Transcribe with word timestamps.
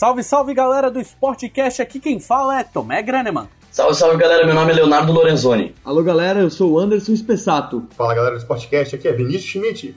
Salve, 0.00 0.22
salve 0.22 0.54
galera 0.54 0.90
do 0.90 0.98
Sportcast, 0.98 1.82
aqui 1.82 2.00
quem 2.00 2.18
fala 2.18 2.58
é 2.58 2.64
Tomé 2.64 3.02
Graneman. 3.02 3.50
Salve, 3.70 3.94
salve 3.94 4.16
galera, 4.16 4.46
meu 4.46 4.54
nome 4.54 4.72
é 4.72 4.76
Leonardo 4.76 5.12
Lorenzoni. 5.12 5.74
Alô 5.84 6.02
galera, 6.02 6.40
eu 6.40 6.48
sou 6.48 6.72
o 6.72 6.78
Anderson 6.78 7.12
Espessato. 7.12 7.86
Fala 7.98 8.14
galera 8.14 8.34
do 8.34 8.38
Sportcast, 8.38 8.94
aqui 8.94 9.06
é 9.06 9.12
Vinícius 9.12 9.44
Schmidt. 9.44 9.94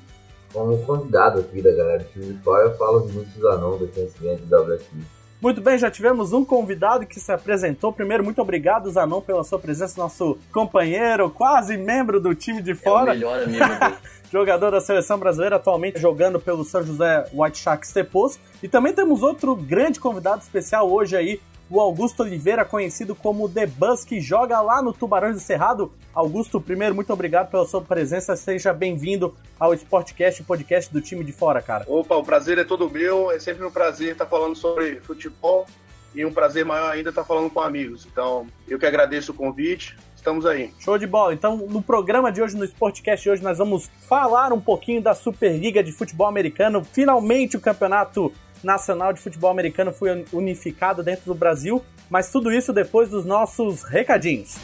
Como 0.52 0.78
convidado 0.80 1.40
aqui 1.40 1.62
da 1.62 1.72
galera 1.72 2.00
do 2.00 2.06
time 2.12 2.34
de 2.34 2.44
fora, 2.44 2.66
eu 2.66 2.78
falo 2.78 3.06
Vinícius 3.06 3.42
Zanon, 3.42 3.78
defensivamente 3.78 4.42
da 4.42 4.60
WSB. 4.60 5.04
Muito 5.42 5.62
bem, 5.62 5.78
já 5.78 5.90
tivemos 5.90 6.34
um 6.34 6.44
convidado 6.44 7.06
que 7.06 7.18
se 7.18 7.32
apresentou. 7.32 7.94
Primeiro, 7.94 8.26
muito 8.26 8.42
obrigado, 8.42 8.92
Zanon, 8.92 9.22
pela 9.22 9.46
sua 9.46 9.58
presença, 9.58 10.02
nosso 10.02 10.38
companheiro, 10.52 11.30
quase 11.30 11.78
membro 11.78 12.20
do 12.20 12.36
time 12.36 12.62
de 12.62 12.76
fora. 12.76 13.12
É 13.12 13.14
o 13.14 13.16
melhor 13.16 13.44
amigo. 13.44 13.66
jogador 14.34 14.72
da 14.72 14.82
seleção 14.82 15.20
brasileira, 15.20 15.58
atualmente 15.58 16.00
jogando 16.00 16.40
pelo 16.40 16.64
São 16.64 16.84
José 16.84 17.24
White 17.32 17.60
Sharks 17.60 17.94
Tepos. 17.94 18.40
E 18.64 18.68
também 18.68 18.92
temos 18.92 19.22
outro 19.22 19.56
grande 19.56 20.00
convidado 20.00 20.42
especial 20.42 20.92
hoje 20.92 21.16
aí, 21.16 21.40
o 21.70 21.80
Augusto 21.80 22.24
Oliveira, 22.24 22.66
conhecido 22.66 23.14
como 23.14 23.48
The 23.48 23.68
Buzz, 23.68 24.04
que 24.04 24.20
joga 24.20 24.60
lá 24.60 24.82
no 24.82 24.92
Tubarões 24.92 25.36
do 25.36 25.40
Cerrado. 25.40 25.94
Augusto, 26.16 26.60
primeiro, 26.60 26.96
muito 26.96 27.14
obrigado 27.14 27.52
pela 27.52 27.64
sua 27.68 27.82
presença. 27.82 28.36
Seja 28.36 28.74
bem-vindo 28.74 29.36
ao 29.60 29.72
Sportcast, 29.76 30.44
podcast 30.44 30.92
do 30.92 31.00
time 31.00 31.24
de 31.24 31.32
fora, 31.32 31.62
cara. 31.62 31.86
Opa, 31.88 32.16
o 32.16 32.24
prazer 32.24 32.58
é 32.58 32.64
todo 32.64 32.90
meu. 32.90 33.30
É 33.30 33.38
sempre 33.38 33.64
um 33.64 33.72
prazer 33.72 34.14
estar 34.14 34.26
falando 34.26 34.56
sobre 34.56 35.00
futebol 35.02 35.68
e 36.16 36.26
um 36.26 36.34
prazer 36.34 36.66
maior 36.66 36.92
ainda 36.92 37.10
estar 37.10 37.24
falando 37.24 37.52
com 37.52 37.62
amigos. 37.62 38.08
Então, 38.12 38.48
eu 38.68 38.80
que 38.80 38.86
agradeço 38.88 39.32
o 39.32 39.36
convite. 39.36 39.96
Estamos 40.24 40.46
aí. 40.46 40.72
Show 40.80 40.98
de 40.98 41.06
bola. 41.06 41.34
Então, 41.34 41.58
no 41.58 41.82
programa 41.82 42.32
de 42.32 42.42
hoje, 42.42 42.56
no 42.56 42.64
Sportcast 42.64 43.24
de 43.24 43.30
hoje, 43.30 43.44
nós 43.44 43.58
vamos 43.58 43.92
falar 44.08 44.54
um 44.54 44.62
pouquinho 44.62 45.02
da 45.02 45.14
Superliga 45.14 45.84
de 45.84 45.92
Futebol 45.92 46.26
Americano. 46.26 46.82
Finalmente 46.82 47.58
o 47.58 47.60
campeonato 47.60 48.32
nacional 48.64 49.12
de 49.12 49.20
futebol 49.20 49.52
americano 49.52 49.92
foi 49.92 50.26
unificado 50.32 51.04
dentro 51.04 51.26
do 51.26 51.36
Brasil, 51.36 51.84
mas 52.10 52.32
tudo 52.32 52.54
isso 52.54 52.72
depois 52.72 53.10
dos 53.10 53.26
nossos 53.26 53.84
recadinhos. 53.84 54.56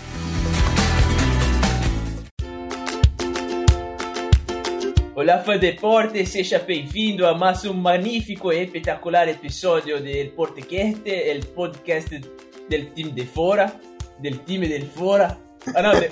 Olá, 5.13 5.39
fã 5.39 5.59
de 5.59 5.71
deporte, 5.73 6.25
seja 6.25 6.57
bem-vindo 6.57 7.27
a 7.27 7.37
mais 7.37 7.65
um 7.65 7.73
magnífico 7.73 8.53
e 8.53 8.63
espetacular 8.63 9.27
episódio 9.27 9.99
do 9.99 10.31
Portcast, 10.37 11.01
o 11.03 11.47
podcast 11.47 12.17
do 12.17 12.85
time 12.95 13.11
de 13.11 13.25
fora, 13.25 13.73
do 14.19 14.31
time 14.45 14.65
de 14.65 14.85
fora. 14.85 15.48
Ah, 15.75 15.81
não, 15.81 15.99
de... 15.99 16.09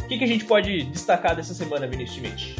O 0.00 0.06
que, 0.06 0.18
que 0.18 0.24
a 0.24 0.28
gente 0.28 0.44
pode 0.44 0.82
destacar 0.84 1.34
dessa 1.36 1.54
semana, 1.54 1.86
Vinícius 1.86 2.18
Schmidt? 2.18 2.56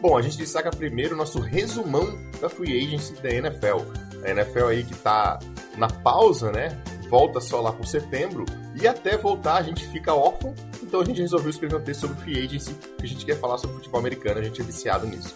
Bom, 0.00 0.16
a 0.16 0.22
gente 0.22 0.36
destaca 0.36 0.70
primeiro 0.70 1.14
o 1.14 1.18
nosso 1.18 1.40
resumão 1.40 2.18
da 2.40 2.48
Free 2.48 2.84
Agency 2.84 3.14
da 3.14 3.30
NFL. 3.30 3.80
A 4.24 4.30
NFL 4.30 4.66
aí 4.66 4.84
que 4.84 4.94
tá 4.96 5.40
na 5.76 5.88
pausa, 5.88 6.52
né? 6.52 6.78
Volta 7.08 7.40
só 7.40 7.60
lá 7.60 7.72
por 7.72 7.86
setembro 7.86 8.44
e 8.74 8.86
até 8.86 9.16
voltar 9.16 9.56
a 9.56 9.62
gente 9.62 9.86
fica 9.88 10.14
órfão. 10.14 10.54
Então 10.82 11.00
a 11.00 11.04
gente 11.04 11.20
resolveu 11.20 11.50
escrever 11.50 11.76
um 11.76 11.80
texto 11.80 12.02
sobre 12.02 12.16
Free 12.16 12.44
Agency, 12.44 12.74
que 12.98 13.04
a 13.04 13.08
gente 13.08 13.24
quer 13.24 13.38
falar 13.38 13.58
sobre 13.58 13.76
futebol 13.76 14.00
americano, 14.00 14.40
a 14.40 14.42
gente 14.42 14.60
é 14.60 14.64
viciado 14.64 15.06
nisso. 15.06 15.34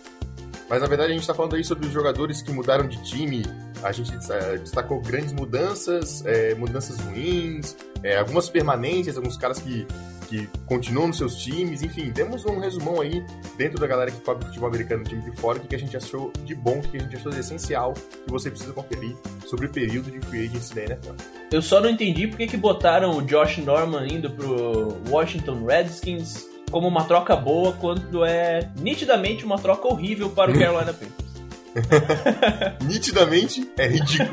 Mas 0.71 0.81
na 0.81 0.87
verdade 0.87 1.11
a 1.11 1.13
gente 1.15 1.23
está 1.23 1.35
falando 1.35 1.57
aí 1.57 1.65
sobre 1.65 1.89
os 1.89 1.93
jogadores 1.93 2.43
que 2.43 2.53
mudaram 2.53 2.87
de 2.87 3.03
time. 3.03 3.45
A 3.83 3.91
gente 3.91 4.13
eh, 4.31 4.59
destacou 4.59 5.01
grandes 5.01 5.33
mudanças, 5.33 6.25
eh, 6.25 6.55
mudanças 6.55 7.01
ruins, 7.01 7.77
eh, 8.05 8.17
algumas 8.17 8.49
permanências, 8.49 9.17
alguns 9.17 9.37
caras 9.37 9.59
que, 9.59 9.85
que 10.29 10.49
continuam 10.67 11.09
nos 11.09 11.19
seus 11.19 11.35
times. 11.35 11.83
Enfim, 11.83 12.13
temos 12.13 12.47
um 12.47 12.61
resumão 12.61 13.01
aí 13.01 13.21
dentro 13.59 13.81
da 13.81 13.87
galera 13.89 14.13
que 14.13 14.21
cobre 14.21 14.47
futebol 14.47 14.69
americano 14.69 15.03
no 15.03 15.09
time 15.09 15.23
de 15.23 15.37
fora, 15.41 15.59
o 15.59 15.61
que 15.61 15.75
a 15.75 15.79
gente 15.79 15.97
achou 15.97 16.33
de 16.45 16.55
bom, 16.55 16.79
o 16.79 16.83
que 16.83 16.99
a 16.99 17.01
gente 17.01 17.17
achou 17.17 17.33
de 17.33 17.41
essencial 17.41 17.93
que 17.93 18.31
você 18.31 18.49
precisa 18.49 18.73
conferir 18.73 19.17
sobre 19.47 19.67
o 19.67 19.71
período 19.71 20.09
de 20.09 20.21
free 20.21 20.47
agency 20.47 20.73
da 20.73 20.83
NFL. 20.83 21.15
Eu 21.51 21.63
só 21.63 21.81
não 21.81 21.91
entendi 21.91 22.29
por 22.29 22.37
que 22.37 22.47
que 22.47 22.57
botaram 22.57 23.17
o 23.17 23.23
Josh 23.23 23.59
Norman 23.59 24.07
indo 24.07 24.31
pro 24.31 24.97
Washington 25.11 25.65
Redskins 25.65 26.50
como 26.71 26.89
uma 26.89 27.05
troca 27.05 27.37
boa, 27.37 27.73
quando 27.73 28.25
é 28.25 28.69
nitidamente 28.77 29.45
uma 29.45 29.59
troca 29.59 29.89
horrível 29.89 30.31
para 30.31 30.51
o 30.51 30.59
Carolina 30.59 30.93
Panthers. 30.93 31.31
Nitidamente 32.83 33.71
é 33.77 33.87
ridículo. 33.87 34.31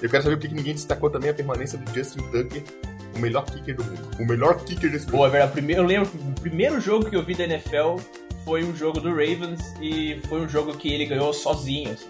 Eu 0.00 0.08
quero 0.08 0.22
saber 0.22 0.36
por 0.36 0.48
que 0.48 0.54
ninguém 0.54 0.72
destacou 0.72 1.10
também 1.10 1.30
a 1.30 1.34
permanência 1.34 1.78
do 1.78 1.94
Justin 1.94 2.20
Tucker, 2.30 2.62
o 3.14 3.18
melhor 3.18 3.44
kicker 3.44 3.76
do 3.76 3.84
mundo. 3.84 4.10
O 4.18 4.24
melhor 4.24 4.58
kicker 4.64 4.90
desse 4.90 5.06
é 5.06 5.28
verdade. 5.28 5.52
Primeiro, 5.52 5.82
eu 5.82 5.86
lembro 5.86 6.08
que 6.08 6.16
o 6.16 6.40
primeiro 6.40 6.80
jogo 6.80 7.10
que 7.10 7.16
eu 7.16 7.22
vi 7.22 7.34
da 7.34 7.44
NFL 7.44 7.96
foi 8.44 8.64
um 8.64 8.74
jogo 8.74 9.00
do 9.00 9.10
Ravens 9.10 9.60
e 9.80 10.20
foi 10.28 10.40
um 10.40 10.48
jogo 10.48 10.74
que 10.74 10.92
ele 10.92 11.04
ganhou 11.04 11.32
sozinho. 11.32 11.92
assim. 11.92 12.08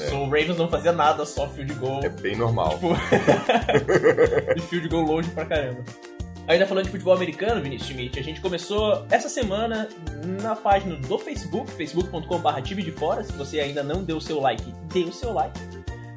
É. 0.00 0.14
O 0.14 0.24
Ravens 0.24 0.56
não 0.56 0.68
fazia 0.68 0.92
nada, 0.92 1.26
só 1.26 1.48
field 1.48 1.74
goal. 1.74 2.00
É 2.04 2.08
bem 2.08 2.36
normal. 2.36 2.74
Tipo, 2.74 2.94
e 4.56 4.60
field 4.60 4.88
goal 4.88 5.02
longe 5.02 5.28
pra 5.30 5.44
caramba. 5.44 5.82
Ainda 6.48 6.64
falando 6.64 6.84
de 6.84 6.90
futebol 6.90 7.12
americano, 7.12 7.60
Vinícius 7.60 7.90
Schmidt, 7.90 8.20
a 8.20 8.22
gente 8.22 8.40
começou 8.40 9.04
essa 9.10 9.28
semana 9.28 9.88
na 10.40 10.54
página 10.54 10.94
do 10.94 11.18
Facebook, 11.18 11.72
facebook.com.br 11.72 12.60
de 12.60 12.92
fora. 12.92 13.24
Se 13.24 13.32
você 13.32 13.58
ainda 13.58 13.82
não 13.82 14.04
deu 14.04 14.18
o 14.18 14.20
seu 14.20 14.40
like, 14.40 14.72
dê 14.92 15.00
o 15.00 15.12
seu 15.12 15.32
like. 15.32 15.58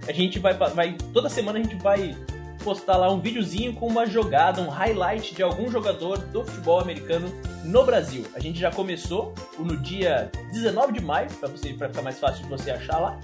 A 0.08 0.12
gente 0.12 0.38
vai, 0.38 0.54
vai. 0.54 0.96
Toda 1.14 1.30
semana 1.30 1.58
a 1.58 1.64
gente 1.64 1.76
vai 1.78 2.16
postar 2.64 2.98
lá 2.98 3.12
um 3.12 3.20
videozinho 3.20 3.74
com 3.74 3.88
uma 3.88 4.06
jogada, 4.06 4.62
um 4.62 4.70
highlight 4.70 5.34
de 5.34 5.42
algum 5.42 5.72
jogador 5.72 6.20
do 6.20 6.44
futebol 6.44 6.80
americano 6.80 7.28
no 7.64 7.84
Brasil. 7.84 8.24
A 8.36 8.40
gente 8.40 8.60
já 8.60 8.70
começou 8.70 9.34
no 9.58 9.78
dia 9.78 10.32
19 10.52 10.94
de 10.94 11.02
maio, 11.02 11.28
para 11.40 11.50
ficar 11.90 12.02
mais 12.04 12.20
fácil 12.20 12.44
de 12.44 12.50
você 12.50 12.70
achar 12.70 13.00
lá. 13.00 13.20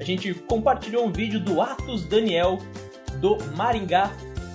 A 0.00 0.04
gente 0.04 0.34
compartilhou 0.34 1.06
um 1.06 1.12
vídeo 1.12 1.38
do 1.38 1.62
Atos 1.62 2.04
Daniel 2.04 2.58
do 3.20 3.36
Maringá. 3.54 4.10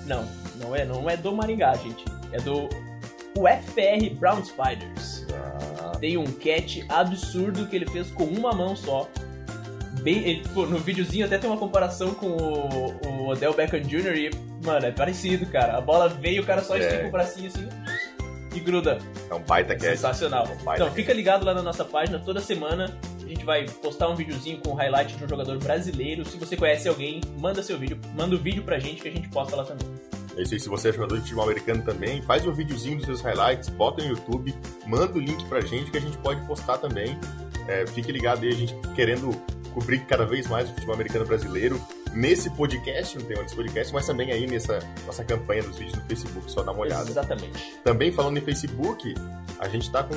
Não, 0.06 0.28
não 0.64 0.76
é, 0.76 0.86
não 0.86 1.10
é 1.10 1.18
do 1.18 1.32
Maringá, 1.36 1.74
gente. 1.76 2.04
É 2.32 2.38
do 2.40 2.68
UFR 3.38 4.14
Brown 4.20 4.44
Spiders. 4.44 5.26
Tem 6.00 6.18
um 6.18 6.26
catch 6.26 6.80
absurdo 6.90 7.68
que 7.68 7.76
ele 7.76 7.88
fez 7.88 8.10
com 8.12 8.24
uma 8.24 8.52
mão 8.54 8.76
só. 8.76 9.08
Bem, 10.02 10.18
ele, 10.28 10.44
pô, 10.54 10.66
no 10.66 10.78
videozinho 10.78 11.26
até 11.26 11.38
tem 11.38 11.50
uma 11.50 11.58
comparação 11.58 12.14
com 12.14 12.28
o, 12.28 13.00
o 13.08 13.30
Odell 13.30 13.54
Beckham 13.54 13.80
Jr. 13.82 14.16
e, 14.16 14.32
mano, 14.66 14.86
é 14.86 14.92
parecido, 14.92 15.46
cara. 15.46 15.78
A 15.78 15.82
bola 15.82 16.10
veio, 16.10 16.44
o 16.44 16.46
cara 16.46 16.62
só 16.62 16.76
É. 16.76 16.80
estica 16.80 17.08
o 17.08 17.12
bracinho 17.12 17.48
assim 17.48 17.70
e 18.54 18.60
gruda. 18.60 19.00
É 19.30 19.34
um 19.34 19.42
baita 19.42 19.74
catch. 19.76 19.90
sensacional. 19.92 20.46
É 20.46 20.54
um 20.54 20.64
baita 20.64 20.84
Então, 20.84 20.94
fica 20.94 21.14
ligado 21.14 21.46
lá 21.46 21.54
na 21.54 21.62
nossa 21.62 21.86
página 21.86 22.20
toda 22.20 22.40
semana. 22.40 22.96
A 23.24 23.28
gente 23.28 23.46
vai 23.46 23.66
postar 23.66 24.10
um 24.10 24.16
videozinho 24.16 24.60
com 24.60 24.72
o 24.72 24.74
highlight 24.74 25.16
de 25.16 25.24
um 25.24 25.28
jogador 25.28 25.58
brasileiro. 25.58 26.26
Se 26.26 26.38
você 26.38 26.56
conhece 26.58 26.88
alguém, 26.90 27.22
manda 27.40 27.64
seu 27.64 27.78
vídeo, 27.80 27.98
manda 28.14 28.36
o 28.36 28.38
vídeo 28.38 28.62
pra 28.64 28.78
gente 28.78 29.02
que 29.02 29.08
a 29.08 29.12
gente 29.12 29.30
posta 29.30 29.56
lá 29.56 29.64
também. 29.64 29.88
É 30.38 30.42
isso 30.42 30.54
aí, 30.54 30.60
se 30.60 30.70
você 30.70 30.90
é 30.90 30.94
jogador 30.94 31.16
de 31.16 31.22
futebol 31.22 31.44
americano 31.44 31.84
também, 31.84 32.22
faz 32.22 32.46
um 32.46 32.52
videozinho 32.52 32.98
dos 32.98 33.06
seus 33.06 33.22
highlights, 33.22 33.70
bota 33.70 34.04
no 34.04 34.10
YouTube, 34.10 34.54
manda 34.88 35.14
o 35.14 35.20
link 35.20 35.46
pra 35.46 35.62
gente 35.62 35.92
que 35.92 35.98
a 35.98 36.02
gente 36.02 36.18
pode 36.18 36.42
postar 36.48 36.78
também. 36.78 37.18
É, 37.68 37.86
fique 37.88 38.12
ligado 38.12 38.44
aí, 38.44 38.50
a 38.50 38.56
gente 38.56 38.76
querendo 38.96 39.32
cobrir 39.74 40.00
cada 40.06 40.26
vez 40.26 40.48
mais 40.48 40.70
o 40.70 40.74
futebol 40.74 40.96
americano 40.96 41.26
brasileiro. 41.26 41.82
nesse 42.14 42.48
podcast, 42.52 43.18
no 43.18 43.24
tema 43.24 43.42
desse 43.42 43.56
podcast, 43.56 43.92
mas 43.92 44.06
também 44.06 44.32
aí 44.32 44.46
nessa 44.46 44.78
nossa 45.04 45.24
campanha 45.24 45.64
dos 45.64 45.80
vídeos 45.80 45.98
no 45.98 46.06
Facebook, 46.06 46.52
só 46.52 46.62
dá 46.62 46.72
uma 46.72 46.82
olhada. 46.82 47.10
Exatamente. 47.10 47.76
Também 47.84 48.12
falando 48.12 48.38
em 48.38 48.42
Facebook, 48.42 49.16
a 49.58 49.68
gente 49.68 49.92
tá 49.92 50.04
com 50.04 50.16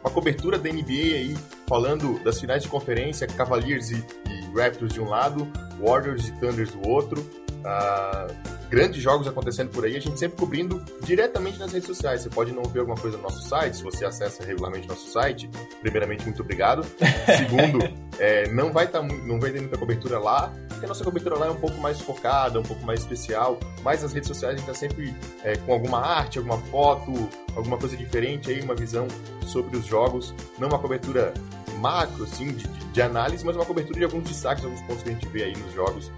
uma 0.00 0.10
cobertura 0.10 0.56
da 0.56 0.70
NBA 0.70 0.92
aí, 0.92 1.36
falando 1.68 2.22
das 2.22 2.40
finais 2.40 2.62
de 2.62 2.68
conferência, 2.68 3.26
Cavaliers 3.26 3.90
e, 3.90 4.04
e 4.28 4.56
Raptors 4.56 4.92
de 4.92 5.00
um 5.00 5.08
lado, 5.08 5.50
Warriors 5.80 6.28
e 6.28 6.32
Thunders 6.32 6.70
do 6.70 6.88
outro. 6.88 7.28
Ah, 7.64 8.28
grandes 8.72 9.02
jogos 9.02 9.28
acontecendo 9.28 9.68
por 9.68 9.84
aí, 9.84 9.94
a 9.94 10.00
gente 10.00 10.18
sempre 10.18 10.38
cobrindo 10.38 10.82
diretamente 11.02 11.58
nas 11.58 11.72
redes 11.72 11.86
sociais. 11.86 12.22
Você 12.22 12.30
pode 12.30 12.52
não 12.52 12.62
ver 12.62 12.80
alguma 12.80 12.96
coisa 12.96 13.18
no 13.18 13.22
nosso 13.22 13.46
site, 13.46 13.76
se 13.76 13.82
você 13.82 14.06
acessa 14.06 14.42
regularmente 14.42 14.88
nosso 14.88 15.10
site. 15.10 15.50
Primeiramente, 15.82 16.24
muito 16.24 16.40
obrigado. 16.40 16.82
Segundo, 17.36 17.80
é, 18.18 18.48
não 18.48 18.72
vai 18.72 18.88
tá, 18.88 19.02
não 19.02 19.38
vai 19.38 19.50
ter 19.50 19.60
muita 19.60 19.76
cobertura 19.76 20.18
lá, 20.18 20.50
porque 20.68 20.86
a 20.86 20.88
nossa 20.88 21.04
cobertura 21.04 21.36
lá 21.36 21.48
é 21.48 21.50
um 21.50 21.60
pouco 21.60 21.78
mais 21.82 22.00
focada, 22.00 22.58
um 22.58 22.62
pouco 22.62 22.82
mais 22.86 23.00
especial. 23.00 23.60
Mas 23.82 24.02
nas 24.02 24.14
redes 24.14 24.28
sociais 24.28 24.54
a 24.54 24.58
gente 24.58 24.70
está 24.70 24.80
sempre 24.80 25.14
é, 25.44 25.54
com 25.54 25.74
alguma 25.74 25.98
arte, 25.98 26.38
alguma 26.38 26.56
foto, 26.56 27.12
alguma 27.54 27.76
coisa 27.76 27.94
diferente 27.94 28.50
aí, 28.50 28.62
uma 28.62 28.74
visão 28.74 29.06
sobre 29.44 29.76
os 29.76 29.84
jogos. 29.84 30.34
Não 30.58 30.68
uma 30.68 30.78
cobertura 30.78 31.34
macro, 31.78 32.24
assim, 32.24 32.52
de, 32.52 32.66
de- 32.66 33.02
análise, 33.02 33.44
mas 33.44 33.54
uma 33.54 33.66
cobertura 33.66 33.98
de 33.98 34.04
alguns 34.04 34.24
destaques, 34.24 34.64
alguns 34.64 34.80
pontos 34.82 35.02
que 35.02 35.10
a 35.10 35.12
gente 35.12 35.26
vê 35.28 35.42
aí 35.42 35.56
nos 35.56 35.74
jogos 35.74 36.10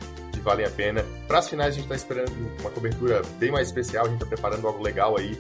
valem 0.45 0.65
a 0.67 0.71
pena. 0.71 1.05
Para 1.27 1.39
as 1.39 1.49
finais 1.49 1.71
a 1.71 1.73
gente 1.73 1.85
está 1.85 1.95
esperando 1.95 2.31
uma 2.61 2.71
cobertura 2.71 3.23
bem 3.39 3.51
mais 3.51 3.69
especial, 3.69 4.05
a 4.05 4.09
gente 4.09 4.23
está 4.23 4.27
preparando 4.27 4.67
algo 4.67 4.83
legal 4.83 5.17
aí 5.19 5.37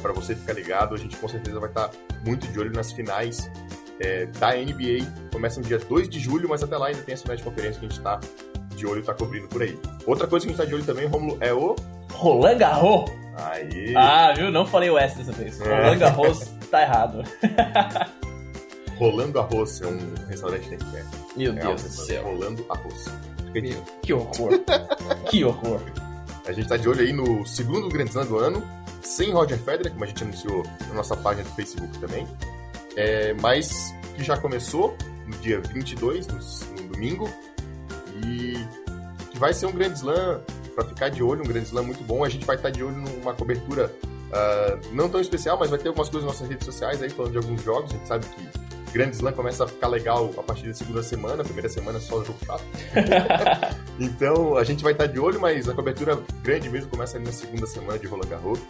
para 0.00 0.12
você 0.12 0.34
ficar 0.34 0.54
ligado. 0.54 0.94
A 0.94 0.98
gente 0.98 1.16
com 1.16 1.28
certeza 1.28 1.58
vai 1.60 1.68
estar 1.68 1.90
muito 2.24 2.46
de 2.48 2.58
olho 2.58 2.72
nas 2.72 2.92
finais 2.92 3.50
é, 4.00 4.26
da 4.26 4.52
NBA. 4.54 5.06
Começa 5.32 5.60
no 5.60 5.66
dia 5.66 5.78
2 5.78 6.08
de 6.08 6.18
julho, 6.18 6.48
mas 6.48 6.62
até 6.62 6.76
lá 6.76 6.86
ainda 6.86 7.02
tem 7.02 7.14
as 7.14 7.22
finais 7.22 7.38
de 7.40 7.44
conferência 7.44 7.78
que 7.80 7.86
a 7.86 7.88
gente 7.88 7.98
está 7.98 8.20
de 8.74 8.86
olho 8.86 9.00
e 9.00 9.04
tá 9.04 9.14
cobrindo 9.14 9.48
por 9.48 9.62
aí. 9.62 9.78
Outra 10.06 10.26
coisa 10.26 10.46
que 10.46 10.52
a 10.52 10.56
gente 10.56 10.62
tá 10.62 10.68
de 10.68 10.74
olho 10.74 10.84
também, 10.84 11.06
Romulo, 11.06 11.36
é 11.40 11.52
o. 11.52 11.74
Roland 12.12 12.58
Garros. 12.58 13.10
Aí. 13.36 13.94
Ah, 13.96 14.32
viu? 14.34 14.50
Não 14.50 14.64
falei 14.64 14.88
o 14.88 14.96
S 14.98 15.18
dessa 15.18 15.32
vez. 15.32 15.60
É. 15.60 15.82
Roland 15.82 15.98
Garros 15.98 16.40
tá 16.70 16.82
errado. 16.82 17.22
Rolando 18.98 19.38
Arroz, 19.38 19.80
é 19.82 19.86
um 19.86 19.98
restaurante 20.26 20.70
daqui, 20.70 20.84
né? 20.86 21.04
Meu 21.36 21.52
É 21.52 21.56
Deus 21.60 21.82
do 21.82 21.88
céu. 21.90 22.22
Rolando 22.24 22.64
Arroz. 22.70 23.04
Que 24.02 24.12
horror. 24.12 24.50
que 25.30 25.44
horror. 25.44 25.80
A 26.46 26.52
gente 26.52 26.68
tá 26.68 26.76
de 26.76 26.88
olho 26.88 27.00
aí 27.00 27.12
no 27.12 27.46
segundo 27.46 27.88
Grand 27.88 28.06
Slam 28.06 28.26
do 28.26 28.38
ano, 28.38 28.62
sem 29.02 29.32
Roger 29.32 29.58
Federer, 29.58 29.92
como 29.92 30.04
a 30.04 30.06
gente 30.06 30.22
anunciou 30.22 30.62
na 30.88 30.94
nossa 30.94 31.16
página 31.16 31.48
do 31.48 31.54
Facebook 31.54 31.98
também. 31.98 32.26
É, 32.96 33.34
mas 33.34 33.94
que 34.14 34.24
já 34.24 34.36
começou 34.36 34.96
no 35.26 35.36
dia 35.38 35.60
22, 35.60 36.26
no, 36.28 36.34
no 36.82 36.88
domingo, 36.88 37.28
e 38.24 38.54
que 39.30 39.38
vai 39.38 39.52
ser 39.52 39.66
um 39.66 39.72
Grand 39.72 39.92
Slam 39.92 40.40
para 40.74 40.84
ficar 40.84 41.08
de 41.08 41.22
olho, 41.22 41.42
um 41.42 41.46
Grand 41.46 41.62
Slam 41.62 41.82
muito 41.82 42.04
bom. 42.04 42.24
A 42.24 42.28
gente 42.28 42.46
vai 42.46 42.56
estar 42.56 42.70
de 42.70 42.82
olho 42.82 42.96
numa 42.96 43.34
cobertura 43.34 43.92
ah, 44.32 44.78
não 44.92 45.08
tão 45.08 45.20
especial, 45.20 45.58
mas 45.58 45.70
vai 45.70 45.78
ter 45.78 45.88
algumas 45.88 46.08
coisas 46.08 46.26
nas 46.26 46.34
nossas 46.34 46.48
redes 46.48 46.64
sociais 46.64 47.02
aí 47.02 47.10
falando 47.10 47.32
de 47.32 47.38
alguns 47.38 47.62
jogos. 47.62 47.90
A 47.90 47.94
gente 47.94 48.08
sabe 48.08 48.26
que 48.26 48.48
Grand 48.92 49.10
Slam 49.10 49.32
começa 49.32 49.64
a 49.64 49.68
ficar 49.68 49.88
legal 49.88 50.30
a 50.36 50.42
partir 50.42 50.66
da 50.68 50.74
segunda 50.74 51.02
semana, 51.02 51.42
a 51.42 51.44
primeira 51.44 51.68
semana 51.68 51.98
é 51.98 52.00
só 52.00 52.24
jogo 52.24 52.38
chato. 52.44 52.64
Então 53.98 54.58
a 54.58 54.64
gente 54.64 54.82
vai 54.82 54.92
estar 54.92 55.06
de 55.06 55.18
olho, 55.18 55.40
mas 55.40 55.68
a 55.68 55.74
cobertura 55.74 56.18
grande 56.42 56.68
mesmo 56.68 56.90
começa 56.90 57.16
ali 57.16 57.24
na 57.24 57.32
segunda 57.32 57.66
semana 57.66 57.98
de 57.98 58.06
Roland 58.06 58.28
Garros. 58.28 58.60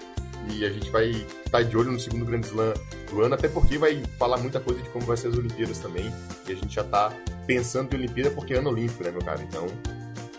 E 0.48 0.64
a 0.64 0.70
gente 0.70 0.88
vai 0.90 1.10
estar 1.44 1.64
de 1.64 1.76
olho 1.76 1.90
no 1.90 1.98
segundo 1.98 2.24
Grand 2.24 2.42
Slam 2.42 2.72
do 3.10 3.22
ano, 3.22 3.34
até 3.34 3.48
porque 3.48 3.76
vai 3.76 4.00
falar 4.16 4.36
muita 4.38 4.60
coisa 4.60 4.80
de 4.80 4.88
como 4.90 5.04
vai 5.04 5.16
ser 5.16 5.28
as 5.28 5.36
Olimpíadas 5.36 5.78
também. 5.78 6.12
E 6.46 6.52
a 6.52 6.54
gente 6.54 6.72
já 6.72 6.84
tá 6.84 7.12
pensando 7.46 7.92
em 7.92 7.98
Olimpíada 7.98 8.30
porque 8.30 8.54
é 8.54 8.58
ano 8.58 8.70
olímpico, 8.70 9.02
né, 9.02 9.10
meu 9.10 9.22
cara? 9.22 9.42
Então 9.42 9.66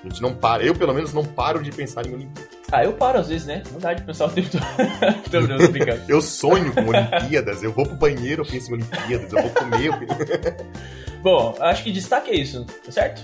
a 0.03 0.07
gente 0.07 0.21
não 0.21 0.33
para. 0.33 0.63
Eu, 0.63 0.73
pelo 0.73 0.93
menos, 0.93 1.13
não 1.13 1.25
paro 1.25 1.61
de 1.61 1.71
pensar 1.71 2.05
em 2.05 2.13
Olimpíada. 2.13 2.56
Ah, 2.71 2.83
eu 2.83 2.93
paro 2.93 3.19
às 3.19 3.29
vezes, 3.29 3.47
né? 3.47 3.63
Não 3.71 3.79
dá 3.79 3.93
de 3.93 4.01
pensar 4.03 4.25
o 4.25 4.29
tempo 4.29 4.49
todo. 4.51 4.61
Tô 5.31 5.39
brincando, 5.39 5.65
tô 5.65 5.71
brincando. 5.71 6.01
Eu 6.09 6.21
sonho 6.21 6.73
com 6.73 6.81
Olimpíadas, 6.81 7.63
eu 7.63 7.71
vou 7.71 7.85
pro 7.85 7.95
banheiro, 7.95 8.43
eu 8.43 8.45
penso 8.45 8.69
em 8.71 8.73
Olimpíadas, 8.73 9.31
eu 9.31 9.41
vou 9.41 9.49
comer. 9.51 9.85
Eu... 9.87 9.93
Bom, 11.23 11.55
acho 11.61 11.83
que 11.83 11.91
destaque 11.91 12.29
é 12.31 12.35
isso, 12.35 12.65
tá 12.85 12.91
certo? 12.91 13.21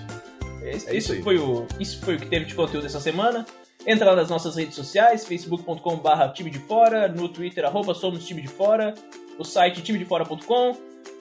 Esse- 0.63 0.89
É 0.89 0.95
isso 0.95 0.95
isso, 0.95 1.13
aí. 1.13 1.21
foi 1.21 1.37
o, 1.37 1.67
isso 1.79 1.99
foi 2.05 2.15
o 2.15 2.19
que 2.19 2.25
teve 2.27 2.45
de 2.45 2.55
conteúdo 2.55 2.85
essa 2.85 2.99
semana. 3.01 3.45
Entra 3.85 4.05
lá 4.11 4.15
nas 4.15 4.29
nossas 4.29 4.55
redes 4.55 4.75
sociais, 4.75 5.25
facebook.com.br 5.27 6.31
time 6.33 6.49
de 6.49 6.59
fora, 6.59 7.09
no 7.09 7.27
Twitter, 7.27 7.65
arroba 7.65 7.93
somos 7.93 8.25
time 8.25 8.41
de 8.41 8.47
fora, 8.47 8.93
o 9.37 9.43
site 9.43 9.81
timedefora.com. 9.81 10.73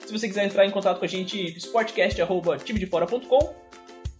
Se 0.05 0.11
você 0.17 0.27
quiser 0.29 0.45
entrar 0.45 0.65
em 0.65 0.71
contato 0.71 0.97
com 0.99 1.05
a 1.05 1.07
gente, 1.09 1.57
sportcast, 1.57 2.21
arroba 2.21 2.57
timedefora.com. 2.57 3.53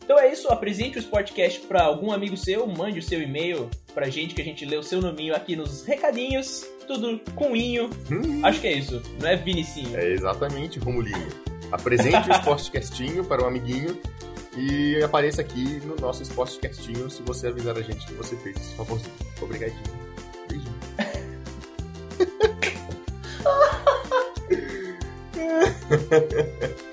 Então 0.04 0.20
é 0.20 0.32
isso, 0.32 0.50
apresente 0.50 0.98
o 0.98 1.00
Sportcast 1.02 1.62
para 1.62 1.84
algum 1.84 2.12
amigo 2.12 2.36
seu, 2.36 2.68
mande 2.68 3.00
o 3.00 3.04
seu 3.04 3.22
e-mail 3.22 3.70
pra 3.94 4.10
gente, 4.10 4.36
que 4.36 4.42
a 4.42 4.46
gente 4.46 4.66
lê 4.66 4.76
o 4.76 4.84
seu 4.84 5.02
nominho 5.02 5.34
aqui 5.36 5.56
nos 5.56 5.86
recadinhos, 5.86 6.66
tudo 6.86 7.22
com 7.36 7.56
inho. 7.56 7.90
Hum, 8.12 8.42
Acho 8.46 8.60
que 8.60 8.68
é 8.68 8.74
isso, 8.74 9.02
não 9.22 9.30
é 9.30 9.36
Vinicinho. 9.38 9.98
É 9.98 10.12
exatamente, 10.12 10.78
Romulinho. 10.80 11.30
Apresente 11.72 12.30
o 12.30 12.34
Sportcastinho 12.36 13.24
para 13.24 13.44
um 13.44 13.48
amiguinho 13.48 13.98
e 14.58 15.02
apareça 15.04 15.42
aqui 15.42 15.80
no 15.86 15.96
nosso 15.96 16.22
Sportcastinho 16.24 17.10
se 17.10 17.22
você 17.24 17.48
avisar 17.48 17.78
a 17.78 17.82
gente 17.82 18.06
que 18.06 18.14
você 18.14 18.36
fez 18.36 18.58
esse 18.58 18.76
favorzinho. 18.76 19.14
Obrigadinho. 19.42 19.82
Beijinho. 20.50 20.74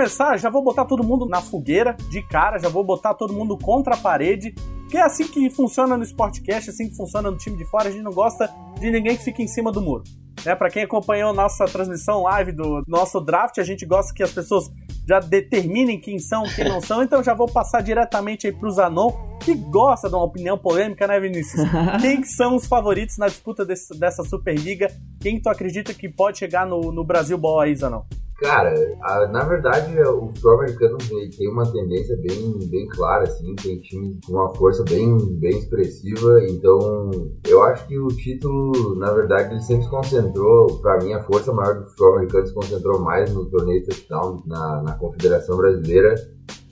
começar, 0.00 0.36
já 0.36 0.50
vou 0.50 0.62
botar 0.62 0.84
todo 0.84 1.02
mundo 1.02 1.24
na 1.26 1.40
fogueira 1.40 1.96
de 2.10 2.20
cara, 2.20 2.58
já 2.58 2.68
vou 2.68 2.84
botar 2.84 3.14
todo 3.14 3.32
mundo 3.32 3.56
contra 3.56 3.94
a 3.94 3.96
parede, 3.96 4.54
que 4.90 4.98
é 4.98 5.00
assim 5.02 5.26
que 5.26 5.48
funciona 5.48 5.96
no 5.96 6.02
Sportcast, 6.04 6.68
assim 6.68 6.90
que 6.90 6.94
funciona 6.94 7.30
no 7.30 7.38
time 7.38 7.56
de 7.56 7.64
fora. 7.64 7.88
A 7.88 7.90
gente 7.90 8.02
não 8.02 8.12
gosta 8.12 8.52
de 8.78 8.90
ninguém 8.90 9.16
que 9.16 9.24
fique 9.24 9.42
em 9.42 9.48
cima 9.48 9.72
do 9.72 9.80
muro. 9.80 10.04
Né? 10.44 10.54
Para 10.54 10.68
quem 10.68 10.82
acompanhou 10.82 11.32
nossa 11.32 11.64
transmissão 11.64 12.24
live 12.24 12.52
do 12.52 12.82
nosso 12.86 13.18
draft, 13.22 13.56
a 13.56 13.62
gente 13.64 13.86
gosta 13.86 14.12
que 14.12 14.22
as 14.22 14.30
pessoas 14.32 14.70
já 15.08 15.18
determinem 15.18 15.98
quem 15.98 16.18
são, 16.18 16.42
quem 16.54 16.68
não 16.68 16.82
são. 16.82 17.02
Então, 17.02 17.24
já 17.24 17.32
vou 17.32 17.46
passar 17.48 17.80
diretamente 17.80 18.46
aí 18.46 18.52
pro 18.52 18.70
Zanon, 18.70 19.12
que 19.40 19.54
gosta 19.54 20.10
de 20.10 20.14
uma 20.14 20.24
opinião 20.24 20.58
polêmica, 20.58 21.06
né, 21.06 21.18
Vinícius? 21.18 21.62
Quem 22.02 22.20
que 22.20 22.26
são 22.28 22.54
os 22.56 22.66
favoritos 22.66 23.16
na 23.16 23.28
disputa 23.28 23.64
desse- 23.64 23.98
dessa 23.98 24.22
Superliga? 24.24 24.88
Quem 25.20 25.40
tu 25.40 25.48
acredita 25.48 25.94
que 25.94 26.06
pode 26.08 26.38
chegar 26.38 26.66
no, 26.66 26.92
no 26.92 27.02
Brasil 27.04 27.38
Ball 27.38 27.60
aí, 27.60 27.74
Zanon? 27.74 28.02
Cara, 28.38 28.74
a- 29.02 29.26
na 29.28 29.44
verdade 29.44 29.98
o 30.02 30.26
futebol 30.26 30.60
americano 30.60 30.98
tem 31.38 31.48
uma 31.50 31.64
tendência 31.72 32.14
bem, 32.18 32.58
bem 32.68 32.86
clara, 32.86 33.24
assim, 33.24 33.54
tem 33.56 33.80
times 33.80 34.18
com 34.26 34.32
uma 34.32 34.54
força 34.54 34.84
bem, 34.84 35.16
bem 35.38 35.56
expressiva, 35.58 36.44
então 36.46 37.10
eu 37.48 37.62
acho 37.62 37.86
que 37.86 37.98
o 37.98 38.08
título, 38.08 38.94
na 38.96 39.10
verdade, 39.10 39.54
ele 39.54 39.62
sempre 39.62 39.84
se 39.84 39.90
concentrou, 39.90 40.66
pra 40.82 40.98
mim 40.98 41.14
a 41.14 41.22
força 41.22 41.50
maior 41.50 41.76
do 41.80 41.86
futebol 41.86 42.16
americano 42.16 42.46
se 42.46 42.52
concentrou 42.52 43.00
mais 43.00 43.32
no 43.32 43.46
torneio 43.46 43.82
touchdown, 43.86 44.42
na, 44.44 44.82
na 44.82 44.92
Confederação 44.98 45.56
Brasileira. 45.56 46.14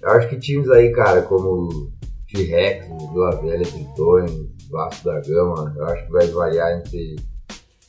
Eu 0.03 0.11
acho 0.11 0.29
que 0.29 0.39
times 0.39 0.69
aí, 0.69 0.93
cara, 0.93 1.23
como 1.23 1.91
T-Rex, 2.31 2.89
Vila 3.11 3.41
Velha, 3.41 3.65
Tritões, 3.65 4.33
Vasco 4.71 5.05
da 5.07 5.19
Gama, 5.23 5.73
eu 5.79 5.85
acho 5.87 6.05
que 6.05 6.13
vai 6.13 6.27
variar 6.27 6.79
entre 6.79 7.17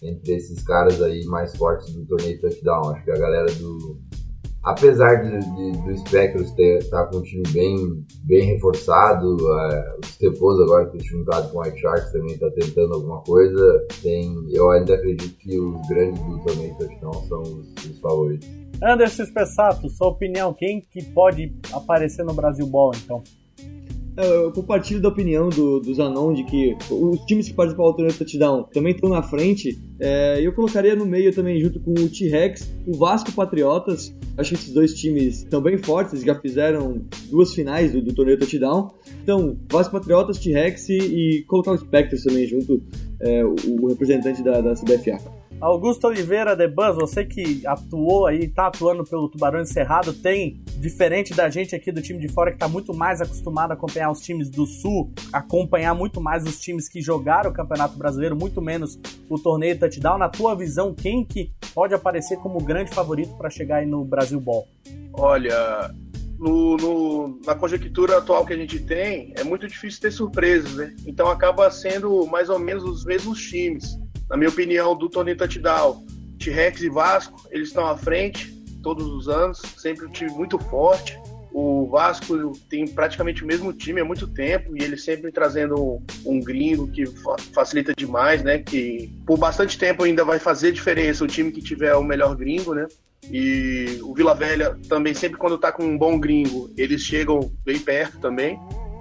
entre 0.07 0.33
esses 0.35 0.63
caras 0.63 1.01
aí 1.01 1.24
mais 1.25 1.55
fortes 1.55 1.93
do 1.93 2.05
torneio 2.05 2.39
touchdown. 2.41 2.89
Acho 2.91 3.03
que 3.03 3.12
a 3.12 3.17
galera 3.17 3.51
do. 3.55 4.00
Apesar 4.63 5.15
de, 5.21 5.38
de- 5.39 5.77
do 5.83 5.95
Spectros 6.00 6.51
estar 6.57 7.05
com 7.05 7.17
um 7.17 7.21
time 7.21 7.43
bem, 7.51 8.03
bem 8.24 8.45
reforçado, 8.45 9.38
é, 9.59 9.95
os 10.03 10.17
Tepos 10.17 10.59
agora 10.59 10.89
que 10.89 10.97
juntado 11.03 11.51
com 11.51 11.59
o 11.59 11.62
White 11.62 11.79
Sharks 11.79 12.12
também 12.12 12.33
está 12.33 12.50
tentando 12.50 12.95
alguma 12.95 13.21
coisa, 13.21 13.85
tem, 14.01 14.33
eu 14.51 14.71
ainda 14.71 14.95
acredito 14.95 15.38
que 15.38 15.59
os 15.59 15.88
grandes 15.88 16.19
do 16.24 16.39
torneio 16.43 16.75
touchdown 16.79 17.13
são 17.27 17.41
os, 17.43 17.74
os 17.85 18.00
favoritos. 18.00 18.50
Anderson 18.83 19.25
Spessato, 19.25 19.88
sua 19.88 20.07
opinião, 20.07 20.51
quem 20.51 20.81
que 20.81 21.03
pode 21.12 21.53
aparecer 21.71 22.25
no 22.25 22.33
Brasil 22.33 22.65
Ball, 22.65 22.91
então? 22.95 23.21
Eu, 24.17 24.43
eu 24.45 24.51
compartilho 24.51 25.01
da 25.01 25.10
opinião 25.10 25.50
do, 25.50 25.79
do 25.79 25.93
Zanon 25.93 26.34
de 26.34 26.43
que 26.45 26.75
os 26.89 27.19
times 27.25 27.50
que 27.50 27.53
participaram 27.53 27.91
do 27.91 27.98
torneio 27.98 28.17
touchdown 28.17 28.63
também 28.72 28.93
estão 28.93 29.10
na 29.10 29.22
frente. 29.22 29.77
É, 30.00 30.39
eu 30.41 30.53
colocaria 30.53 30.95
no 30.95 31.05
meio 31.05 31.34
também, 31.34 31.60
junto 31.60 31.79
com 31.79 31.91
o 31.91 32.10
T-Rex, 32.10 32.72
o 32.88 32.98
Vasco 32.98 33.31
Patriotas. 33.34 34.13
Acho 34.38 34.50
que 34.51 34.55
esses 34.55 34.74
dois 34.74 34.93
times 34.93 35.39
estão 35.39 35.62
bem 35.62 35.77
fortes, 35.77 36.22
já 36.22 36.36
fizeram 36.36 37.01
duas 37.29 37.53
finais 37.53 37.91
do, 37.91 38.01
do 38.01 38.13
torneio 38.13 38.39
touchdown. 38.39 38.91
Então, 39.22 39.57
Vasco 39.69 39.91
Patriotas, 39.91 40.39
T-Rex 40.39 40.89
e, 40.89 40.98
e 40.98 41.43
colocar 41.43 41.72
o 41.72 41.77
Spectres 41.77 42.24
também 42.24 42.48
junto, 42.48 42.81
é, 43.19 43.43
o, 43.43 43.55
o 43.81 43.88
representante 43.88 44.41
da, 44.41 44.62
da 44.62 44.74
CBFA. 44.74 45.35
Augusto 45.62 46.07
Oliveira 46.07 46.53
de 46.53 46.67
Buzz, 46.67 46.95
você 46.95 47.24
que 47.24 47.65
atuou 47.65 48.27
aí, 48.27 48.47
tá 48.47 48.67
atuando 48.67 49.05
pelo 49.05 49.29
Tubarão 49.29 49.62
Encerrado, 49.62 50.13
tem, 50.13 50.62
diferente 50.77 51.33
da 51.33 51.50
gente 51.50 51.74
aqui 51.74 51.91
do 51.91 52.01
time 52.01 52.19
de 52.19 52.27
fora 52.27 52.51
que 52.51 52.57
tá 52.57 52.67
muito 52.67 52.93
mais 52.93 53.21
acostumado 53.21 53.71
a 53.71 53.74
acompanhar 53.74 54.12
os 54.12 54.19
times 54.19 54.50
do 54.50 54.65
Sul, 54.65 55.12
acompanhar 55.31 55.95
muito 55.95 56.19
mais 56.19 56.43
os 56.43 56.59
times 56.59 56.89
que 56.89 57.01
jogaram 57.01 57.50
o 57.50 57.53
Campeonato 57.53 57.97
Brasileiro, 57.97 58.35
muito 58.35 58.62
menos 58.62 59.00
o 59.29 59.39
torneio 59.39 59.79
touchdown. 59.79 60.17
Na 60.17 60.29
tua 60.29 60.55
visão, 60.55 60.93
quem 60.93 61.24
que 61.24 61.51
pode 61.74 61.93
aparecer 61.93 62.38
como 62.38 62.62
grande 62.62 62.93
favorito 62.93 63.33
para 63.38 63.50
chegar 63.50 63.77
aí 63.77 63.85
no 63.85 64.03
Brasil 64.03 64.41
Ball? 64.41 64.67
Olha, 65.13 65.89
no, 66.38 66.75
no, 66.75 67.39
na 67.45 67.55
conjectura 67.55 68.17
atual 68.17 68.45
que 68.45 68.53
a 68.53 68.57
gente 68.57 68.77
tem, 68.79 69.33
é 69.38 69.43
muito 69.43 69.67
difícil 69.67 70.01
ter 70.01 70.12
surpresas, 70.12 70.75
né? 70.75 70.93
Então 71.07 71.29
acaba 71.29 71.71
sendo 71.71 72.27
mais 72.27 72.50
ou 72.50 72.59
menos 72.59 72.83
os 72.83 73.05
mesmos 73.05 73.41
times. 73.41 73.97
Na 74.29 74.38
minha 74.38 74.50
opinião, 74.50 74.96
do 74.96 75.10
torneio 75.10 75.38
touchdown, 75.38 76.05
T-Rex 76.39 76.82
e 76.82 76.89
Vasco, 76.89 77.48
eles 77.51 77.70
estão 77.70 77.86
à 77.86 77.98
frente 77.98 78.53
todos 78.82 79.08
os 79.08 79.27
anos, 79.27 79.62
sempre 79.77 80.05
um 80.05 80.12
time 80.12 80.32
muito 80.32 80.60
forte. 80.60 81.20
O 81.51 81.88
Vasco 81.88 82.51
tem 82.70 82.86
praticamente 82.86 83.44
o 83.44 83.48
mesmo 83.48 83.72
time 83.72 84.01
há 84.01 84.05
muito 84.05 84.27
tempo 84.27 84.75
e 84.75 84.84
ele 84.84 84.98
sempre 84.98 85.32
trazendo 85.32 86.01
um 86.25 86.39
gringo 86.41 86.88
que 86.88 87.05
facilita 87.53 87.94
demais, 87.96 88.44
né? 88.44 88.60
Que 88.60 89.10
por 89.25 89.38
bastante 89.38 89.77
tempo 89.77 90.03
ainda 90.03 90.25
vai 90.25 90.38
fazer 90.38 90.74
diferença 90.74 91.24
o 91.24 91.27
time 91.27 91.51
que 91.51 91.62
tiver 91.62 91.96
o 91.96 92.03
melhor 92.03 92.36
gringo, 92.36 92.74
né? 92.74 92.86
E 93.32 94.00
o 94.03 94.13
Vila 94.13 94.36
Velha 94.36 94.77
também, 94.89 95.13
sempre 95.13 95.38
quando 95.39 95.58
tá 95.58 95.72
com 95.72 95.84
um 95.84 95.98
bom 95.98 96.20
gringo, 96.20 96.70
eles 96.77 97.01
chegam 97.01 97.51
bem 97.63 97.79
perto 97.79 98.20
também. 98.20 98.60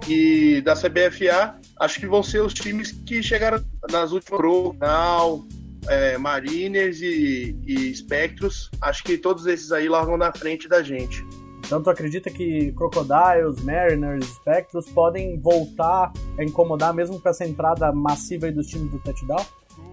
E 0.09 0.61
da 0.61 0.75
CBFA, 0.75 1.59
acho 1.81 2.00
que 2.00 2.07
vão 2.07 2.23
ser 2.23 2.40
os 2.40 2.54
times 2.54 2.93
que 2.93 3.23
chegaram 3.23 3.62
nas 3.90 4.12
últimas 4.12 4.40
Pro, 4.40 4.76
Now, 4.81 5.47
é, 5.88 6.16
Mariners 6.19 7.00
e, 7.00 7.57
e 7.66 7.95
Spectros. 7.95 8.71
Acho 8.81 9.04
que 9.04 9.19
todos 9.19 9.47
esses 9.47 9.73
aí 9.73 9.88
largam 9.88 10.16
na 10.16 10.33
frente 10.33 10.69
da 10.69 10.83
gente. 10.83 11.25
Então 11.64 11.83
tu 11.83 11.88
acredita 11.88 12.31
que 12.31 12.73
Crocodiles, 12.73 13.62
Mariners, 13.62 14.26
Spectros 14.26 14.87
podem 14.90 15.40
voltar 15.40 16.12
a 16.38 16.45
incomodar 16.45 16.93
mesmo 16.93 17.19
com 17.19 17.28
essa 17.28 17.45
entrada 17.45 17.90
massiva 17.90 18.50
dos 18.52 18.66
times 18.66 18.90
do 18.90 18.99
touchdown? 18.99 19.45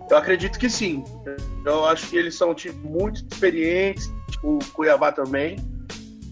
Eu 0.10 0.18
acredito 0.18 0.60
que 0.60 0.70
sim. 0.70 1.04
Eu 1.66 1.86
acho 1.86 2.10
que 2.10 2.18
eles 2.18 2.36
são 2.36 2.54
tipo, 2.54 2.78
muito 2.88 3.24
experientes, 3.32 4.12
tipo, 4.30 4.58
o 4.58 4.60
Cuiabá 4.74 5.12
também. 5.14 5.58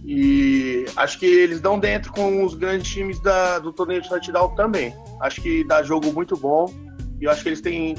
E 0.06 0.86
acho 0.96 1.20
que 1.20 1.25
eles 1.25 1.60
dão 1.62 1.77
dentro 1.77 2.12
com 2.12 2.44
os 2.44 2.56
grandes 2.56 2.89
times 2.89 3.20
da, 3.20 3.60
do 3.60 3.72
torneio 3.72 4.01
de 4.01 4.10
touchdown 4.10 4.56
também. 4.56 4.94
Acho 5.22 5.41
que 5.41 5.63
dá 5.63 5.84
jogo 5.84 6.12
muito 6.12 6.36
bom 6.36 6.65
e 7.22 7.25
eu 7.25 7.32
acho 7.32 7.44
que 7.44 7.50
eles 7.50 7.62
têm 7.62 7.96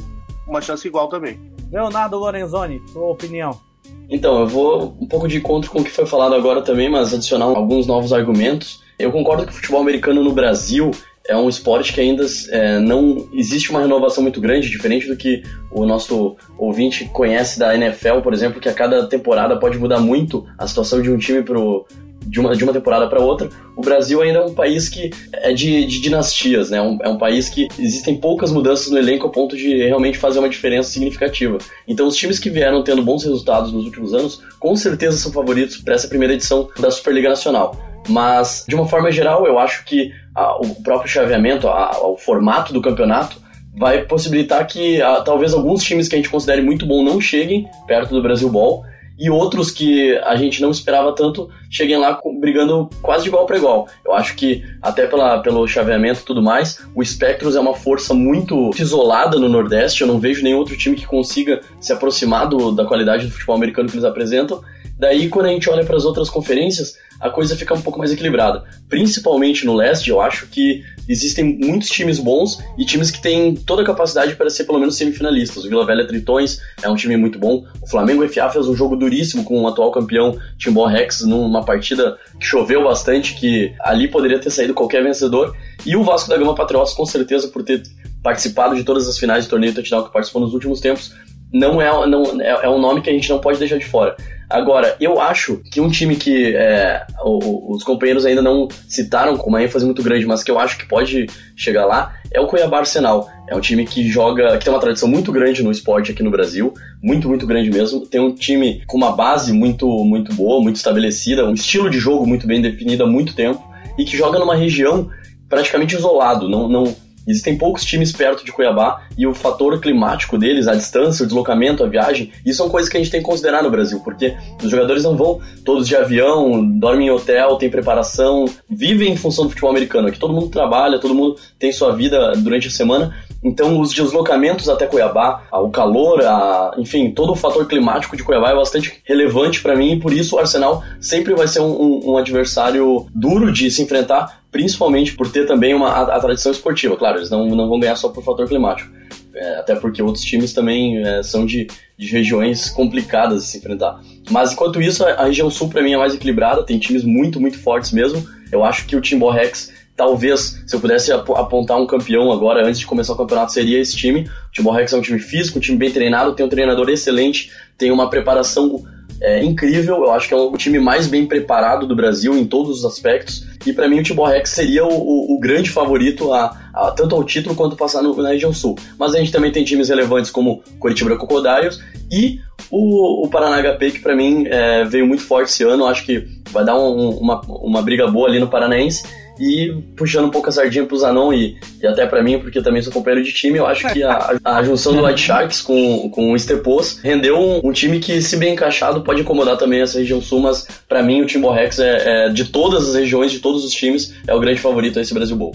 uma 0.46 0.60
chance 0.60 0.86
igual 0.86 1.08
também. 1.08 1.38
Leonardo 1.70 2.18
Lorenzoni, 2.18 2.82
sua 2.88 3.06
opinião? 3.10 3.60
Então, 4.08 4.40
eu 4.40 4.48
vou 4.48 4.96
um 5.00 5.06
pouco 5.06 5.28
de 5.28 5.36
encontro 5.36 5.70
com 5.70 5.80
o 5.80 5.84
que 5.84 5.90
foi 5.90 6.04
falado 6.04 6.34
agora 6.34 6.62
também, 6.62 6.90
mas 6.90 7.14
adicionar 7.14 7.44
alguns 7.44 7.86
novos 7.86 8.12
argumentos. 8.12 8.82
Eu 8.98 9.12
concordo 9.12 9.46
que 9.46 9.52
o 9.52 9.54
futebol 9.54 9.80
americano 9.80 10.22
no 10.22 10.32
Brasil 10.32 10.90
é 11.28 11.36
um 11.36 11.48
esporte 11.48 11.92
que 11.92 12.00
ainda 12.00 12.24
é, 12.50 12.78
não 12.78 13.28
existe 13.32 13.70
uma 13.70 13.80
renovação 13.80 14.22
muito 14.22 14.40
grande, 14.40 14.70
diferente 14.70 15.06
do 15.06 15.16
que 15.16 15.42
o 15.70 15.86
nosso 15.86 16.36
ouvinte 16.58 17.04
conhece 17.12 17.58
da 17.58 17.74
NFL, 17.74 18.20
por 18.22 18.32
exemplo, 18.32 18.60
que 18.60 18.68
a 18.68 18.74
cada 18.74 19.06
temporada 19.06 19.58
pode 19.58 19.78
mudar 19.78 20.00
muito 20.00 20.46
a 20.58 20.66
situação 20.66 21.00
de 21.00 21.10
um 21.10 21.18
time 21.18 21.42
pro, 21.42 21.86
de, 22.26 22.40
uma, 22.40 22.54
de 22.54 22.64
uma 22.64 22.72
temporada 22.72 23.06
para 23.08 23.20
outra. 23.20 23.48
O 23.76 23.80
Brasil 23.80 24.20
ainda 24.22 24.40
é 24.40 24.44
um 24.44 24.54
país 24.54 24.88
que 24.88 25.10
é 25.32 25.52
de, 25.52 25.84
de 25.86 26.00
dinastias, 26.00 26.70
né? 26.70 26.80
Um, 26.80 26.98
é 27.02 27.08
um 27.08 27.18
país 27.18 27.48
que 27.48 27.68
existem 27.78 28.16
poucas 28.16 28.50
mudanças 28.50 28.90
no 28.90 28.98
elenco 28.98 29.26
a 29.26 29.30
ponto 29.30 29.56
de 29.56 29.76
realmente 29.86 30.18
fazer 30.18 30.38
uma 30.38 30.48
diferença 30.48 30.90
significativa. 30.90 31.58
Então, 31.86 32.06
os 32.06 32.16
times 32.16 32.38
que 32.38 32.50
vieram 32.50 32.82
tendo 32.82 33.02
bons 33.02 33.24
resultados 33.24 33.72
nos 33.72 33.84
últimos 33.84 34.14
anos, 34.14 34.42
com 34.58 34.74
certeza 34.76 35.16
são 35.16 35.32
favoritos 35.32 35.78
para 35.78 35.94
essa 35.94 36.08
primeira 36.08 36.34
edição 36.34 36.68
da 36.78 36.90
Superliga 36.90 37.28
Nacional. 37.28 37.89
Mas, 38.08 38.64
de 38.66 38.74
uma 38.74 38.86
forma 38.86 39.10
geral, 39.10 39.46
eu 39.46 39.58
acho 39.58 39.84
que 39.84 40.12
a, 40.34 40.56
o 40.56 40.82
próprio 40.82 41.10
chaveamento, 41.10 41.68
a, 41.68 42.06
o 42.06 42.16
formato 42.16 42.72
do 42.72 42.82
campeonato, 42.82 43.40
vai 43.76 44.02
possibilitar 44.02 44.66
que 44.66 45.00
a, 45.00 45.20
talvez 45.20 45.54
alguns 45.54 45.82
times 45.82 46.08
que 46.08 46.14
a 46.14 46.18
gente 46.18 46.30
considere 46.30 46.62
muito 46.62 46.86
bom 46.86 47.02
não 47.02 47.20
cheguem 47.20 47.68
perto 47.86 48.14
do 48.14 48.22
Brasil 48.22 48.48
Ball 48.48 48.84
e 49.20 49.28
outros 49.28 49.70
que 49.70 50.16
a 50.24 50.34
gente 50.34 50.62
não 50.62 50.70
esperava 50.70 51.14
tanto 51.14 51.50
cheguem 51.70 51.98
lá 51.98 52.18
brigando 52.40 52.88
quase 53.02 53.24
de 53.24 53.28
igual 53.28 53.44
para 53.44 53.58
igual. 53.58 53.86
Eu 54.02 54.14
acho 54.14 54.34
que, 54.34 54.64
até 54.80 55.06
pela, 55.06 55.40
pelo 55.40 55.68
chaveamento 55.68 56.20
e 56.20 56.24
tudo 56.24 56.42
mais, 56.42 56.80
o 56.94 57.04
Spectros 57.04 57.54
é 57.54 57.60
uma 57.60 57.74
força 57.74 58.14
muito 58.14 58.70
isolada 58.78 59.38
no 59.38 59.46
Nordeste. 59.46 60.00
Eu 60.00 60.08
não 60.08 60.18
vejo 60.18 60.42
nenhum 60.42 60.56
outro 60.56 60.74
time 60.74 60.96
que 60.96 61.06
consiga 61.06 61.60
se 61.78 61.92
aproximar 61.92 62.48
do, 62.48 62.72
da 62.72 62.86
qualidade 62.86 63.26
do 63.26 63.32
futebol 63.32 63.56
americano 63.56 63.90
que 63.90 63.94
eles 63.94 64.06
apresentam. 64.06 64.62
Daí, 65.00 65.30
quando 65.30 65.46
a 65.46 65.48
gente 65.48 65.70
olha 65.70 65.82
para 65.82 65.96
as 65.96 66.04
outras 66.04 66.28
conferências, 66.28 66.94
a 67.18 67.30
coisa 67.30 67.56
fica 67.56 67.72
um 67.72 67.80
pouco 67.80 67.98
mais 67.98 68.12
equilibrada. 68.12 68.64
Principalmente 68.86 69.64
no 69.64 69.74
leste, 69.74 70.10
eu 70.10 70.20
acho 70.20 70.46
que 70.46 70.84
existem 71.08 71.58
muitos 71.58 71.88
times 71.88 72.18
bons 72.18 72.62
e 72.76 72.84
times 72.84 73.10
que 73.10 73.20
têm 73.20 73.54
toda 73.54 73.80
a 73.80 73.84
capacidade 73.84 74.36
para 74.36 74.50
ser 74.50 74.64
pelo 74.64 74.78
menos 74.78 74.96
semifinalistas. 74.96 75.64
O 75.64 75.68
Vila 75.70 75.86
Velha 75.86 76.06
Tritões 76.06 76.60
é 76.82 76.90
um 76.90 76.94
time 76.94 77.16
muito 77.16 77.38
bom. 77.38 77.64
O 77.80 77.88
Flamengo 77.88 78.28
FA 78.28 78.50
fez 78.50 78.68
um 78.68 78.76
jogo 78.76 78.94
duríssimo 78.94 79.42
com 79.42 79.62
o 79.62 79.66
atual 79.66 79.90
campeão 79.90 80.38
Timbó 80.58 80.84
Rex 80.84 81.22
numa 81.22 81.64
partida 81.64 82.18
que 82.38 82.44
choveu 82.44 82.84
bastante, 82.84 83.34
que 83.36 83.72
ali 83.80 84.06
poderia 84.06 84.38
ter 84.38 84.50
saído 84.50 84.74
qualquer 84.74 85.02
vencedor. 85.02 85.56
E 85.86 85.96
o 85.96 86.04
Vasco 86.04 86.28
da 86.28 86.36
Gama 86.36 86.54
Patriotas, 86.54 86.92
com 86.92 87.06
certeza, 87.06 87.48
por 87.48 87.62
ter 87.62 87.82
participado 88.22 88.76
de 88.76 88.84
todas 88.84 89.08
as 89.08 89.18
finais 89.18 89.44
de 89.44 89.50
torneio 89.50 89.72
touchdown 89.72 90.04
que 90.04 90.12
participou 90.12 90.42
nos 90.42 90.52
últimos 90.52 90.78
tempos, 90.78 91.14
não 91.50 91.80
é, 91.80 92.06
não, 92.06 92.38
é, 92.42 92.66
é 92.66 92.68
um 92.68 92.78
nome 92.78 93.00
que 93.00 93.08
a 93.08 93.12
gente 93.14 93.30
não 93.30 93.40
pode 93.40 93.58
deixar 93.58 93.78
de 93.78 93.86
fora. 93.86 94.14
Agora, 94.50 94.96
eu 95.00 95.20
acho 95.20 95.62
que 95.70 95.80
um 95.80 95.88
time 95.88 96.16
que 96.16 96.56
é, 96.56 97.06
os 97.24 97.84
companheiros 97.84 98.26
ainda 98.26 98.42
não 98.42 98.66
citaram 98.88 99.36
com 99.36 99.48
uma 99.48 99.62
ênfase 99.62 99.86
muito 99.86 100.02
grande, 100.02 100.26
mas 100.26 100.42
que 100.42 100.50
eu 100.50 100.58
acho 100.58 100.76
que 100.76 100.88
pode 100.88 101.28
chegar 101.54 101.86
lá, 101.86 102.16
é 102.32 102.40
o 102.40 102.48
Cuiabá 102.48 102.78
Arsenal. 102.78 103.30
É 103.48 103.54
um 103.54 103.60
time 103.60 103.86
que 103.86 104.08
joga, 104.08 104.58
que 104.58 104.64
tem 104.64 104.74
uma 104.74 104.80
tradição 104.80 105.08
muito 105.08 105.30
grande 105.30 105.62
no 105.62 105.70
esporte 105.70 106.10
aqui 106.10 106.22
no 106.22 106.32
Brasil, 106.32 106.74
muito, 107.00 107.28
muito 107.28 107.46
grande 107.46 107.70
mesmo. 107.70 108.04
Tem 108.04 108.20
um 108.20 108.34
time 108.34 108.82
com 108.88 108.96
uma 108.96 109.12
base 109.12 109.52
muito, 109.52 109.86
muito 110.04 110.34
boa, 110.34 110.60
muito 110.60 110.76
estabelecida, 110.76 111.46
um 111.46 111.54
estilo 111.54 111.88
de 111.88 112.00
jogo 112.00 112.26
muito 112.26 112.44
bem 112.44 112.60
definido 112.60 113.04
há 113.04 113.06
muito 113.06 113.36
tempo 113.36 113.62
e 113.96 114.04
que 114.04 114.16
joga 114.16 114.38
numa 114.38 114.56
região 114.56 115.08
praticamente 115.48 115.94
isolado, 115.94 116.48
não, 116.48 116.68
não 116.68 116.96
Existem 117.30 117.56
poucos 117.56 117.84
times 117.84 118.12
perto 118.12 118.44
de 118.44 118.52
Cuiabá 118.52 119.02
e 119.16 119.26
o 119.26 119.32
fator 119.32 119.80
climático 119.80 120.36
deles, 120.36 120.66
a 120.66 120.74
distância, 120.74 121.22
o 121.22 121.26
deslocamento, 121.26 121.84
a 121.84 121.86
viagem, 121.86 122.32
isso 122.44 122.58
são 122.58 122.68
coisas 122.68 122.90
que 122.90 122.96
a 122.96 123.00
gente 123.00 123.10
tem 123.10 123.20
que 123.20 123.26
considerar 123.26 123.62
no 123.62 123.70
Brasil, 123.70 124.00
porque 124.00 124.36
os 124.62 124.70
jogadores 124.70 125.04
não 125.04 125.16
vão 125.16 125.40
todos 125.64 125.86
de 125.86 125.94
avião, 125.94 126.64
dormem 126.78 127.06
em 127.06 127.10
hotel, 127.10 127.56
tem 127.56 127.70
preparação, 127.70 128.46
vivem 128.68 129.12
em 129.12 129.16
função 129.16 129.44
do 129.44 129.50
futebol 129.50 129.70
americano. 129.70 130.08
Aqui 130.08 130.18
todo 130.18 130.34
mundo 130.34 130.48
trabalha, 130.48 130.98
todo 130.98 131.14
mundo 131.14 131.36
tem 131.58 131.72
sua 131.72 131.94
vida 131.94 132.32
durante 132.36 132.68
a 132.68 132.70
semana, 132.70 133.14
então 133.42 133.80
os 133.80 133.92
deslocamentos 133.92 134.68
até 134.68 134.86
Cuiabá, 134.86 135.42
o 135.52 135.70
calor, 135.70 136.22
a, 136.22 136.74
enfim, 136.78 137.10
todo 137.10 137.32
o 137.32 137.36
fator 137.36 137.66
climático 137.66 138.16
de 138.16 138.22
Cuiabá 138.22 138.50
é 138.50 138.54
bastante 138.54 139.00
relevante 139.04 139.62
para 139.62 139.74
mim 139.74 139.92
e 139.92 140.00
por 140.00 140.12
isso 140.12 140.36
o 140.36 140.38
Arsenal 140.38 140.82
sempre 141.00 141.34
vai 141.34 141.48
ser 141.48 141.60
um, 141.60 141.70
um, 141.70 142.12
um 142.12 142.16
adversário 142.18 143.06
duro 143.14 143.50
de 143.50 143.70
se 143.70 143.82
enfrentar 143.82 144.40
principalmente 144.50 145.14
por 145.14 145.30
ter 145.30 145.46
também 145.46 145.74
uma, 145.74 145.88
a, 145.88 146.16
a, 146.16 146.20
tradição 146.20 146.52
esportiva. 146.52 146.96
Claro, 146.96 147.18
eles 147.18 147.30
não, 147.30 147.46
não 147.46 147.68
vão 147.68 147.78
ganhar 147.78 147.96
só 147.96 148.08
por 148.08 148.22
fator 148.22 148.48
climático, 148.48 148.90
é, 149.34 149.58
até 149.58 149.76
porque 149.76 150.02
outros 150.02 150.24
times 150.24 150.52
também 150.52 150.98
é, 150.98 151.22
são 151.22 151.46
de, 151.46 151.66
de 151.96 152.06
regiões 152.08 152.68
complicadas 152.68 153.44
de 153.44 153.48
se 153.48 153.58
enfrentar. 153.58 154.00
Mas 154.30 154.52
enquanto 154.52 154.80
isso, 154.80 155.04
a, 155.04 155.10
a 155.12 155.24
região 155.26 155.50
sul 155.50 155.68
para 155.68 155.82
mim 155.82 155.92
é 155.92 155.96
mais 155.96 156.14
equilibrada, 156.14 156.64
tem 156.64 156.78
times 156.78 157.04
muito, 157.04 157.40
muito 157.40 157.58
fortes 157.58 157.92
mesmo. 157.92 158.26
Eu 158.50 158.64
acho 158.64 158.86
que 158.86 158.96
o 158.96 159.00
Timbo 159.00 159.30
Rex 159.30 159.72
talvez, 159.96 160.62
se 160.66 160.74
eu 160.74 160.80
pudesse 160.80 161.12
apontar 161.12 161.80
um 161.80 161.86
campeão 161.86 162.32
agora, 162.32 162.66
antes 162.66 162.80
de 162.80 162.86
começar 162.86 163.12
o 163.12 163.16
campeonato, 163.16 163.52
seria 163.52 163.78
esse 163.78 163.96
time. 163.96 164.22
O 164.48 164.52
Timor 164.52 164.74
Rex 164.74 164.92
é 164.92 164.96
um 164.96 165.02
time 165.02 165.18
físico, 165.18 165.58
um 165.58 165.60
time 165.60 165.76
bem 165.76 165.90
treinado, 165.90 166.34
tem 166.34 166.44
um 166.44 166.48
treinador 166.48 166.88
excelente, 166.88 167.52
tem 167.76 167.90
uma 167.90 168.08
preparação 168.08 168.82
é, 169.20 169.44
incrível. 169.44 169.96
Eu 169.96 170.12
acho 170.12 170.26
que 170.28 170.34
é 170.34 170.36
o 170.36 170.56
time 170.56 170.78
mais 170.78 171.06
bem 171.06 171.26
preparado 171.26 171.86
do 171.86 171.94
Brasil 171.94 172.36
em 172.36 172.46
todos 172.46 172.78
os 172.78 172.84
aspectos. 172.84 173.46
E 173.66 173.72
para 173.72 173.88
mim 173.88 174.00
o 174.00 174.02
Timor 174.02 174.28
Rex 174.30 174.50
seria 174.50 174.84
o, 174.84 174.92
o, 174.92 175.36
o 175.36 175.38
grande 175.38 175.70
favorito 175.70 176.32
a, 176.32 176.56
a, 176.72 176.90
tanto 176.92 177.14
ao 177.14 177.22
título 177.22 177.54
quanto 177.54 177.76
passar 177.76 178.02
no, 178.02 178.16
na 178.16 178.30
região 178.30 178.52
sul. 178.52 178.76
Mas 178.98 179.14
a 179.14 179.18
gente 179.18 179.30
também 179.30 179.52
tem 179.52 179.64
times 179.64 179.88
relevantes 179.90 180.30
como 180.30 180.62
Curitiba 180.78 181.16
Crocodiles 181.16 181.78
e 182.10 182.40
o, 182.70 183.26
o 183.26 183.28
Paraná 183.28 183.60
HP, 183.62 183.90
que 183.92 183.98
para 183.98 184.16
mim 184.16 184.46
é, 184.46 184.84
veio 184.84 185.06
muito 185.06 185.22
forte 185.22 185.50
esse 185.50 185.62
ano. 185.62 185.86
Acho 185.86 186.04
que 186.04 186.26
vai 186.50 186.64
dar 186.64 186.78
um, 186.78 187.10
uma, 187.18 187.40
uma 187.46 187.82
briga 187.82 188.06
boa 188.08 188.28
ali 188.28 188.38
no 188.38 188.48
Paranaense. 188.48 189.04
E 189.40 189.72
puxando 189.96 190.26
um 190.26 190.30
pouco 190.30 190.50
a 190.50 190.52
sardinha 190.52 190.84
pro 190.84 190.98
Zanon 190.98 191.32
e, 191.32 191.58
e 191.80 191.86
até 191.86 192.06
para 192.06 192.22
mim, 192.22 192.38
porque 192.38 192.62
também 192.62 192.82
sou 192.82 192.92
companheiro 192.92 193.24
de 193.24 193.32
time, 193.32 193.58
eu 193.58 193.66
acho 193.66 193.90
que 193.90 194.02
a, 194.02 194.38
a 194.44 194.62
junção 194.62 194.94
do 194.94 195.04
White 195.04 195.20
Sharks 195.20 195.62
com, 195.62 196.10
com 196.10 196.32
o 196.32 196.36
Estepos 196.36 196.98
rendeu 196.98 197.38
um, 197.38 197.60
um, 197.64 197.72
time 197.72 197.98
que, 197.98 198.20
se 198.20 198.36
bem 198.36 198.52
encaixado, 198.52 199.02
pode 199.02 199.22
incomodar 199.22 199.56
também 199.56 199.80
essa 199.80 199.98
região 199.98 200.20
sul, 200.20 200.40
mas 200.40 200.66
para 200.86 201.02
mim 201.02 201.22
o 201.22 201.26
Timor 201.26 201.54
Rex 201.54 201.78
é, 201.78 202.26
é, 202.26 202.28
de 202.28 202.44
todas 202.44 202.88
as 202.90 202.94
regiões, 202.94 203.32
de 203.32 203.38
todos 203.38 203.64
os 203.64 203.72
times, 203.72 204.14
é 204.26 204.34
o 204.34 204.40
grande 204.40 204.60
favorito 204.60 204.98
a 204.98 205.02
esse 205.02 205.14
Brasil 205.14 205.36
Bowl. 205.36 205.54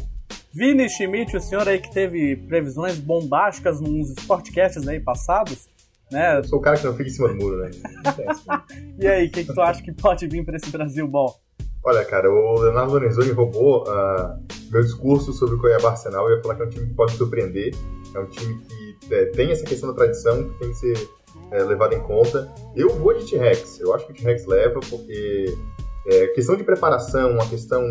Vini 0.52 0.90
Schmidt, 0.90 1.36
o 1.36 1.42
senhor 1.42 1.68
aí 1.68 1.80
que 1.80 1.92
teve 1.92 2.38
previsões 2.48 2.98
bombásticas 2.98 3.82
nos 3.82 4.10
sportcasts 4.12 4.88
aí 4.88 5.00
passados, 5.00 5.68
né? 6.12 6.38
Eu 6.38 6.44
sou 6.46 6.60
o 6.60 6.62
cara 6.62 6.78
que 6.78 6.86
não 6.86 6.96
fica 6.96 7.10
em 7.10 7.14
cima 7.14 7.28
do 7.28 7.36
muro, 7.36 7.58
né? 7.58 7.72
e 8.98 9.08
aí, 9.08 9.28
o 9.28 9.32
que, 9.32 9.44
que 9.44 9.54
tu 9.54 9.62
acha 9.62 9.82
que 9.82 9.92
pode 9.92 10.28
vir 10.28 10.46
para 10.46 10.56
esse 10.56 10.70
Brasil 10.70 11.08
bom? 11.08 11.34
Olha, 11.86 12.04
cara, 12.04 12.32
o 12.32 12.60
Leonardo 12.60 12.94
Lorenzoni 12.94 13.32
roubou 13.32 13.84
uh, 13.84 14.44
meu 14.72 14.82
discurso 14.82 15.32
sobre 15.32 15.56
o 15.56 15.60
Cuiabá 15.60 15.92
Arsenal. 15.92 16.28
Eu 16.28 16.38
ia 16.38 16.42
falar 16.42 16.56
que 16.56 16.64
é 16.64 16.66
um 16.66 16.70
time 16.70 16.88
que 16.88 16.94
pode 16.96 17.12
surpreender, 17.14 17.76
é 18.14 18.20
um 18.20 18.26
time 18.26 18.58
que 18.58 19.14
é, 19.14 19.26
tem 19.26 19.52
essa 19.52 19.64
questão 19.64 19.90
da 19.90 19.96
tradição 19.96 20.44
que 20.50 20.60
tem 20.60 20.70
que 20.70 20.76
ser 20.76 21.10
é, 21.52 21.64
levado 21.64 21.94
em 21.94 22.02
conta. 22.02 22.52
Eu 22.76 22.90
vou 22.90 23.14
de 23.14 23.30
T-Rex, 23.30 23.80
eu 23.80 23.94
acho 23.94 24.06
que 24.08 24.14
o 24.14 24.16
T-Rex 24.16 24.48
leva, 24.48 24.80
porque 24.80 25.56
é, 26.08 26.28
questão 26.28 26.56
de 26.56 26.64
preparação, 26.64 27.32
uma 27.32 27.48
questão 27.48 27.84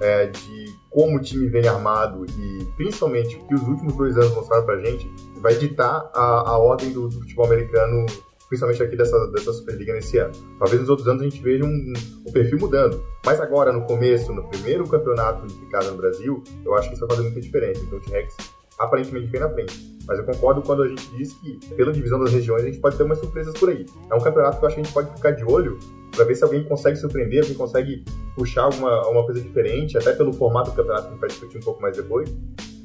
é, 0.00 0.26
de 0.26 0.74
como 0.88 1.18
o 1.18 1.20
time 1.20 1.48
vem 1.48 1.66
armado 1.68 2.26
e 2.26 2.64
principalmente 2.76 3.36
o 3.36 3.46
que 3.46 3.54
os 3.54 3.62
últimos 3.62 3.94
dois 3.94 4.16
anos 4.16 4.34
mostraram 4.34 4.64
pra 4.64 4.78
gente, 4.78 5.08
vai 5.40 5.54
ditar 5.54 6.10
a, 6.12 6.50
a 6.50 6.58
ordem 6.58 6.92
do, 6.92 7.08
do, 7.08 7.20
futebol 7.20 7.46
americano, 7.46 8.06
principalmente 8.50 8.82
aqui 8.82 8.96
dessa, 8.96 9.26
dessa 9.28 9.52
Superliga 9.52 9.94
nesse 9.94 10.18
ano. 10.18 10.32
Talvez 10.58 10.80
nos 10.80 10.90
outros 10.90 11.08
anos 11.08 11.22
a 11.22 11.24
gente 11.24 11.40
veja 11.40 11.64
um, 11.64 11.92
um 12.26 12.32
perfil 12.32 12.58
mudando, 12.58 13.02
mas 13.24 13.40
agora 13.40 13.72
no 13.72 13.82
começo, 13.86 14.32
no 14.34 14.46
primeiro 14.48 14.86
campeonato 14.86 15.44
unificado 15.44 15.90
no 15.90 15.96
Brasil, 15.96 16.42
eu 16.64 16.74
acho 16.74 16.88
que 16.88 16.96
isso 16.96 17.06
vai 17.06 17.16
fazer 17.16 17.28
muita 17.28 17.40
diferença. 17.40 17.80
Então 17.80 17.98
o 17.98 18.02
T-Rex 18.02 18.36
aparentemente 18.78 19.28
vem 19.28 19.40
na 19.40 19.48
frente. 19.48 19.98
Mas 20.06 20.18
eu 20.18 20.24
concordo 20.24 20.62
quando 20.62 20.82
a 20.82 20.88
gente 20.88 21.06
diz 21.16 21.32
que, 21.34 21.58
pela 21.76 21.92
divisão 21.92 22.18
das 22.18 22.32
regiões, 22.32 22.62
a 22.62 22.66
gente 22.66 22.80
pode 22.80 22.96
ter 22.96 23.04
umas 23.04 23.18
surpresas 23.18 23.54
por 23.54 23.70
aí. 23.70 23.86
É 24.10 24.14
um 24.14 24.20
campeonato 24.20 24.58
que 24.58 24.64
eu 24.64 24.66
acho 24.66 24.76
que 24.76 24.80
a 24.80 24.84
gente 24.84 24.92
pode 24.92 25.14
ficar 25.14 25.30
de 25.30 25.44
olho 25.44 25.78
para 26.10 26.24
ver 26.24 26.34
se 26.34 26.42
alguém 26.42 26.64
consegue 26.64 26.96
surpreender, 26.96 27.42
alguém 27.42 27.56
consegue 27.56 28.04
puxar 28.34 28.62
alguma, 28.62 28.90
alguma 28.90 29.24
coisa 29.24 29.40
diferente, 29.40 29.96
até 29.96 30.12
pelo 30.12 30.32
formato 30.32 30.70
do 30.70 30.76
campeonato 30.76 31.02
que 31.02 31.08
a 31.08 31.12
gente 31.12 31.20
vai 31.20 31.28
discutir 31.28 31.58
um 31.58 31.60
pouco 31.60 31.80
mais 31.80 31.96
depois. 31.96 32.34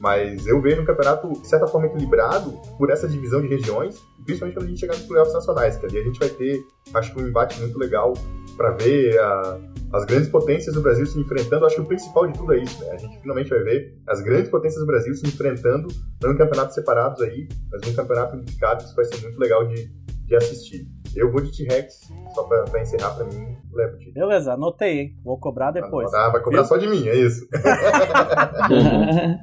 Mas 0.05 0.45
eu 0.45 0.61
vejo 0.61 0.83
um 0.83 0.85
campeonato, 0.85 1.27
de 1.27 1.47
certa 1.47 1.65
forma, 1.65 1.87
equilibrado 1.87 2.51
por 2.77 2.91
essa 2.91 3.07
divisão 3.07 3.41
de 3.41 3.47
regiões, 3.47 3.99
principalmente 4.23 4.53
quando 4.55 4.65
a 4.65 4.69
gente 4.69 4.79
chegar 4.79 4.93
nos 4.93 5.07
playoffs 5.07 5.33
nacionais, 5.33 5.77
que 5.77 5.85
ali 5.87 5.97
a 5.97 6.03
gente 6.03 6.19
vai 6.19 6.29
ter, 6.29 6.63
acho 6.93 7.11
que, 7.11 7.23
um 7.23 7.27
embate 7.27 7.59
muito 7.59 7.75
legal 7.79 8.13
para 8.55 8.69
ver 8.73 9.19
a, 9.19 9.59
as 9.93 10.05
grandes 10.05 10.29
potências 10.29 10.75
do 10.75 10.81
Brasil 10.81 11.07
se 11.07 11.19
enfrentando. 11.19 11.65
Acho 11.65 11.77
que 11.77 11.81
o 11.81 11.85
principal 11.85 12.27
de 12.27 12.37
tudo 12.37 12.53
é 12.53 12.59
isso, 12.59 12.85
né? 12.85 12.91
A 12.91 12.97
gente 12.97 13.19
finalmente 13.19 13.49
vai 13.49 13.63
ver 13.63 13.97
as 14.05 14.21
grandes 14.21 14.47
potências 14.51 14.79
do 14.79 14.85
Brasil 14.85 15.11
se 15.15 15.25
enfrentando, 15.25 15.87
não 16.21 16.33
em 16.33 16.37
campeonatos 16.37 16.75
separados 16.75 17.19
aí, 17.23 17.47
mas 17.71 17.81
num 17.81 17.95
campeonato 17.95 18.35
unificado, 18.35 18.83
isso 18.83 18.95
vai 18.95 19.05
ser 19.05 19.19
muito 19.23 19.39
legal 19.39 19.65
de, 19.65 19.89
de 20.27 20.35
assistir. 20.35 20.87
Eu 21.15 21.31
vou 21.31 21.41
de 21.41 21.51
T-Rex, 21.51 22.11
só 22.35 22.43
pra, 22.43 22.63
pra, 22.65 22.79
encerrar 22.79 23.15
pra 23.15 23.25
mim, 23.25 23.57
levo 23.73 23.97
T. 23.97 24.11
Beleza, 24.11 24.53
anotei, 24.53 24.99
hein? 24.99 25.17
Vou 25.23 25.39
cobrar 25.39 25.71
depois. 25.71 26.13
Ah, 26.13 26.29
vai 26.29 26.43
cobrar 26.43 26.63
só 26.63 26.77
de 26.77 26.87
mim, 26.87 27.07
é 27.07 27.15
isso. 27.15 27.47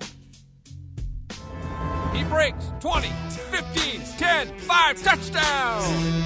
He 2.13 2.25
breaks 2.25 2.71
20, 2.81 3.09
15, 3.51 4.01
10, 4.19 4.59
5, 4.59 5.03
touchdown! 5.03 6.23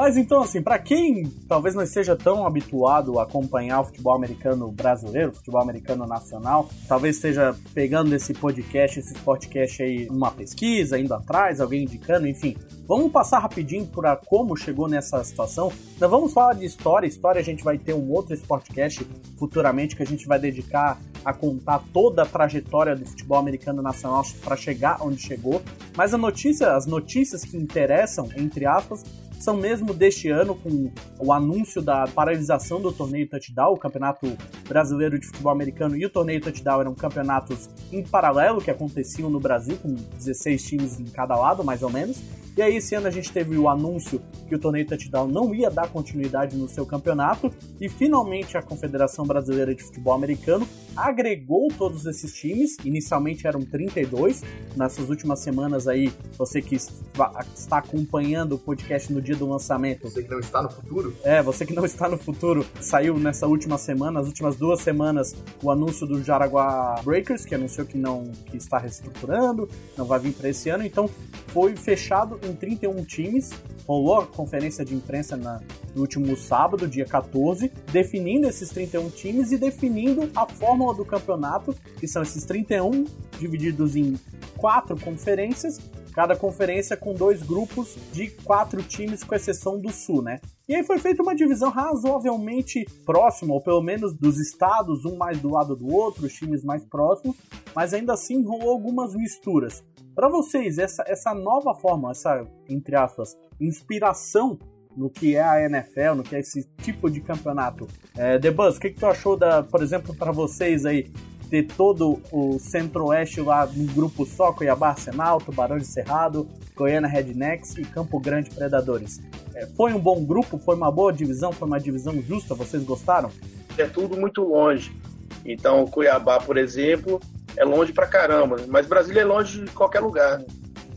Mas 0.00 0.16
então, 0.16 0.40
assim, 0.40 0.62
para 0.62 0.78
quem 0.78 1.24
talvez 1.46 1.74
não 1.74 1.82
esteja 1.82 2.16
tão 2.16 2.46
habituado 2.46 3.18
a 3.18 3.24
acompanhar 3.24 3.82
o 3.82 3.84
futebol 3.84 4.14
americano 4.14 4.72
brasileiro, 4.72 5.30
futebol 5.30 5.60
americano 5.60 6.06
nacional, 6.06 6.70
talvez 6.88 7.16
esteja 7.16 7.54
pegando 7.74 8.14
esse 8.14 8.32
podcast, 8.32 8.98
esse 8.98 9.12
podcast 9.16 9.82
aí, 9.82 10.08
uma 10.08 10.30
pesquisa, 10.30 10.98
indo 10.98 11.12
atrás, 11.12 11.60
alguém 11.60 11.82
indicando, 11.82 12.26
enfim. 12.26 12.56
Vamos 12.88 13.12
passar 13.12 13.40
rapidinho 13.40 13.84
por 13.88 14.06
a, 14.06 14.16
como 14.16 14.56
chegou 14.56 14.88
nessa 14.88 15.22
situação. 15.22 15.70
Nós 16.00 16.10
vamos 16.10 16.32
falar 16.32 16.54
de 16.54 16.64
história. 16.64 17.06
História 17.06 17.38
a 17.38 17.44
gente 17.44 17.62
vai 17.62 17.76
ter 17.76 17.92
um 17.92 18.10
outro 18.10 18.34
podcast 18.48 19.06
futuramente 19.38 19.94
que 19.94 20.02
a 20.02 20.06
gente 20.06 20.26
vai 20.26 20.38
dedicar 20.38 20.98
a 21.22 21.34
contar 21.34 21.82
toda 21.92 22.22
a 22.22 22.26
trajetória 22.26 22.96
do 22.96 23.04
futebol 23.04 23.36
americano 23.36 23.82
nacional 23.82 24.24
para 24.42 24.56
chegar 24.56 25.02
onde 25.02 25.20
chegou. 25.20 25.60
Mas 25.94 26.14
a 26.14 26.18
notícia, 26.18 26.74
as 26.74 26.86
notícias 26.86 27.44
que 27.44 27.58
interessam, 27.58 28.30
entre 28.34 28.64
aspas, 28.64 29.04
são 29.40 29.56
mesmo 29.56 29.94
deste 29.94 30.28
ano, 30.28 30.54
com 30.54 30.92
o 31.18 31.32
anúncio 31.32 31.80
da 31.80 32.06
paralisação 32.06 32.80
do 32.80 32.92
torneio 32.92 33.28
Touchdown, 33.28 33.72
o 33.72 33.78
Campeonato 33.78 34.36
Brasileiro 34.68 35.18
de 35.18 35.26
Futebol 35.26 35.50
Americano 35.50 35.96
e 35.96 36.04
o 36.04 36.10
torneio 36.10 36.40
Touchdown 36.40 36.82
eram 36.82 36.94
campeonatos 36.94 37.70
em 37.90 38.02
paralelo 38.02 38.60
que 38.60 38.70
aconteciam 38.70 39.30
no 39.30 39.40
Brasil, 39.40 39.76
com 39.82 39.94
16 39.94 40.62
times 40.62 41.00
em 41.00 41.06
cada 41.06 41.34
lado, 41.34 41.64
mais 41.64 41.82
ou 41.82 41.90
menos. 41.90 42.20
E 42.60 42.62
aí, 42.62 42.76
esse 42.76 42.94
ano 42.94 43.06
a 43.06 43.10
gente 43.10 43.32
teve 43.32 43.56
o 43.56 43.70
anúncio 43.70 44.20
que 44.46 44.54
o 44.54 44.58
torneio 44.58 44.86
Touchdown 44.86 45.26
não 45.28 45.54
ia 45.54 45.70
dar 45.70 45.88
continuidade 45.88 46.58
no 46.58 46.68
seu 46.68 46.84
campeonato, 46.84 47.50
e 47.80 47.88
finalmente 47.88 48.54
a 48.58 48.60
Confederação 48.60 49.24
Brasileira 49.24 49.74
de 49.74 49.82
Futebol 49.82 50.12
Americano 50.12 50.68
agregou 50.94 51.68
todos 51.68 52.04
esses 52.04 52.34
times. 52.34 52.76
Inicialmente 52.84 53.46
eram 53.46 53.62
32. 53.62 54.42
Nessas 54.76 55.08
últimas 55.08 55.40
semanas 55.40 55.88
aí, 55.88 56.12
você 56.36 56.60
que 56.60 56.76
está 56.76 57.78
acompanhando 57.78 58.56
o 58.56 58.58
podcast 58.58 59.10
no 59.10 59.22
dia 59.22 59.36
do 59.36 59.48
lançamento. 59.48 60.10
Você 60.10 60.22
que 60.22 60.30
não 60.30 60.40
está 60.40 60.62
no 60.62 60.70
futuro? 60.70 61.16
É, 61.24 61.42
você 61.42 61.64
que 61.64 61.72
não 61.72 61.84
está 61.86 62.08
no 62.10 62.18
futuro, 62.18 62.66
saiu 62.80 63.18
nessa 63.18 63.46
última 63.46 63.78
semana, 63.78 64.20
as 64.20 64.26
últimas 64.26 64.56
duas 64.56 64.80
semanas, 64.80 65.34
o 65.62 65.70
anúncio 65.70 66.06
do 66.06 66.22
Jaraguá 66.22 67.00
Breakers, 67.02 67.46
que 67.46 67.54
anunciou 67.54 67.86
que 67.86 67.96
não 67.96 68.30
que 68.46 68.56
está 68.58 68.76
reestruturando, 68.76 69.68
não 69.96 70.04
vai 70.04 70.18
vir 70.18 70.34
para 70.34 70.50
esse 70.50 70.68
ano. 70.68 70.84
Então, 70.84 71.08
foi 71.48 71.74
fechado 71.74 72.38
em 72.42 72.49
31 72.54 73.04
times. 73.04 73.50
Rolou 73.86 74.20
a 74.20 74.26
conferência 74.26 74.84
de 74.84 74.94
imprensa 74.94 75.36
na, 75.36 75.60
no 75.94 76.02
último 76.02 76.36
sábado, 76.36 76.86
dia 76.86 77.04
14, 77.04 77.70
definindo 77.90 78.46
esses 78.46 78.70
31 78.70 79.10
times 79.10 79.52
e 79.52 79.58
definindo 79.58 80.30
a 80.34 80.46
fórmula 80.46 80.94
do 80.94 81.04
campeonato, 81.04 81.74
que 81.98 82.06
são 82.06 82.22
esses 82.22 82.44
31 82.44 83.04
divididos 83.38 83.96
em 83.96 84.18
quatro 84.56 84.98
conferências, 85.00 85.78
cada 86.12 86.36
conferência 86.36 86.96
com 86.96 87.14
dois 87.14 87.42
grupos 87.42 87.96
de 88.12 88.28
quatro 88.28 88.82
times, 88.82 89.24
com 89.24 89.34
exceção 89.34 89.80
do 89.80 89.90
Sul, 89.90 90.22
né? 90.22 90.40
E 90.68 90.74
aí 90.74 90.84
foi 90.84 90.98
feita 90.98 91.22
uma 91.22 91.34
divisão 91.34 91.70
razoavelmente 91.70 92.84
próxima, 93.04 93.54
ou 93.54 93.60
pelo 93.60 93.82
menos 93.82 94.14
dos 94.14 94.38
estados, 94.38 95.04
um 95.04 95.16
mais 95.16 95.40
do 95.40 95.50
lado 95.50 95.74
do 95.74 95.92
outro, 95.92 96.26
os 96.26 96.32
times 96.32 96.62
mais 96.62 96.84
próximos, 96.84 97.36
mas 97.74 97.92
ainda 97.92 98.12
assim 98.12 98.44
rolou 98.44 98.70
algumas 98.70 99.14
misturas. 99.14 99.82
Para 100.14 100.28
vocês, 100.28 100.78
essa, 100.78 101.04
essa 101.06 101.34
nova 101.34 101.74
forma, 101.74 102.10
essa, 102.10 102.46
entre 102.68 102.96
aspas, 102.96 103.36
inspiração 103.60 104.58
no 104.96 105.08
que 105.08 105.36
é 105.36 105.42
a 105.42 105.64
NFL, 105.64 106.14
no 106.16 106.22
que 106.22 106.34
é 106.34 106.40
esse 106.40 106.68
tipo 106.82 107.10
de 107.10 107.20
campeonato. 107.20 107.86
É, 108.16 108.38
The 108.38 108.50
Buzz, 108.50 108.76
o 108.76 108.80
que, 108.80 108.90
que 108.90 108.98
tu 108.98 109.06
achou, 109.06 109.36
da, 109.36 109.62
por 109.62 109.82
exemplo, 109.82 110.14
para 110.14 110.32
vocês 110.32 110.84
aí, 110.84 111.10
ter 111.50 111.66
todo 111.66 112.20
o 112.30 112.58
Centro-Oeste 112.58 113.40
lá 113.40 113.66
num 113.66 113.86
grupo 113.86 114.24
só, 114.24 114.52
Cuiabá 114.52 114.90
Arsenal, 114.90 115.38
Tubarão 115.38 115.78
de 115.78 115.86
Cerrado, 115.86 116.48
Goiânia 116.76 117.08
Rednecks 117.08 117.76
e 117.76 117.82
Campo 117.82 118.20
Grande 118.20 118.50
Predadores. 118.50 119.20
É, 119.54 119.66
foi 119.66 119.92
um 119.92 119.98
bom 119.98 120.24
grupo? 120.24 120.58
Foi 120.58 120.76
uma 120.76 120.90
boa 120.92 121.12
divisão? 121.12 121.50
Foi 121.50 121.66
uma 121.66 121.80
divisão 121.80 122.22
justa? 122.22 122.54
Vocês 122.54 122.84
gostaram? 122.84 123.30
É 123.76 123.84
tudo 123.86 124.16
muito 124.16 124.42
longe. 124.42 124.96
Então, 125.44 125.86
Cuiabá, 125.86 126.38
por 126.38 126.56
exemplo, 126.56 127.20
é 127.56 127.64
longe 127.64 127.92
pra 127.92 128.06
caramba, 128.06 128.56
mas 128.68 128.86
Brasília 128.86 129.22
é 129.22 129.24
longe 129.24 129.62
de 129.64 129.70
qualquer 129.70 130.00
lugar. 130.00 130.42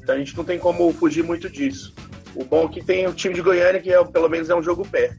Então 0.02 0.16
a 0.16 0.18
gente 0.18 0.36
não 0.36 0.44
tem 0.44 0.60
como 0.60 0.92
fugir 0.94 1.24
muito 1.24 1.50
disso. 1.50 1.94
O 2.36 2.44
bom 2.44 2.66
é 2.66 2.68
que 2.68 2.84
tem 2.84 3.08
o 3.08 3.14
time 3.14 3.34
de 3.34 3.42
Goiânia, 3.42 3.82
que 3.82 3.92
é, 3.92 4.04
pelo 4.04 4.30
menos 4.30 4.50
é 4.50 4.56
um 4.56 4.64
jogo 4.64 4.88
pé. 4.88 5.16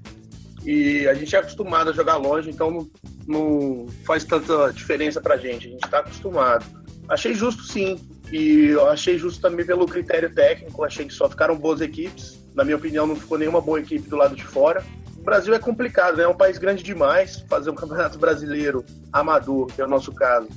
E 0.64 1.06
a 1.08 1.14
gente 1.14 1.34
é 1.34 1.38
acostumado 1.38 1.90
a 1.90 1.92
jogar 1.92 2.16
longe, 2.16 2.50
então 2.50 2.70
não, 2.70 2.90
não 3.26 3.86
faz 4.04 4.24
tanta 4.24 4.72
diferença 4.72 5.20
pra 5.20 5.36
gente. 5.36 5.68
A 5.68 5.70
gente 5.70 5.88
tá 5.88 5.98
acostumado. 5.98 6.64
Achei 7.08 7.34
justo 7.34 7.62
sim. 7.62 7.98
E 8.32 8.68
eu 8.68 8.88
achei 8.88 9.18
justo 9.18 9.40
também 9.40 9.64
pelo 9.64 9.86
critério 9.86 10.32
técnico. 10.34 10.82
Achei 10.82 11.06
que 11.06 11.12
só 11.12 11.28
ficaram 11.28 11.56
boas 11.56 11.80
equipes. 11.80 12.42
Na 12.54 12.64
minha 12.64 12.76
opinião, 12.76 13.06
não 13.06 13.16
ficou 13.16 13.38
nenhuma 13.38 13.60
boa 13.60 13.80
equipe 13.80 14.08
do 14.08 14.16
lado 14.16 14.34
de 14.34 14.44
fora. 14.44 14.82
O 15.18 15.22
Brasil 15.22 15.54
é 15.54 15.58
complicado, 15.58 16.16
né? 16.16 16.24
É 16.24 16.28
um 16.28 16.36
país 16.36 16.58
grande 16.58 16.82
demais. 16.82 17.44
Fazer 17.48 17.70
um 17.70 17.74
campeonato 17.76 18.18
brasileiro 18.18 18.84
amador, 19.12 19.66
que 19.66 19.80
é 19.80 19.84
o 19.84 19.88
nosso 19.88 20.12
caso, 20.12 20.48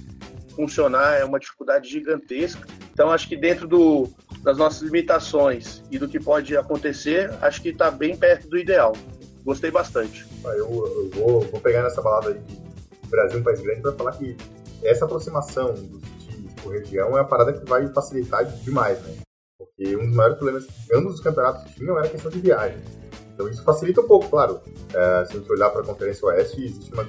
funcionar 0.58 1.20
é 1.20 1.24
uma 1.24 1.40
dificuldade 1.40 1.88
gigantesca. 1.88 2.68
Então, 2.92 3.12
acho 3.12 3.30
que 3.30 3.38
dentro 3.38 3.68
do, 3.68 4.10
das 4.42 4.58
nossas 4.58 4.82
limitações 4.82 5.84
e 5.92 6.00
do 6.00 6.10
que 6.10 6.20
pode 6.20 6.58
acontecer, 6.58 7.32
acho 7.42 7.62
que 7.62 7.70
está 7.70 7.92
bem 7.92 8.18
perto 8.18 8.50
do 8.50 8.58
ideal. 8.58 8.94
Gostei 9.46 9.70
bastante. 9.70 10.26
Ah, 10.44 10.50
eu, 10.50 10.68
eu 10.68 11.10
vou, 11.12 11.42
vou, 11.42 11.62
pegar 11.62 11.84
nessa 11.84 12.02
balada 12.02 12.32
aí 12.32 12.42
Brasil 13.08 13.38
é 13.38 13.42
um 13.42 13.44
país 13.44 13.62
grande 13.62 13.82
para 13.82 13.94
falar 13.94 14.12
que 14.14 14.36
essa 14.84 15.06
aproximação 15.06 15.74
dos 15.74 16.02
times 16.26 16.54
por 16.62 16.74
região 16.74 17.10
é 17.10 17.22
uma 17.22 17.26
parada 17.26 17.54
que 17.54 17.66
vai 17.70 17.88
facilitar 17.94 18.46
demais, 18.64 19.02
né? 19.04 19.16
Porque 19.58 19.96
um 19.96 20.08
dos 20.08 20.16
maiores 20.16 20.38
problemas 20.38 20.66
que 20.66 20.96
ambos 20.96 21.16
os 21.16 21.22
campeonatos 21.22 21.74
tinham 21.74 21.98
era 21.98 22.08
a 22.08 22.10
questão 22.10 22.32
de 22.32 22.40
viagem. 22.40 22.82
Então 23.34 23.48
isso 23.48 23.64
facilita 23.64 24.02
um 24.02 24.08
pouco, 24.08 24.30
claro. 24.30 24.60
É, 24.94 25.26
se 25.26 25.34
a 25.34 25.40
gente 25.40 25.52
olhar 25.52 25.70
para 25.70 25.82
a 25.82 25.86
Conferência 25.86 26.26
Oeste, 26.28 26.66
existe 26.66 26.94
uma 26.94 27.08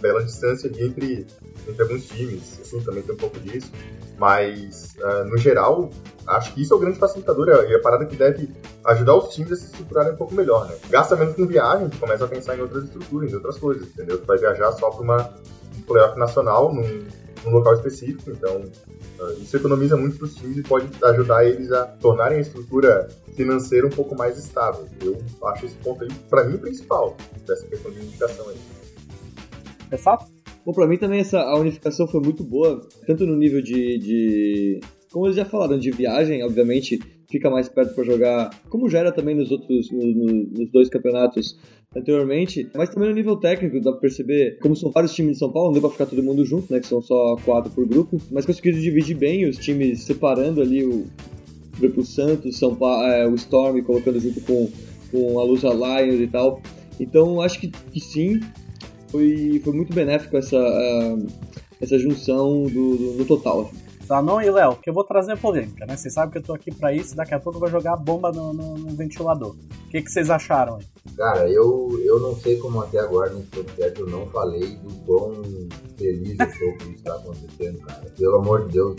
bela 0.00 0.22
distância 0.22 0.68
ali 0.68 0.84
entre, 0.84 1.26
entre 1.68 1.82
alguns 1.82 2.06
times. 2.06 2.60
Assim, 2.60 2.80
também 2.80 3.02
tem 3.02 3.14
um 3.14 3.18
pouco 3.18 3.38
disso. 3.38 3.70
Mas, 4.18 4.96
uh, 4.98 5.24
no 5.24 5.38
geral, 5.38 5.90
acho 6.26 6.52
que 6.52 6.62
isso 6.62 6.74
é 6.74 6.76
o 6.76 6.80
grande 6.80 6.98
facilitador 6.98 7.48
e 7.48 7.74
a 7.74 7.80
parada 7.80 8.04
que 8.04 8.16
deve 8.16 8.50
ajudar 8.84 9.14
os 9.14 9.34
times 9.34 9.52
a 9.52 9.56
se 9.56 9.66
estruturarem 9.66 10.12
um 10.12 10.16
pouco 10.16 10.34
melhor, 10.34 10.68
né? 10.68 10.74
Gasta 10.90 11.16
menos 11.16 11.34
com 11.34 11.46
viagem, 11.46 11.88
tu 11.88 11.98
começa 11.98 12.24
a 12.24 12.28
pensar 12.28 12.56
em 12.56 12.60
outras 12.60 12.84
estruturas, 12.84 13.32
em 13.32 13.36
outras 13.36 13.58
coisas, 13.58 13.88
entendeu? 13.88 14.18
Tu 14.18 14.26
vai 14.26 14.36
viajar 14.36 14.72
só 14.72 14.90
para 14.90 15.02
uma 15.02 15.34
playoff 15.86 16.18
nacional 16.18 16.72
num, 16.72 17.06
num 17.44 17.50
local 17.50 17.74
específico, 17.74 18.30
então 18.30 18.62
ah, 19.20 19.32
isso 19.38 19.56
economiza 19.56 19.96
muito 19.96 20.18
para 20.18 20.26
os 20.26 20.34
times 20.34 20.58
e 20.58 20.62
pode 20.62 20.88
ajudar 21.02 21.44
eles 21.44 21.72
a 21.72 21.84
tornarem 21.86 22.38
a 22.38 22.40
estrutura 22.40 23.08
financeira 23.34 23.86
um 23.86 23.90
pouco 23.90 24.16
mais 24.16 24.38
estável. 24.38 24.86
Eu 25.00 25.18
acho 25.48 25.66
esse 25.66 25.76
ponto 25.76 26.04
aí, 26.04 26.10
para 26.28 26.44
mim, 26.44 26.58
principal 26.58 27.16
dessa 27.46 27.66
questão 27.66 27.90
de 27.90 28.00
unificação 28.00 28.48
aí. 28.48 28.79
É 29.90 29.96
fato? 29.96 30.26
Bom, 30.64 30.72
pra 30.72 30.86
mim 30.86 30.96
também 30.96 31.20
essa, 31.20 31.40
a 31.40 31.58
unificação 31.58 32.06
foi 32.06 32.20
muito 32.20 32.44
boa, 32.44 32.86
tanto 33.06 33.26
no 33.26 33.36
nível 33.36 33.62
de, 33.62 33.98
de 33.98 34.80
como 35.10 35.26
eles 35.26 35.36
já 35.36 35.44
falaram, 35.44 35.78
de 35.78 35.90
viagem, 35.90 36.44
obviamente 36.44 36.98
fica 37.30 37.48
mais 37.48 37.68
perto 37.68 37.94
para 37.94 38.04
jogar, 38.04 38.50
como 38.68 38.88
já 38.88 38.98
era 38.98 39.12
também 39.12 39.36
nos 39.36 39.50
outros, 39.50 39.90
no, 39.90 40.04
no, 40.04 40.32
nos 40.50 40.70
dois 40.72 40.88
campeonatos 40.88 41.56
anteriormente, 41.96 42.68
mas 42.74 42.90
também 42.90 43.08
no 43.08 43.14
nível 43.14 43.36
técnico, 43.36 43.80
dá 43.80 43.92
pra 43.92 44.00
perceber, 44.00 44.58
como 44.58 44.76
são 44.76 44.90
vários 44.90 45.14
times 45.14 45.34
de 45.34 45.38
São 45.38 45.50
Paulo, 45.50 45.68
não 45.68 45.72
deu 45.74 45.82
pra 45.82 45.90
ficar 45.90 46.06
todo 46.06 46.22
mundo 46.22 46.44
junto, 46.44 46.72
né, 46.72 46.80
que 46.80 46.86
são 46.86 47.00
só 47.00 47.36
quatro 47.44 47.70
por 47.70 47.86
grupo, 47.86 48.20
mas 48.30 48.44
conseguiram 48.44 48.78
dividir 48.78 49.16
bem 49.16 49.48
os 49.48 49.56
times, 49.56 50.02
separando 50.02 50.60
ali 50.60 50.84
o, 50.84 51.06
grupo 51.78 52.04
Santos, 52.04 52.58
São 52.58 52.74
Paulo, 52.74 53.06
é, 53.06 53.26
o 53.26 53.34
Storm, 53.36 53.80
colocando 53.82 54.20
junto 54.20 54.40
com, 54.42 54.68
com 55.10 55.40
a 55.40 55.44
Luz 55.44 55.62
Lions 55.62 56.20
e 56.20 56.26
tal, 56.26 56.60
então 56.98 57.40
acho 57.40 57.60
que, 57.60 57.68
que 57.68 58.00
sim, 58.00 58.40
foi, 59.10 59.60
foi 59.62 59.72
muito 59.72 59.94
benéfico 59.94 60.36
essa, 60.36 60.56
uh, 60.56 61.26
essa 61.80 61.98
junção 61.98 62.64
do, 62.64 62.96
do, 62.96 63.14
no 63.18 63.24
total. 63.24 63.62
Assim. 63.62 63.90
Zanon 64.10 64.40
e 64.40 64.50
Léo, 64.50 64.74
que 64.74 64.90
eu 64.90 64.94
vou 64.94 65.04
trazer 65.04 65.38
polêmica, 65.38 65.86
né? 65.86 65.96
Vocês 65.96 66.12
sabem 66.12 66.32
que 66.32 66.38
eu 66.38 66.42
tô 66.42 66.52
aqui 66.52 66.74
para 66.74 66.92
isso, 66.92 67.14
daqui 67.14 67.32
a 67.32 67.38
pouco 67.38 67.58
eu 67.58 67.60
vou 67.60 67.70
jogar 67.70 67.96
bomba 67.96 68.32
no, 68.32 68.52
no, 68.52 68.76
no 68.76 68.90
ventilador. 68.96 69.54
O 69.86 69.88
que, 69.88 70.02
que 70.02 70.10
vocês 70.10 70.28
acharam 70.30 70.76
aí? 70.76 70.84
Cara, 71.16 71.48
eu, 71.48 71.88
eu 72.04 72.18
não 72.18 72.34
sei 72.34 72.56
como 72.56 72.80
até 72.80 72.98
agora 72.98 73.32
nesse 73.32 73.46
podcast 73.46 74.00
eu 74.00 74.08
não 74.08 74.26
falei 74.26 74.76
do 74.78 74.92
quão 75.06 75.42
feliz 75.96 76.36
eu 76.40 76.52
sou 76.54 76.72
por 76.72 76.88
isso 76.88 76.94
que 76.94 77.02
tá 77.02 77.14
acontecendo, 77.14 77.78
cara. 77.82 78.06
Pelo 78.18 78.36
amor 78.36 78.66
de 78.66 78.72
Deus. 78.72 78.96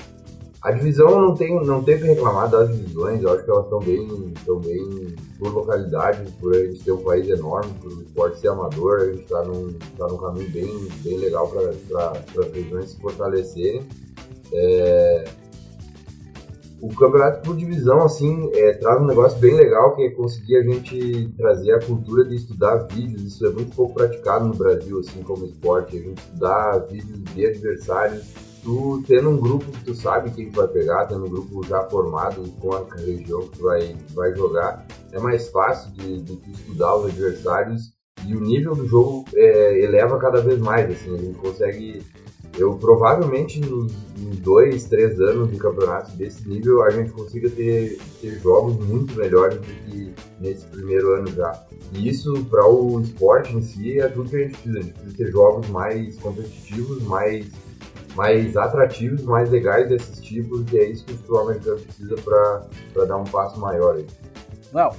A 0.61 0.69
divisão 0.69 1.19
não 1.19 1.33
tem, 1.33 1.65
não 1.65 1.83
tem 1.83 1.97
que 1.97 2.05
reclamar 2.05 2.47
das 2.47 2.69
divisões, 2.69 3.23
eu 3.23 3.33
acho 3.33 3.43
que 3.43 3.49
elas 3.49 3.63
estão 3.63 3.79
bem, 3.79 4.31
estão 4.35 4.59
bem 4.59 5.15
por 5.39 5.51
localidade, 5.51 6.31
por 6.39 6.55
a 6.55 6.63
gente 6.63 6.83
ter 6.83 6.91
um 6.91 7.03
país 7.03 7.27
enorme, 7.29 7.73
por 7.81 7.91
o 7.91 8.01
esporte 8.03 8.39
ser 8.39 8.49
amador, 8.49 9.01
a 9.01 9.05
gente 9.05 9.23
está 9.23 9.43
num, 9.43 9.73
tá 9.97 10.07
num 10.07 10.17
caminho 10.17 10.51
bem, 10.51 10.87
bem 11.03 11.17
legal 11.17 11.47
para 11.47 12.11
as 12.11 12.53
regiões 12.53 12.91
se 12.91 13.01
fortalecerem. 13.01 13.87
É... 14.53 15.23
O 16.79 16.89
campeonato 16.89 17.41
por 17.41 17.55
divisão, 17.55 18.03
assim, 18.03 18.49
é, 18.53 18.73
traz 18.73 19.01
um 19.01 19.05
negócio 19.05 19.39
bem 19.39 19.55
legal 19.55 19.95
que 19.95 20.03
é 20.03 20.09
conseguir 20.11 20.57
a 20.57 20.63
gente 20.63 21.31
trazer 21.37 21.73
a 21.73 21.79
cultura 21.79 22.23
de 22.25 22.35
estudar 22.35 22.87
vídeos. 22.87 23.21
Isso 23.21 23.45
é 23.45 23.51
muito 23.51 23.75
pouco 23.75 23.93
praticado 23.93 24.47
no 24.47 24.55
Brasil, 24.55 24.99
assim, 24.99 25.21
como 25.21 25.45
esporte. 25.45 25.97
A 25.97 26.01
gente 26.01 26.17
estudar 26.17 26.79
vídeos 26.87 27.23
de 27.35 27.45
adversários. 27.45 28.50
Tu 28.63 29.03
tendo 29.07 29.29
um 29.29 29.37
grupo 29.37 29.65
que 29.71 29.83
tu 29.85 29.95
sabe 29.95 30.31
quem 30.31 30.51
tu 30.51 30.57
vai 30.57 30.67
pegar, 30.67 31.07
tendo 31.07 31.25
um 31.25 31.29
grupo 31.29 31.65
já 31.65 31.83
formado 31.89 32.43
com 32.59 32.73
a 32.73 32.85
região 32.95 33.41
que 33.47 33.57
tu 33.57 33.63
vai, 33.63 33.95
vai 34.13 34.35
jogar, 34.35 34.85
é 35.11 35.19
mais 35.19 35.49
fácil 35.49 35.91
de, 35.93 36.21
de 36.21 36.51
estudar 36.51 36.95
os 36.95 37.05
adversários 37.05 37.93
e 38.25 38.35
o 38.35 38.39
nível 38.39 38.75
do 38.75 38.87
jogo 38.87 39.25
é, 39.33 39.83
eleva 39.83 40.19
cada 40.19 40.41
vez 40.41 40.59
mais. 40.59 40.91
Assim, 40.91 41.15
a 41.15 41.17
gente 41.17 41.39
consegue 41.39 42.03
eu 42.57 42.75
provavelmente 42.75 43.59
nos 43.61 43.93
dois, 44.39 44.83
três 44.85 45.19
anos 45.19 45.49
de 45.51 45.57
campeonato 45.57 46.11
desse 46.17 46.47
nível 46.47 46.83
a 46.83 46.89
gente 46.89 47.11
consiga 47.11 47.49
ter, 47.49 47.97
ter 48.21 48.39
jogos 48.39 48.77
muito 48.85 49.15
melhores 49.15 49.57
do 49.57 49.65
que 49.65 50.13
nesse 50.39 50.65
primeiro 50.67 51.13
ano 51.15 51.27
já. 51.31 51.65
E 51.93 52.09
isso 52.09 52.45
para 52.45 52.67
o 52.67 52.99
esporte 53.01 53.55
em 53.55 53.61
si 53.61 53.99
é 53.99 54.07
tudo 54.07 54.29
que 54.29 54.35
a 54.35 54.39
gente 54.39 54.57
precisa. 54.57 54.79
A 54.79 54.81
gente 54.81 54.93
precisa 54.93 55.17
ter 55.17 55.31
jogos 55.31 55.69
mais 55.69 56.17
competitivos, 56.17 57.01
mais, 57.03 57.47
mais 58.15 58.55
atrativos, 58.57 59.23
mais 59.23 59.49
legais 59.49 59.89
desses 59.89 60.19
tipos, 60.19 60.63
e 60.71 60.77
é 60.77 60.89
isso 60.89 61.05
que 61.05 61.13
o 61.13 61.17
futebol 61.17 61.41
americano 61.41 61.79
precisa 61.79 62.15
para 62.23 63.05
dar 63.05 63.17
um 63.17 63.23
passo 63.23 63.59
maior 63.59 63.95
aí. 63.95 64.05
Não, 64.73 64.91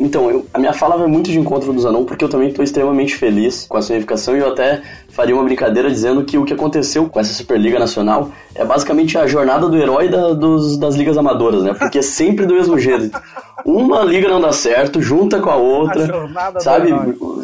então, 0.00 0.30
eu, 0.30 0.46
a 0.54 0.58
minha 0.58 0.72
fala 0.72 0.96
vai 0.96 1.06
muito 1.06 1.30
de 1.30 1.38
encontro 1.38 1.74
do 1.74 1.78
Zanon, 1.78 2.06
porque 2.06 2.24
eu 2.24 2.28
também 2.28 2.48
estou 2.48 2.64
extremamente 2.64 3.14
feliz 3.16 3.66
com 3.68 3.76
a 3.76 3.82
sua 3.82 3.96
unificação 3.96 4.34
e 4.34 4.40
eu 4.40 4.48
até 4.48 4.80
faria 5.10 5.34
uma 5.34 5.44
brincadeira 5.44 5.90
dizendo 5.90 6.24
que 6.24 6.38
o 6.38 6.44
que 6.46 6.54
aconteceu 6.54 7.06
com 7.06 7.20
essa 7.20 7.34
Superliga 7.34 7.78
Nacional 7.78 8.30
é 8.54 8.64
basicamente 8.64 9.18
a 9.18 9.26
jornada 9.26 9.68
do 9.68 9.76
herói 9.76 10.08
da, 10.08 10.32
dos, 10.32 10.78
das 10.78 10.94
ligas 10.94 11.18
amadoras, 11.18 11.62
né? 11.62 11.74
Porque 11.74 11.98
é 11.98 12.02
sempre 12.02 12.46
do 12.46 12.54
mesmo 12.54 12.78
jeito. 12.78 13.10
Uma 13.64 14.02
liga 14.02 14.28
não 14.28 14.40
dá 14.40 14.52
certo, 14.52 15.00
junta 15.00 15.40
com 15.40 15.50
a 15.50 15.56
outra, 15.56 16.28
a 16.54 16.60
sabe? 16.60 16.90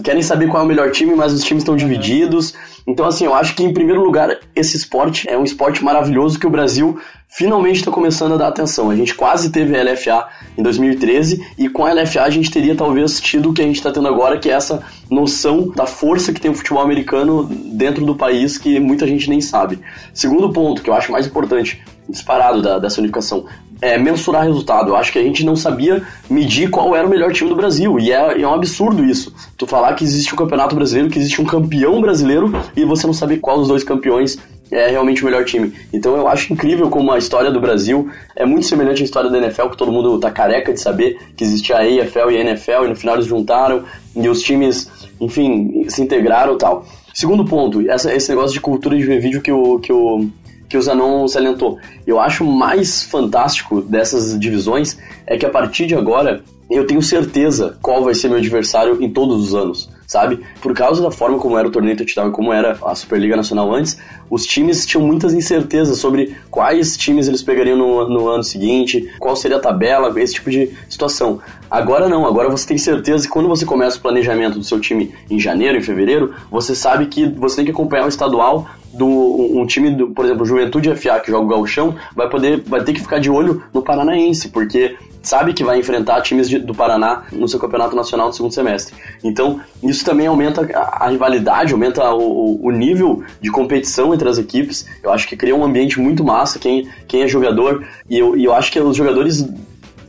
Querem 0.03 0.23
saber 0.23 0.49
qual 0.49 0.63
é 0.63 0.65
o 0.65 0.69
melhor 0.69 0.91
time, 0.91 1.15
mas 1.15 1.33
os 1.33 1.43
times 1.43 1.63
estão 1.63 1.77
divididos. 1.77 2.55
Então, 2.87 3.07
assim, 3.07 3.25
eu 3.25 3.35
acho 3.35 3.55
que, 3.55 3.65
em 3.65 3.73
primeiro 3.73 4.03
lugar, 4.03 4.39
esse 4.55 4.77
esporte 4.77 5.29
é 5.29 5.37
um 5.37 5.45
esporte 5.45 5.85
maravilhoso 5.85 6.39
que 6.39 6.47
o 6.47 6.51
Brasil 6.51 6.99
finalmente 7.29 7.81
está 7.81 7.91
começando 7.91 8.35
a 8.35 8.37
dar 8.37 8.49
atenção. 8.49 8.91
A 8.91 8.97
gente 8.97 9.15
quase 9.15 9.51
teve 9.51 9.77
a 9.77 9.83
LFA 9.83 10.29
em 10.57 10.63
2013 10.63 11.45
e 11.59 11.69
com 11.69 11.85
a 11.85 11.93
LFA 11.93 12.23
a 12.23 12.31
gente 12.31 12.51
teria 12.51 12.75
talvez 12.75 13.21
tido 13.21 13.51
o 13.51 13.53
que 13.53 13.61
a 13.61 13.65
gente 13.65 13.77
está 13.77 13.91
tendo 13.91 14.09
agora, 14.09 14.39
que 14.39 14.49
é 14.49 14.53
essa 14.53 14.83
noção 15.11 15.69
da 15.75 15.87
força 15.87 16.33
que 16.33 16.41
tem 16.41 16.51
o 16.51 16.55
futebol 16.55 16.83
americano 16.83 17.45
dentro 17.45 18.05
do 18.05 18.15
país 18.15 18.57
que 18.57 18.79
muita 18.79 19.07
gente 19.07 19.29
nem 19.29 19.41
sabe. 19.41 19.81
Segundo 20.15 20.53
ponto, 20.53 20.83
que 20.83 20.89
eu 20.89 20.95
acho 20.95 21.11
mais 21.11 21.27
importante, 21.27 21.83
disparado 22.09 22.63
da, 22.63 22.79
dessa 22.79 23.01
unificação, 23.01 23.45
é, 23.81 23.99
mensurar 23.99 24.45
resultado. 24.45 24.91
Eu 24.91 24.97
acho 24.97 25.13
que 25.13 25.19
a 25.19 25.23
gente 25.23 25.45
não 25.45 25.57
sabia 25.57 26.03
medir 26.29 26.71
qual 26.71 26.95
era 26.95 27.07
o 27.07 27.11
melhor 27.11 27.33
time 27.33 27.49
do 27.49 27.57
Brasil. 27.57 27.99
E 27.99 28.13
é, 28.13 28.41
é, 28.41 28.47
um 28.47 28.55
absurdo 28.55 29.05
isso. 29.05 29.35
Tu 29.57 29.67
falar 29.67 29.95
que 29.95 30.05
existe 30.05 30.33
um 30.33 30.37
campeonato 30.37 30.75
brasileiro, 30.75 31.11
que 31.11 31.19
existe 31.19 31.41
um 31.41 31.45
campeão 31.45 32.01
brasileiro, 32.01 32.53
e 32.77 32.85
você 32.85 33.07
não 33.07 33.15
saber 33.15 33.39
qual 33.39 33.59
dos 33.59 33.69
dois 33.69 33.85
campeões 33.85 34.39
é 34.71 34.89
realmente 34.89 35.23
o 35.23 35.27
melhor 35.27 35.45
time. 35.45 35.73
Então 35.93 36.17
eu 36.17 36.27
acho 36.27 36.53
incrível 36.53 36.89
como 36.91 37.13
a 37.13 37.19
história 37.19 37.51
do 37.51 37.61
Brasil 37.61 38.11
é 38.35 38.45
muito 38.45 38.67
semelhante 38.67 39.03
à 39.03 39.05
história 39.05 39.31
da 39.31 39.39
NFL, 39.39 39.69
que 39.69 39.77
todo 39.77 39.93
mundo 39.93 40.19
tá 40.19 40.31
careca 40.31 40.73
de 40.73 40.81
saber 40.81 41.19
que 41.37 41.45
existia 41.45 41.79
a 41.79 41.89
EFL 41.89 42.31
e 42.31 42.37
a 42.37 42.41
NFL, 42.41 42.85
e 42.85 42.89
no 42.89 42.97
final 42.97 43.15
eles 43.15 43.27
juntaram, 43.27 43.85
e 44.15 44.29
os 44.29 44.43
times, 44.43 44.91
enfim, 45.21 45.85
se 45.89 46.03
integraram 46.03 46.55
e 46.55 46.59
tal. 46.59 46.85
Segundo 47.15 47.45
ponto, 47.45 47.89
essa, 47.89 48.13
esse 48.13 48.29
negócio 48.29 48.53
de 48.53 48.61
cultura 48.61 48.97
de 48.97 49.05
ver 49.05 49.21
vídeo 49.21 49.41
que 49.41 49.53
o, 49.53 49.79
que 49.79 49.93
o 49.93 50.29
que 50.69 50.77
o 50.77 50.83
Zanon 50.83 51.27
salientou. 51.29 51.79
Eu 52.07 52.21
acho 52.21 52.45
mais 52.45 53.03
fantástico 53.03 53.81
dessas 53.81 54.39
divisões 54.39 54.99
é 55.27 55.37
que 55.37 55.47
a 55.47 55.51
partir 55.51 55.87
de 55.87 55.95
agora 55.95 56.43
eu 56.69 56.87
tenho 56.87 57.01
certeza 57.01 57.79
qual 57.81 58.03
vai 58.03 58.15
ser 58.15 58.29
meu 58.29 58.39
adversário 58.39 59.01
em 59.01 59.09
todos 59.09 59.45
os 59.45 59.55
anos, 59.55 59.89
sabe? 60.07 60.41
Por 60.61 60.75
causa 60.75 61.01
da 61.01 61.13
forma 61.13 61.39
como 61.39 61.57
era 61.57 61.69
o 61.69 61.71
torneio 61.71 61.97
touchdown 61.97 62.29
e 62.29 62.33
como 62.33 62.53
era 62.53 62.77
a 62.85 62.95
Superliga 62.95 63.37
Nacional 63.37 63.73
antes, 63.73 63.97
os 64.29 64.45
times 64.45 64.85
tinham 64.85 65.07
muitas 65.07 65.33
incertezas 65.33 65.99
sobre 65.99 66.35
quais 66.51 66.97
times 66.97 67.29
eles 67.29 67.43
pegariam 67.43 67.79
no, 67.79 68.09
no 68.09 68.29
ano 68.29 68.43
seguinte, 68.43 69.13
qual 69.21 69.37
seria 69.37 69.59
a 69.59 69.61
tabela, 69.61 70.13
esse 70.21 70.35
tipo 70.35 70.51
de 70.51 70.71
situação. 70.89 71.41
Agora 71.71 72.09
não, 72.09 72.27
agora 72.27 72.49
você 72.49 72.67
tem 72.67 72.79
certeza 72.79 73.25
que 73.25 73.33
quando 73.33 73.49
você 73.49 73.65
começa 73.65 73.99
o 73.99 74.01
planejamento 74.01 74.59
do 74.59 74.65
seu 74.65 74.81
time 74.81 75.15
em 75.31 75.39
janeiro, 75.39 75.79
em 75.79 75.83
fevereiro, 75.83 76.35
você 76.51 76.75
sabe 76.75 77.07
que 77.07 77.27
você 77.27 77.57
tem 77.57 77.65
que 77.65 77.71
acompanhar 77.71 78.07
o 78.07 78.09
estadual 78.09 78.69
do 78.97 79.07
um 79.07 79.67
time, 79.67 79.91
do, 79.91 80.09
por 80.09 80.25
exemplo, 80.25 80.45
Juventude 80.45 80.95
FA 80.95 81.21
que 81.21 81.31
joga 81.31 81.45
o 81.45 81.49
Gauchão, 81.49 81.95
vai 82.15 82.29
poder 82.29 82.63
vai 82.67 82.83
ter 82.83 82.93
que 82.93 83.01
ficar 83.01 83.19
de 83.19 83.31
olho 83.31 83.63
no 83.73 83.83
Paranaense, 83.83 84.49
porque 84.49 84.97
sabe 85.23 85.53
que 85.53 85.65
vai 85.65 85.79
enfrentar 85.79 86.21
times 86.23 86.49
de, 86.49 86.59
do 86.59 86.75
Paraná 86.75 87.25
no 87.33 87.49
seu 87.49 87.59
campeonato 87.59 87.97
nacional 87.97 88.29
no 88.29 88.33
segundo 88.33 88.53
semestre. 88.53 88.95
Então, 89.25 89.61
isso 89.83 90.05
também 90.05 90.27
aumenta 90.27 90.67
a, 90.73 91.07
a 91.07 91.09
rivalidade, 91.09 91.73
aumenta 91.73 92.09
o, 92.15 92.65
o, 92.65 92.71
nível 92.71 93.25
de 93.41 93.51
competição 93.51 94.15
entre 94.15 94.29
as 94.29 94.39
equipes. 94.39 94.87
Eu 95.03 95.13
acho 95.13 95.27
que 95.27 95.37
cria 95.37 95.55
um 95.55 95.65
ambiente 95.65 96.01
muito 96.01 96.23
massa 96.23 96.59
quem, 96.59 96.89
quem 97.09 97.23
é 97.23 97.29
jogador, 97.29 97.85
e 98.09 98.19
eu, 98.19 98.37
e 98.37 98.45
eu 98.45 98.55
acho 98.55 98.71
que 98.71 98.79
os 98.79 98.97
jogadores 98.97 99.45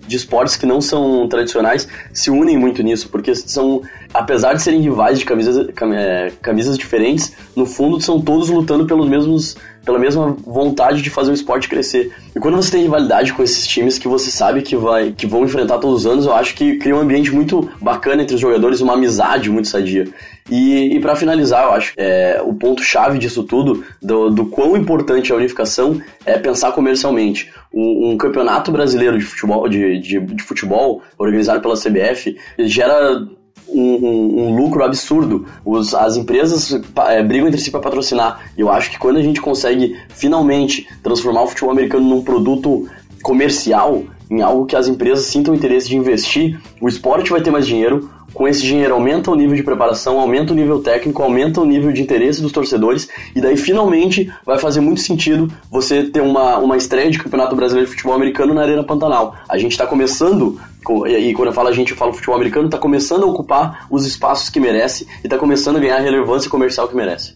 de 0.08 0.16
esportes 0.16 0.56
que 0.56 0.66
não 0.66 0.80
são 0.80 1.28
tradicionais 1.28 1.88
se 2.14 2.32
unem 2.32 2.58
muito 2.58 2.82
nisso, 2.82 3.10
porque 3.10 3.36
são, 3.36 3.82
apesar 4.18 4.54
de 4.54 4.62
serem 4.62 4.82
rivais 4.82 5.20
de 5.20 5.26
camisas, 5.26 5.68
é, 5.94 6.32
camisas 6.42 6.78
diferentes, 6.78 7.34
no 7.56 7.66
fundo 7.66 8.02
são 8.02 8.20
todos 8.20 8.50
lutando 8.50 8.86
pelos 8.86 9.08
mesmos 9.08 9.56
pela 9.88 9.98
mesma 9.98 10.36
vontade 10.46 11.02
de 11.02 11.10
fazer 11.10 11.32
o 11.32 11.34
esporte 11.34 11.70
crescer. 11.70 12.12
E 12.36 12.40
quando 12.42 12.58
você 12.58 12.72
tem 12.72 12.82
rivalidade 12.82 13.32
com 13.32 13.42
esses 13.42 13.66
times 13.66 13.98
que 13.98 14.06
você 14.06 14.30
sabe 14.30 14.62
que, 14.62 14.76
vai, 14.76 15.14
que 15.14 15.26
vão 15.26 15.46
enfrentar 15.46 15.78
todos 15.78 16.02
os 16.02 16.06
anos, 16.06 16.26
eu 16.26 16.36
acho 16.36 16.56
que 16.56 16.76
cria 16.76 16.94
um 16.94 17.00
ambiente 17.00 17.34
muito 17.34 17.72
bacana 17.82 18.22
entre 18.22 18.36
os 18.36 18.42
jogadores, 18.42 18.82
uma 18.82 18.96
amizade 18.96 19.50
muito 19.50 19.70
sadia. 19.70 20.06
E, 20.52 20.94
e 20.94 21.00
para 21.00 21.16
finalizar, 21.16 21.64
eu 21.64 21.72
acho 21.72 21.94
é, 21.96 22.42
o 22.44 22.54
ponto-chave 22.54 23.18
disso 23.18 23.44
tudo, 23.44 23.86
do, 24.02 24.30
do 24.30 24.48
quão 24.48 24.76
importante 24.76 25.32
é 25.32 25.36
a 25.36 25.38
unificação, 25.38 26.02
é 26.26 26.38
pensar 26.38 26.74
comercialmente. 26.74 27.50
Um, 27.74 28.12
um 28.12 28.18
campeonato 28.18 28.74
brasileiro 28.74 29.18
de 29.18 29.24
futebol, 29.24 29.70
de, 29.70 30.00
de, 30.00 30.20
de 30.20 30.44
futebol 30.44 31.02
organizado 31.18 31.62
pela 31.62 31.76
CBF 31.76 32.36
gera 32.60 33.26
um, 33.70 34.48
um, 34.48 34.56
lucro 34.56 34.84
absurdo. 34.84 35.46
Os, 35.66 35.94
as 35.94 36.18
empresas 36.18 36.80
é, 37.08 37.24
brigam 37.24 37.48
entre 37.48 37.60
si 37.60 37.72
para 37.72 37.80
patrocinar. 37.80 38.52
E 38.58 38.62
eu 38.62 38.72
acho 38.72 38.92
que 38.92 39.00
quando 39.00 39.18
a 39.18 39.22
gente 39.22 39.42
consegue 39.42 39.98
finalmente 40.10 40.88
transformar 41.04 41.44
o 41.44 41.48
futebol 41.48 41.72
americano 41.72 42.08
num 42.08 42.22
produto 42.22 42.88
comercial, 43.22 44.04
em 44.30 44.42
algo 44.42 44.66
que 44.66 44.76
as 44.76 44.88
empresas 44.88 45.26
sintam 45.26 45.54
interesse 45.54 45.88
de 45.88 45.98
investir, 45.98 46.60
o 46.82 46.88
esporte 46.88 47.32
vai 47.32 47.42
ter 47.42 47.52
mais 47.52 47.66
dinheiro, 47.66 48.10
com 48.34 48.48
esse 48.48 48.62
dinheiro 48.62 48.94
aumenta 48.94 49.32
o 49.32 49.36
nível 49.36 49.56
de 49.56 49.64
preparação, 49.64 50.20
aumenta 50.20 50.54
o 50.54 50.56
nível 50.56 50.80
técnico, 50.80 51.24
aumenta 51.24 51.62
o 51.62 51.66
nível 51.66 51.92
de 51.92 52.02
interesse 52.02 52.42
dos 52.42 52.52
torcedores, 52.52 53.10
e 53.36 53.42
daí 53.42 53.58
finalmente 53.58 54.32
vai 54.46 54.60
fazer 54.60 54.80
muito 54.80 55.02
sentido 55.02 55.52
você 55.72 56.04
ter 56.04 56.22
uma, 56.22 56.58
uma 56.58 56.78
estreia 56.78 57.10
de 57.10 57.18
Campeonato 57.18 57.56
Brasileiro 57.56 57.90
de 57.90 57.96
Futebol 57.96 58.16
Americano 58.16 58.54
na 58.54 58.62
Arena 58.62 58.84
Pantanal. 58.84 59.36
A 59.50 59.58
gente 59.58 59.72
está 59.72 59.88
começando 59.88 60.60
e 61.08 61.34
quando 61.34 61.50
eu 61.50 61.54
falo 61.54 61.70
a 61.70 61.72
gente, 61.72 61.92
eu 61.92 61.98
falo 61.98 62.14
futebol 62.14 62.36
americano, 62.36 62.66
está 62.66 62.78
começando 62.78 63.24
a 63.24 63.28
ocupar 63.28 63.88
os 63.90 64.06
espaços 64.06 64.50
que 64.50 64.60
merece 64.60 65.08
e 65.24 65.28
está 65.28 65.38
começando 65.38 65.78
a 65.78 65.80
ganhar 65.80 65.98
a 65.98 66.02
relevância 66.02 66.50
comercial 66.50 66.88
que 66.88 66.96
merece. 66.96 67.36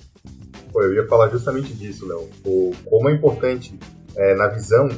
Pô, 0.71 0.81
eu 0.81 0.93
ia 0.93 1.07
falar 1.07 1.29
justamente 1.29 1.73
disso, 1.73 2.07
Léo. 2.07 2.29
Como 2.85 3.09
é 3.09 3.13
importante, 3.13 3.77
é, 4.15 4.35
na 4.35 4.47
visão 4.47 4.89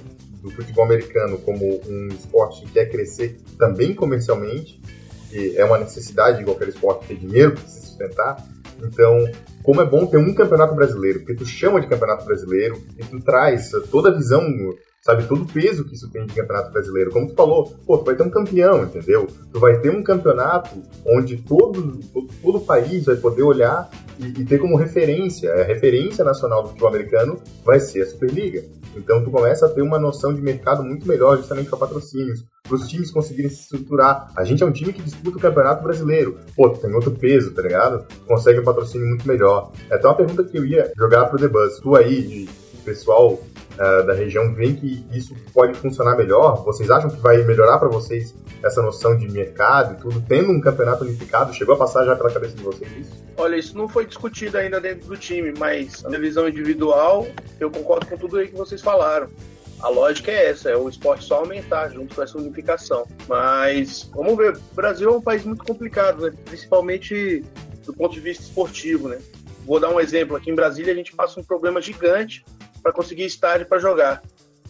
do 0.42 0.52
futebol 0.52 0.84
americano 0.84 1.38
como 1.38 1.66
um 1.88 2.10
esporte 2.10 2.62
que 2.62 2.72
quer 2.74 2.90
crescer 2.90 3.38
também 3.58 3.96
comercialmente, 3.96 4.80
que 5.30 5.58
é 5.58 5.64
uma 5.64 5.78
necessidade 5.78 6.40
de 6.40 6.44
qualquer 6.44 6.68
esporte 6.68 7.08
ter 7.08 7.16
dinheiro 7.16 7.54
para 7.54 7.66
se 7.66 7.88
sustentar. 7.88 8.46
Então, 8.84 9.26
como 9.64 9.82
é 9.82 9.86
bom 9.86 10.06
ter 10.06 10.18
um 10.18 10.34
campeonato 10.34 10.76
brasileiro, 10.76 11.20
porque 11.20 11.36
tu 11.36 11.46
chama 11.46 11.80
de 11.80 11.88
campeonato 11.88 12.26
brasileiro 12.26 12.82
e 12.98 13.04
tu 13.04 13.20
traz 13.22 13.72
toda 13.90 14.10
a 14.10 14.14
visão 14.14 14.44
sabe? 15.04 15.28
Todo 15.28 15.44
o 15.44 15.46
peso 15.46 15.84
que 15.84 15.96
isso 15.96 16.10
tem 16.10 16.26
de 16.26 16.34
campeonato 16.34 16.72
brasileiro. 16.72 17.12
Como 17.12 17.28
tu 17.28 17.36
falou, 17.36 17.66
pô, 17.86 17.98
tu 17.98 18.06
vai 18.06 18.16
ter 18.16 18.24
um 18.24 18.30
campeão, 18.30 18.84
entendeu? 18.84 19.28
Tu 19.52 19.60
vai 19.60 19.78
ter 19.80 19.90
um 19.90 20.02
campeonato 20.02 20.82
onde 21.06 21.38
todo, 21.38 22.00
todo, 22.14 22.30
todo 22.42 22.58
o 22.58 22.62
país 22.62 23.06
vai 23.06 23.18
poder 23.18 23.44
olhar 23.44 23.90
e, 24.18 24.28
e, 24.42 24.46
ter 24.46 24.60
como 24.60 24.78
referência, 24.78 25.54
a 25.54 25.64
referência 25.64 26.24
nacional 26.24 26.64
do 26.64 26.70
futebol 26.70 26.90
americano 26.90 27.40
vai 27.66 27.80
ser 27.80 28.04
a 28.04 28.06
Superliga. 28.06 28.64
Então 28.96 29.24
tu 29.24 29.32
começa 29.32 29.66
a 29.66 29.70
ter 29.70 29.82
uma 29.82 30.00
noção 30.00 30.34
de 30.34 30.42
mercado 30.42 30.84
muito 30.84 31.08
melhor 31.08 31.38
justamente 31.38 31.68
para 31.68 31.80
patrocínios, 31.80 32.46
para 32.62 32.76
os 32.76 32.88
times 32.88 33.12
conseguirem 33.12 33.50
se 33.50 33.62
estruturar. 33.62 34.32
A 34.36 34.44
gente 34.44 34.64
é 34.64 34.66
um 34.66 34.72
time 34.72 34.94
que 34.94 35.02
disputa 35.02 35.38
o 35.38 35.42
campeonato 35.42 35.84
brasileiro. 35.84 36.38
Pô, 36.56 36.70
tu 36.70 36.80
tem 36.80 36.94
outro 36.94 37.12
peso, 37.12 37.52
tá 37.52 37.64
ligado? 37.64 38.06
Consegue 38.28 38.60
um 38.60 38.64
patrocínio 38.64 39.08
muito 39.08 39.28
melhor. 39.28 39.72
É 39.90 39.96
até 39.96 40.08
uma 40.08 40.16
pergunta 40.16 40.44
que 40.44 40.58
eu 40.58 40.66
ia 40.66 40.92
jogar 40.96 41.26
pro 41.26 41.40
The 41.40 41.48
Buzz. 41.48 41.80
Tu 41.80 41.96
aí, 41.96 42.22
de 42.22 42.50
pessoal 42.86 43.40
uh, 43.74 44.06
da 44.06 44.14
região 44.14 44.54
veem 44.54 44.76
que 44.76 45.06
isso 45.12 45.36
pode 45.54 45.74
funcionar 45.76 46.16
melhor? 46.16 46.64
Vocês 46.64 46.90
acham 46.90 47.10
que 47.10 47.20
vai 47.20 47.38
melhorar 47.44 47.78
para 47.80 47.90
vocês 47.90 48.36
essa 48.64 48.82
noção 48.82 49.18
de 49.18 49.30
mercado 49.30 49.94
e 49.94 50.02
tudo, 50.02 50.24
tendo 50.28 50.52
um 50.52 50.62
campeonato 50.62 51.04
unificado? 51.04 51.54
Chegou 51.54 51.76
a 51.76 51.78
passar 51.78 52.06
já 52.06 52.16
pela 52.16 52.32
cabeça 52.32 52.56
de 52.56 52.64
vocês 52.64 52.92
isso? 52.98 53.24
Olha, 53.38 53.56
isso 53.56 53.78
não 53.78 53.88
foi 53.88 54.06
discutido 54.06 54.58
ainda 54.58 54.80
dentro 54.80 55.08
do 55.08 55.18
time, 55.18 55.54
mas 55.58 56.04
na 56.04 56.18
visão 56.18 56.48
individual, 56.48 57.28
eu 57.60 57.70
concordo 57.70 58.06
com 58.06 58.18
tudo 58.18 58.38
aí 58.38 58.48
que 58.48 58.56
vocês 58.56 58.82
falaram. 58.82 59.28
A 59.82 59.90
lógica 59.90 60.32
é 60.32 60.50
essa, 60.50 60.70
é 60.70 60.78
o 60.78 60.88
esporte 60.88 61.26
só 61.26 61.40
aumentar 61.40 61.90
junto 61.90 62.16
com 62.16 62.24
essa 62.24 62.38
unificação. 62.38 63.06
Mas, 63.28 64.10
vamos 64.14 64.38
ver, 64.38 64.56
o 64.56 64.76
Brasil 64.76 65.10
é 65.10 65.14
um 65.14 65.22
país 65.22 65.44
muito 65.44 65.66
complicado, 65.66 66.24
né? 66.24 66.34
principalmente 66.46 67.44
do 67.86 67.94
ponto 67.94 68.14
de 68.14 68.22
vista 68.22 68.44
esportivo, 68.44 69.10
né? 69.10 69.18
Vou 69.66 69.82
dar 69.82 69.90
um 69.90 70.00
exemplo. 70.00 70.38
Aqui 70.38 70.50
em 70.50 70.56
Brasília 70.56 70.94
a 70.94 70.96
gente 70.96 71.14
passa 71.14 71.38
um 71.38 71.44
problema 71.44 71.82
gigante 71.82 72.46
para 72.84 72.92
conseguir 72.92 73.24
estádio 73.24 73.66
para 73.66 73.80
jogar, 73.80 74.22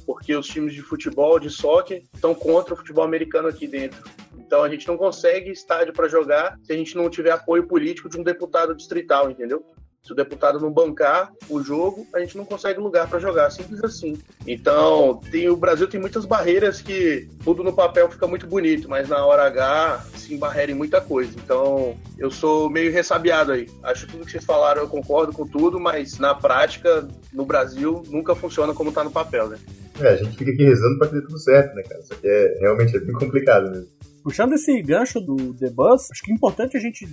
porque 0.05 0.35
os 0.35 0.47
times 0.47 0.73
de 0.73 0.81
futebol, 0.81 1.39
de 1.39 1.49
soccer, 1.49 2.03
estão 2.13 2.35
contra 2.35 2.73
o 2.73 2.77
futebol 2.77 3.03
americano 3.03 3.47
aqui 3.47 3.67
dentro. 3.67 4.03
Então 4.37 4.63
a 4.63 4.69
gente 4.69 4.87
não 4.87 4.95
consegue 4.95 5.49
estádio 5.49 5.93
para 5.93 6.07
jogar 6.07 6.59
se 6.63 6.71
a 6.71 6.77
gente 6.77 6.95
não 6.95 7.09
tiver 7.09 7.31
apoio 7.31 7.67
político 7.67 8.07
de 8.07 8.19
um 8.19 8.23
deputado 8.23 8.75
distrital, 8.75 9.31
entendeu? 9.31 9.65
Se 10.05 10.11
o 10.11 10.15
deputado 10.15 10.59
não 10.59 10.69
bancar 10.69 11.31
o 11.49 11.63
jogo, 11.63 12.05
a 12.13 12.19
gente 12.19 12.35
não 12.35 12.43
consegue 12.43 12.77
lugar 12.77 13.07
para 13.07 13.19
jogar, 13.19 13.49
simples 13.49 13.81
assim. 13.81 14.17
Então, 14.45 15.21
tem, 15.31 15.47
o 15.47 15.55
Brasil 15.55 15.87
tem 15.87 15.97
muitas 15.97 16.25
barreiras 16.25 16.81
que 16.81 17.29
tudo 17.41 17.63
no 17.63 17.71
papel 17.71 18.11
fica 18.11 18.27
muito 18.27 18.45
bonito, 18.45 18.89
mas 18.89 19.07
na 19.07 19.25
hora 19.25 19.43
H 19.43 20.03
se 20.15 20.33
embarrera 20.33 20.71
em 20.71 20.75
muita 20.75 20.99
coisa. 20.99 21.31
Então, 21.37 21.95
eu 22.17 22.29
sou 22.29 22.69
meio 22.69 22.91
ressabiado 22.91 23.53
aí. 23.53 23.69
Acho 23.81 24.05
que 24.05 24.11
tudo 24.11 24.25
que 24.25 24.31
vocês 24.31 24.43
falaram 24.43 24.81
eu 24.81 24.89
concordo 24.89 25.31
com 25.31 25.47
tudo, 25.47 25.79
mas 25.79 26.19
na 26.19 26.35
prática, 26.35 27.07
no 27.31 27.45
Brasil, 27.45 28.03
nunca 28.09 28.35
funciona 28.35 28.73
como 28.73 28.89
está 28.89 29.05
no 29.05 29.11
papel, 29.11 29.47
né? 29.47 29.57
É, 30.01 30.09
a 30.09 30.15
gente 30.17 30.35
fica 30.35 30.51
aqui 30.51 30.65
rezando 30.65 30.99
para 30.99 31.07
ter 31.07 31.21
tudo 31.21 31.39
certo, 31.39 31.73
né, 31.75 31.83
cara? 31.83 32.01
Isso 32.01 32.13
aqui 32.13 32.27
é 32.27 32.57
realmente 32.59 32.97
é 32.97 32.99
bem 32.99 33.13
complicado 33.13 33.71
mesmo. 33.71 33.87
Puxando 34.21 34.51
esse 34.51 34.81
gancho 34.81 35.21
do 35.21 35.53
The 35.53 35.69
Bus, 35.69 36.11
acho 36.11 36.23
que 36.23 36.31
é 36.31 36.35
importante 36.35 36.75
a 36.75 36.79
gente 36.81 37.07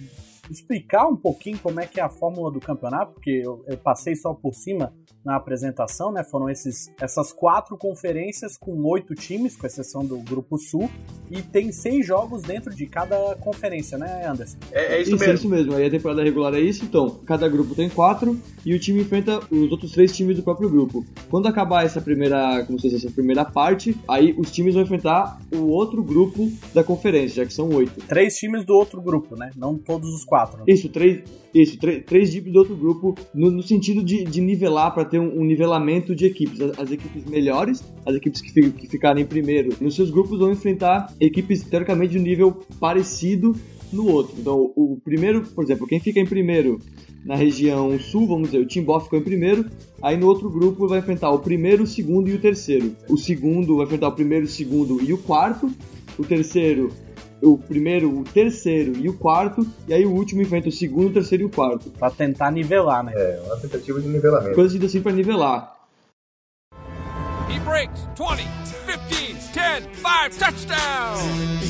explicar 0.50 1.06
um 1.06 1.16
pouquinho 1.16 1.58
como 1.58 1.80
é 1.80 1.86
que 1.86 2.00
é 2.00 2.02
a 2.02 2.08
fórmula 2.08 2.50
do 2.50 2.60
campeonato, 2.60 3.12
porque 3.12 3.30
eu, 3.30 3.62
eu 3.66 3.76
passei 3.76 4.14
só 4.16 4.34
por 4.34 4.54
cima 4.54 4.92
na 5.24 5.36
apresentação, 5.36 6.10
né? 6.10 6.24
Foram 6.24 6.48
esses, 6.48 6.90
essas 7.00 7.32
quatro 7.32 7.76
conferências 7.76 8.56
com 8.56 8.82
oito 8.86 9.14
times, 9.14 9.54
com 9.54 9.66
exceção 9.66 10.04
do 10.04 10.18
Grupo 10.18 10.56
Sul, 10.58 10.90
e 11.30 11.42
tem 11.42 11.70
seis 11.72 12.06
jogos 12.06 12.42
dentro 12.42 12.74
de 12.74 12.86
cada 12.86 13.36
conferência, 13.36 13.98
né, 13.98 14.26
Anderson? 14.26 14.56
É, 14.72 14.96
é 14.96 15.02
isso, 15.02 15.14
isso 15.14 15.18
mesmo. 15.18 15.30
É 15.30 15.34
isso 15.34 15.48
mesmo. 15.48 15.74
Aí 15.74 15.86
a 15.86 15.90
temporada 15.90 16.22
regular 16.22 16.54
é 16.54 16.60
isso, 16.60 16.84
então. 16.84 17.20
Cada 17.26 17.48
grupo 17.48 17.74
tem 17.74 17.88
quatro 17.88 18.40
e 18.64 18.74
o 18.74 18.78
time 18.78 19.02
enfrenta 19.02 19.40
os 19.50 19.70
outros 19.70 19.92
três 19.92 20.16
times 20.16 20.36
do 20.36 20.42
próprio 20.42 20.70
grupo. 20.70 21.04
Quando 21.28 21.46
acabar 21.46 21.84
essa 21.84 22.00
primeira, 22.00 22.64
como 22.64 22.78
se 22.80 22.90
fosse 22.90 23.06
essa 23.06 23.14
primeira 23.14 23.44
parte, 23.44 23.96
aí 24.08 24.34
os 24.38 24.50
times 24.50 24.74
vão 24.74 24.82
enfrentar 24.82 25.38
o 25.52 25.68
outro 25.68 26.02
grupo 26.02 26.50
da 26.72 26.82
conferência, 26.82 27.42
já 27.42 27.46
que 27.46 27.52
são 27.52 27.68
oito. 27.70 28.00
Três 28.06 28.36
times 28.36 28.64
do 28.64 28.74
outro 28.74 29.02
grupo, 29.02 29.36
né? 29.36 29.50
Não 29.54 29.76
todos 29.76 30.08
os 30.14 30.24
quatro. 30.24 30.39
Né? 30.46 30.64
Isso, 30.68 30.88
três, 30.88 31.22
isso, 31.54 31.78
três 31.78 32.30
times 32.30 32.52
do 32.52 32.58
outro 32.58 32.76
grupo, 32.76 33.14
no, 33.34 33.50
no 33.50 33.62
sentido 33.62 34.02
de, 34.02 34.24
de 34.24 34.40
nivelar 34.40 34.94
para 34.94 35.04
ter 35.04 35.18
um, 35.18 35.40
um, 35.40 35.44
nivelamento 35.44 36.14
de 36.14 36.26
equipes. 36.26 36.60
As, 36.60 36.78
as, 36.78 36.90
equipes 36.92 37.24
melhores, 37.24 37.82
as 38.06 38.14
equipes 38.14 38.40
que, 38.40 38.70
que 38.70 38.88
ficarem 38.88 39.24
primeiro 39.24 39.74
nos 39.80 39.94
seus 39.94 40.10
grupos 40.10 40.38
vão 40.38 40.52
enfrentar 40.52 41.12
equipes 41.20 41.62
teoricamente 41.64 42.12
de 42.12 42.18
um 42.18 42.22
nível 42.22 42.62
parecido 42.78 43.54
no 43.92 44.08
outro. 44.08 44.34
Então, 44.38 44.72
o 44.76 45.00
primeiro, 45.02 45.42
por 45.42 45.64
exemplo, 45.64 45.86
quem 45.86 46.00
fica 46.00 46.20
em 46.20 46.26
primeiro 46.26 46.78
na 47.24 47.34
região 47.34 47.98
sul, 47.98 48.26
vamos 48.26 48.50
dizer, 48.50 48.62
o 48.62 48.66
Timbó 48.66 48.98
ficou 49.00 49.18
em 49.18 49.22
primeiro, 49.22 49.66
aí 50.02 50.16
no 50.16 50.26
outro 50.26 50.48
grupo 50.48 50.88
vai 50.88 51.00
enfrentar 51.00 51.30
o 51.30 51.38
primeiro, 51.38 51.84
o 51.84 51.86
segundo 51.86 52.28
e 52.28 52.34
o 52.34 52.40
terceiro. 52.40 52.96
O 53.08 53.16
segundo 53.16 53.76
vai 53.76 53.86
enfrentar 53.86 54.08
o 54.08 54.12
primeiro, 54.12 54.46
o 54.46 54.48
segundo 54.48 55.02
e 55.02 55.12
o 55.12 55.18
quarto, 55.18 55.70
o 56.18 56.24
terceiro 56.24 56.90
o 57.42 57.58
primeiro, 57.58 58.20
o 58.20 58.24
terceiro 58.24 58.96
e 58.96 59.08
o 59.08 59.14
quarto, 59.14 59.66
e 59.88 59.94
aí 59.94 60.04
o 60.04 60.12
último 60.12 60.42
enfrenta 60.42 60.68
o 60.68 60.72
segundo, 60.72 61.10
o 61.10 61.12
terceiro 61.12 61.44
e 61.44 61.46
o 61.46 61.50
quarto. 61.50 61.90
Pra 61.90 62.10
tentar 62.10 62.50
nivelar, 62.50 63.04
né? 63.04 63.12
É, 63.14 63.40
uma 63.46 63.56
tentativa 63.56 64.00
de 64.00 64.08
nivelamento. 64.08 64.54
Coisa 64.54 64.84
assim 64.84 65.00
pra 65.00 65.12
nivelar. 65.12 65.76
He 67.48 67.58
breaks 67.60 68.00
20, 68.16 68.60
15, 69.08 69.50
10, 69.52 70.34
5, 70.34 70.38
touchdown! 70.38 71.60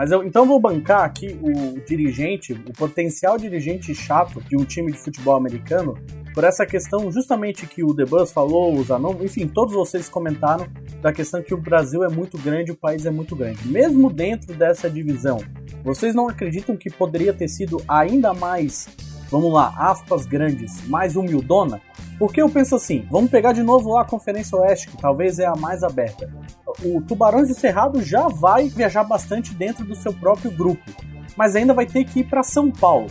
Mas 0.00 0.10
eu 0.10 0.24
então 0.24 0.46
vou 0.46 0.58
bancar 0.58 1.04
aqui 1.04 1.38
o 1.42 1.78
dirigente, 1.86 2.54
o 2.54 2.72
potencial 2.72 3.36
dirigente 3.36 3.94
chato 3.94 4.40
de 4.40 4.56
um 4.56 4.64
time 4.64 4.90
de 4.90 4.96
futebol 4.96 5.36
americano, 5.36 5.94
por 6.34 6.44
essa 6.44 6.64
questão 6.64 7.10
justamente 7.10 7.66
que 7.66 7.82
o 7.82 7.92
Debus 7.92 8.32
falou, 8.32 8.74
o 8.74 8.84
Zanon, 8.84 9.14
enfim, 9.22 9.48
todos 9.48 9.74
vocês 9.74 10.08
comentaram 10.08 10.66
da 11.00 11.12
questão 11.12 11.42
que 11.42 11.54
o 11.54 11.60
Brasil 11.60 12.04
é 12.04 12.08
muito 12.08 12.38
grande, 12.38 12.70
o 12.70 12.76
país 12.76 13.04
é 13.04 13.10
muito 13.10 13.34
grande. 13.34 13.66
Mesmo 13.66 14.10
dentro 14.10 14.54
dessa 14.54 14.88
divisão, 14.88 15.38
vocês 15.82 16.14
não 16.14 16.28
acreditam 16.28 16.76
que 16.76 16.90
poderia 16.90 17.32
ter 17.32 17.48
sido 17.48 17.82
ainda 17.88 18.32
mais, 18.32 18.88
vamos 19.30 19.52
lá, 19.52 19.74
aspas 19.76 20.26
grandes, 20.26 20.86
mais 20.88 21.16
humildona? 21.16 21.80
Porque 22.18 22.42
eu 22.42 22.50
penso 22.50 22.76
assim, 22.76 23.06
vamos 23.10 23.30
pegar 23.30 23.52
de 23.52 23.62
novo 23.62 23.94
lá 23.94 24.02
a 24.02 24.04
Conferência 24.04 24.56
Oeste, 24.58 24.88
que 24.88 24.96
talvez 24.98 25.38
é 25.38 25.46
a 25.46 25.56
mais 25.56 25.82
aberta. 25.82 26.30
O 26.84 27.00
Tubarões 27.00 27.48
do 27.48 27.54
Cerrado 27.54 28.02
já 28.02 28.28
vai 28.28 28.68
viajar 28.68 29.04
bastante 29.04 29.54
dentro 29.54 29.86
do 29.86 29.96
seu 29.96 30.12
próprio 30.12 30.50
grupo, 30.50 30.84
mas 31.34 31.56
ainda 31.56 31.72
vai 31.72 31.86
ter 31.86 32.04
que 32.04 32.20
ir 32.20 32.24
para 32.24 32.42
São 32.42 32.70
Paulo. 32.70 33.08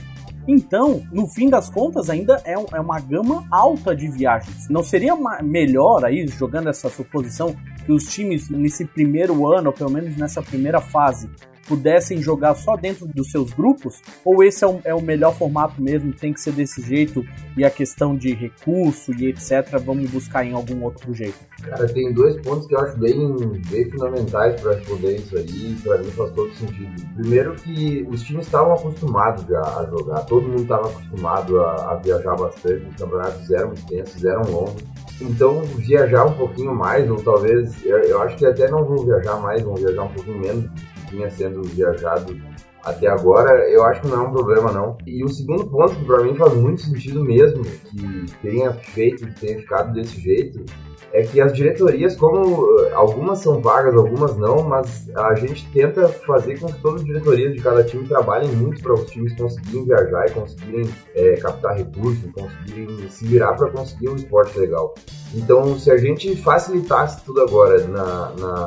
Então, 0.51 1.03
no 1.11 1.27
fim 1.27 1.47
das 1.47 1.69
contas, 1.69 2.09
ainda 2.09 2.41
é, 2.43 2.53
é 2.53 2.79
uma 2.79 2.99
gama 2.99 3.45
alta 3.51 3.95
de 3.95 4.07
viagens. 4.07 4.67
Não 4.67 4.81
seria 4.81 5.15
melhor 5.43 6.03
aí, 6.03 6.27
jogando 6.27 6.69
essa 6.69 6.89
suposição, 6.89 7.55
que 7.85 7.91
os 7.91 8.05
times 8.05 8.49
nesse 8.49 8.83
primeiro 8.83 9.47
ano, 9.47 9.67
ou 9.67 9.73
pelo 9.73 9.91
menos 9.91 10.17
nessa 10.17 10.41
primeira 10.41 10.81
fase, 10.81 11.29
pudessem 11.69 12.19
jogar 12.19 12.55
só 12.55 12.75
dentro 12.75 13.05
dos 13.05 13.29
seus 13.29 13.53
grupos? 13.53 14.01
Ou 14.25 14.43
esse 14.43 14.63
é 14.63 14.67
o, 14.67 14.81
é 14.83 14.93
o 14.93 15.01
melhor 15.01 15.35
formato 15.35 15.79
mesmo, 15.79 16.11
tem 16.11 16.33
que 16.33 16.41
ser 16.41 16.51
desse 16.51 16.81
jeito 16.81 17.23
e 17.55 17.63
a 17.63 17.69
questão 17.69 18.17
de 18.17 18.33
recurso 18.33 19.13
e 19.13 19.27
etc. 19.27 19.77
Vamos 19.85 20.09
buscar 20.09 20.43
em 20.43 20.53
algum 20.53 20.83
outro 20.83 21.13
jeito? 21.13 21.37
Cara, 21.61 21.87
tem 21.87 22.11
dois 22.11 22.41
pontos 22.41 22.65
que 22.67 22.73
eu 22.73 22.79
acho 22.79 22.97
bem, 22.97 23.37
bem 23.69 23.89
fundamentais 23.91 24.59
para 24.59 24.75
responder 24.75 25.17
isso 25.17 25.37
aí, 25.37 25.77
para 25.83 25.97
mim 25.99 26.09
faz 26.11 26.31
todo 26.31 26.51
sentido. 26.55 27.15
Primeiro 27.15 27.53
que 27.55 28.07
os 28.09 28.23
times 28.23 28.45
estavam 28.45 28.73
acostumados 28.73 29.45
já 29.45 29.61
a 29.61 29.87
jogar, 29.89 30.21
todo 30.21 30.47
mundo 30.47 30.63
estava 30.63 30.89
acostumado 30.89 31.59
a, 31.59 31.91
a, 31.91 31.95
viajar 31.97 32.35
bastante, 32.35 32.87
os 32.87 32.95
campeonatos 32.95 33.51
eram 33.51 33.73
extensos, 33.73 34.25
eram 34.25 34.41
longos. 34.49 34.83
Então, 35.21 35.61
viajar 35.75 36.25
um 36.25 36.33
pouquinho 36.33 36.73
mais, 36.73 37.09
ou 37.11 37.21
talvez, 37.21 37.85
eu, 37.85 37.97
eu 37.99 38.21
acho 38.21 38.37
que 38.37 38.45
até 38.45 38.69
não 38.71 38.85
vão 38.85 39.05
viajar 39.05 39.35
mais, 39.41 39.61
vão 39.61 39.75
viajar 39.75 40.03
um 40.03 40.13
pouquinho 40.13 40.39
menos 40.39 40.69
vinha 41.11 41.29
sendo 41.29 41.61
viajado 41.63 42.35
até 42.83 43.07
agora, 43.07 43.69
eu 43.69 43.83
acho 43.83 44.01
que 44.01 44.07
não 44.07 44.23
é 44.23 44.27
um 44.27 44.31
problema 44.31 44.71
não. 44.71 44.97
E 45.05 45.23
o 45.23 45.29
segundo 45.29 45.67
ponto 45.67 45.95
que 45.95 46.05
para 46.05 46.23
mim 46.23 46.35
faz 46.35 46.53
muito 46.53 46.81
sentido 46.81 47.23
mesmo 47.23 47.63
que 47.63 48.25
tenha 48.41 48.71
feito, 48.71 49.27
que 49.27 49.39
tenha 49.39 49.59
ficado 49.59 49.93
desse 49.93 50.19
jeito, 50.19 50.63
é 51.11 51.23
que 51.23 51.41
as 51.41 51.53
diretorias, 51.53 52.15
como 52.15 52.79
eh, 52.81 52.91
algumas 52.93 53.39
são 53.39 53.59
vagas, 53.59 53.95
algumas 53.95 54.37
não, 54.37 54.63
mas 54.63 55.09
a 55.15 55.33
gente 55.35 55.67
tenta 55.71 56.07
fazer 56.07 56.59
com 56.59 56.67
que 56.67 56.79
todas 56.81 57.01
as 57.01 57.07
diretorias 57.07 57.53
de 57.53 57.61
cada 57.61 57.83
time 57.83 58.07
trabalhem 58.07 58.51
muito 58.51 58.81
para 58.81 58.93
os 58.93 59.09
times 59.09 59.35
conseguirem 59.35 59.85
viajar 59.85 60.27
e 60.27 60.31
conseguirem 60.31 60.89
é, 61.15 61.35
captar 61.37 61.75
recursos, 61.75 62.31
conseguirem 62.31 63.09
se 63.09 63.25
virar 63.25 63.53
para 63.53 63.71
conseguir 63.71 64.09
um 64.09 64.15
esporte 64.15 64.57
legal. 64.59 64.93
Então, 65.33 65.77
se 65.79 65.91
a 65.91 65.97
gente 65.97 66.35
facilitasse 66.35 67.25
tudo 67.25 67.41
agora 67.41 67.87
na, 67.87 68.31
na 68.39 68.65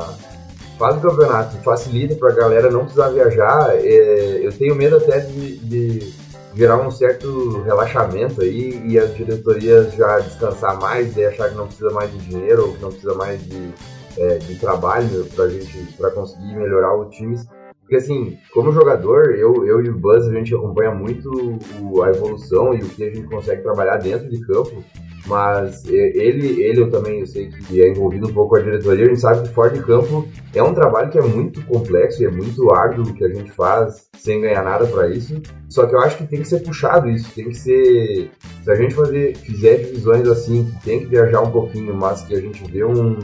fase 0.83 0.99
do 0.99 1.09
campeonato, 1.09 1.57
facilita 1.59 2.17
para 2.17 2.33
a 2.33 2.35
galera 2.35 2.69
não 2.69 2.81
precisar 2.81 3.11
viajar, 3.11 3.77
é, 3.77 4.45
eu 4.45 4.51
tenho 4.51 4.75
medo 4.75 4.97
até 4.97 5.21
de, 5.21 5.59
de 5.59 6.13
gerar 6.57 6.85
um 6.85 6.91
certo 6.91 7.63
relaxamento 7.63 8.43
aí 8.43 8.83
e 8.85 8.99
as 8.99 9.15
diretorias 9.15 9.95
já 9.95 10.19
descansar 10.19 10.81
mais 10.81 11.17
e 11.17 11.25
achar 11.25 11.51
que 11.51 11.55
não 11.55 11.69
precisa 11.69 11.91
mais 11.91 12.11
de 12.11 12.19
dinheiro 12.19 12.67
ou 12.67 12.75
que 12.75 12.83
não 12.83 12.89
precisa 12.89 13.15
mais 13.15 13.41
de, 13.49 13.73
é, 14.19 14.39
de 14.39 14.57
trabalho 14.57 15.25
para 15.37 15.49
gente 15.49 15.93
para 15.97 16.11
conseguir 16.11 16.57
melhorar 16.57 16.97
o 16.97 17.09
time. 17.11 17.39
Porque 17.83 17.97
assim, 17.97 18.37
como 18.53 18.73
jogador, 18.73 19.37
eu, 19.37 19.65
eu 19.65 19.85
e 19.85 19.89
o 19.89 19.97
Buzz 19.97 20.27
a 20.27 20.33
gente 20.33 20.53
acompanha 20.53 20.91
muito 20.91 21.31
o, 21.81 22.03
a 22.03 22.11
evolução 22.11 22.75
e 22.75 22.83
o 22.83 22.89
que 22.89 23.05
a 23.05 23.15
gente 23.15 23.29
consegue 23.29 23.63
trabalhar 23.63 23.99
dentro 23.99 24.29
de 24.29 24.41
campo 24.41 24.83
mas 25.27 25.85
ele, 25.87 26.63
ele 26.63 26.81
eu 26.81 26.91
também 26.91 27.21
eu 27.21 27.27
sei 27.27 27.49
que 27.49 27.81
é 27.81 27.91
envolvido 27.91 28.29
um 28.29 28.33
pouco 28.33 28.51
com 28.51 28.57
a 28.57 28.61
diretoria, 28.61 29.07
a 29.07 29.09
gente 29.09 29.21
sabe 29.21 29.49
que 29.49 29.55
fora 29.55 29.71
de 29.71 29.83
campo 29.83 30.27
é 30.55 30.63
um 30.63 30.75
trabalho 30.75 31.11
que 31.11 31.19
é 31.19 31.23
muito 31.23 31.65
complexo 31.67 32.23
e 32.23 32.27
é 32.27 32.31
muito 32.31 32.73
árduo 32.73 33.15
que 33.15 33.25
a 33.25 33.29
gente 33.29 33.51
faz 33.53 34.09
sem 34.17 34.41
ganhar 34.41 34.63
nada 34.63 34.87
para 34.87 35.09
isso. 35.09 35.41
Só 35.69 35.87
que 35.87 35.95
eu 35.95 36.01
acho 36.01 36.19
que 36.19 36.27
tem 36.27 36.41
que 36.41 36.49
ser 36.49 36.61
puxado 36.61 37.09
isso, 37.09 37.33
tem 37.35 37.49
que 37.49 37.57
ser. 37.57 38.31
Se 38.63 38.71
a 38.71 38.75
gente 38.75 38.95
fazer, 38.95 39.37
fizer 39.37 39.79
divisões 39.79 40.29
assim, 40.29 40.65
que 40.65 40.85
tem 40.85 41.01
que 41.01 41.07
viajar 41.07 41.41
um 41.41 41.51
pouquinho, 41.51 41.95
mas 41.95 42.23
que 42.23 42.35
a 42.35 42.41
gente 42.41 42.63
vê 42.71 42.85
um, 42.85 43.17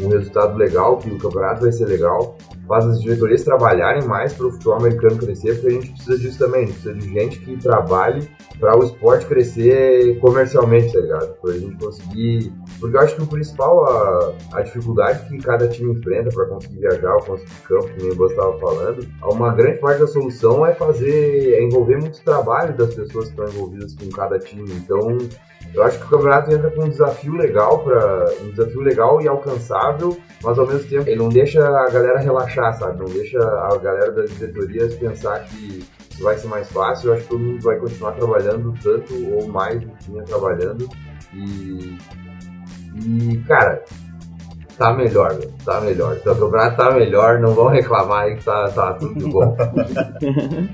um 0.00 0.08
resultado 0.08 0.56
legal, 0.56 0.96
que 0.98 1.10
o 1.10 1.18
campeonato 1.18 1.62
vai 1.62 1.72
ser 1.72 1.86
legal, 1.86 2.38
faz 2.68 2.84
as 2.86 3.00
diretorias 3.00 3.42
trabalharem 3.42 4.06
mais 4.06 4.32
para 4.34 4.46
o 4.46 4.52
futebol 4.52 4.74
americano 4.74 5.16
crescer, 5.16 5.54
porque 5.54 5.66
a 5.66 5.70
gente 5.70 5.90
precisa 5.92 6.18
disso 6.18 6.38
também, 6.38 6.62
a 6.62 6.66
gente 6.66 6.80
precisa 6.80 6.94
de 6.94 7.12
gente 7.12 7.38
que 7.40 7.56
trabalhe 7.56 8.28
para 8.60 8.78
o 8.78 8.84
esporte 8.84 9.26
crescer 9.26 10.18
comercialmente, 10.20 10.92
tá 10.92 11.00
ligado? 11.00 11.34
Para 11.40 11.52
a 11.52 11.58
gente 11.58 11.76
conseguir. 11.76 12.52
Porque 12.78 12.96
eu 12.96 13.00
acho 13.00 13.16
que 13.16 13.22
o 13.22 13.26
principal, 13.26 13.84
a, 13.84 14.34
a 14.52 14.62
dificuldade 14.62 15.28
que 15.28 15.38
cada 15.38 15.66
time 15.68 15.92
enfrenta 15.94 16.28
para 16.30 16.46
conseguir 16.46 16.80
viajar 16.80 17.14
ou 17.14 17.22
conseguir 17.22 17.50
campo, 17.66 17.88
como 17.98 18.22
o 18.22 18.26
estava 18.26 18.58
falando, 18.58 19.08
uma 19.22 19.54
grande 19.54 19.78
parte 19.78 20.00
da 20.00 20.06
solução 20.06 20.66
é 20.66 20.74
fazer, 20.74 21.54
é 21.54 21.62
envolver 21.62 21.96
muito 21.98 22.22
trabalho 22.22 22.76
das 22.76 22.94
pessoas 22.94 23.26
que 23.26 23.30
estão 23.30 23.48
envolvidas 23.48 23.94
com 23.94 24.08
cada 24.10 24.38
time. 24.38 24.70
Então, 24.72 25.16
eu 25.74 25.82
acho 25.82 25.98
que 25.98 26.06
o 26.06 26.08
campeonato 26.08 26.52
entra 26.52 26.70
com 26.70 26.84
um 26.84 26.88
desafio 26.88 27.34
legal 27.34 27.84
para 27.84 28.24
um 28.42 28.50
desafio 28.50 28.80
legal 28.80 29.20
e 29.20 29.28
alcançável, 29.28 30.18
mas 30.42 30.58
ao 30.58 30.66
mesmo 30.66 30.88
tempo 30.88 31.08
ele 31.08 31.16
não 31.16 31.28
deixa 31.28 31.66
a 31.66 31.90
galera 31.90 32.18
relaxar, 32.18 32.78
sabe? 32.78 32.98
Não 32.98 33.06
deixa 33.06 33.38
a 33.38 33.76
galera 33.76 34.10
das 34.12 34.30
diretorias 34.30 34.94
pensar 34.94 35.44
que 35.44 35.86
vai 36.20 36.36
ser 36.36 36.48
mais 36.48 36.70
fácil. 36.70 37.10
Eu 37.10 37.14
acho 37.14 37.22
que 37.24 37.28
todo 37.28 37.40
mundo 37.40 37.62
vai 37.62 37.76
continuar 37.78 38.12
trabalhando 38.12 38.74
tanto 38.82 39.14
ou 39.34 39.46
mais 39.48 39.80
do 39.80 39.88
que 39.88 40.10
vinha 40.10 40.24
trabalhando 40.24 40.88
e 41.34 41.96
e 43.04 43.36
cara, 43.46 43.84
tá 44.76 44.92
melhor, 44.92 45.36
tá 45.64 45.80
melhor. 45.80 46.16
Então, 46.16 46.32
o 46.32 46.38
campeonato 46.38 46.76
tá 46.76 46.90
melhor, 46.92 47.38
não 47.40 47.54
vão 47.54 47.68
reclamar 47.68 48.24
aí 48.24 48.36
que 48.36 48.44
tá, 48.44 48.68
tá 48.70 48.94
tudo 48.94 49.28
bom. 49.28 49.56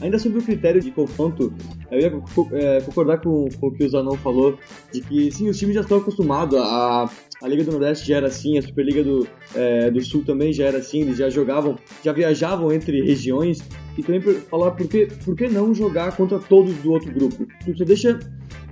Ainda 0.00 0.18
sobre 0.18 0.38
o 0.38 0.42
critério 0.42 0.80
de 0.80 0.92
confronto, 0.92 1.52
eu 1.90 2.00
ia 2.00 2.12
é, 2.52 2.80
concordar 2.80 3.18
com, 3.18 3.48
com 3.58 3.66
o 3.68 3.72
que 3.72 3.84
o 3.84 3.88
Zanon 3.88 4.16
falou, 4.16 4.58
de 4.92 5.00
que 5.00 5.30
sim, 5.30 5.48
os 5.48 5.58
times 5.58 5.74
já 5.74 5.80
estão 5.80 5.98
acostumados, 5.98 6.58
a, 6.58 7.10
a 7.42 7.48
Liga 7.48 7.64
do 7.64 7.72
Nordeste 7.72 8.06
já 8.08 8.16
era 8.16 8.26
assim, 8.26 8.58
a 8.58 8.62
Superliga 8.62 9.02
do, 9.02 9.26
é, 9.54 9.90
do 9.90 10.00
Sul 10.02 10.24
também 10.24 10.52
já 10.52 10.66
era 10.66 10.78
assim, 10.78 11.02
eles 11.02 11.16
já 11.16 11.30
jogavam, 11.30 11.78
já 12.04 12.12
viajavam 12.12 12.72
entre 12.72 13.00
regiões, 13.02 13.58
e 13.96 14.02
também 14.02 14.20
por, 14.20 14.34
falar 14.34 14.72
por 14.72 14.86
que, 14.86 15.06
por 15.24 15.34
que 15.34 15.48
não 15.48 15.74
jogar 15.74 16.16
contra 16.16 16.38
todos 16.38 16.74
do 16.76 16.92
outro 16.92 17.12
grupo? 17.12 17.46
Só 17.76 17.84
deixa 17.84 18.18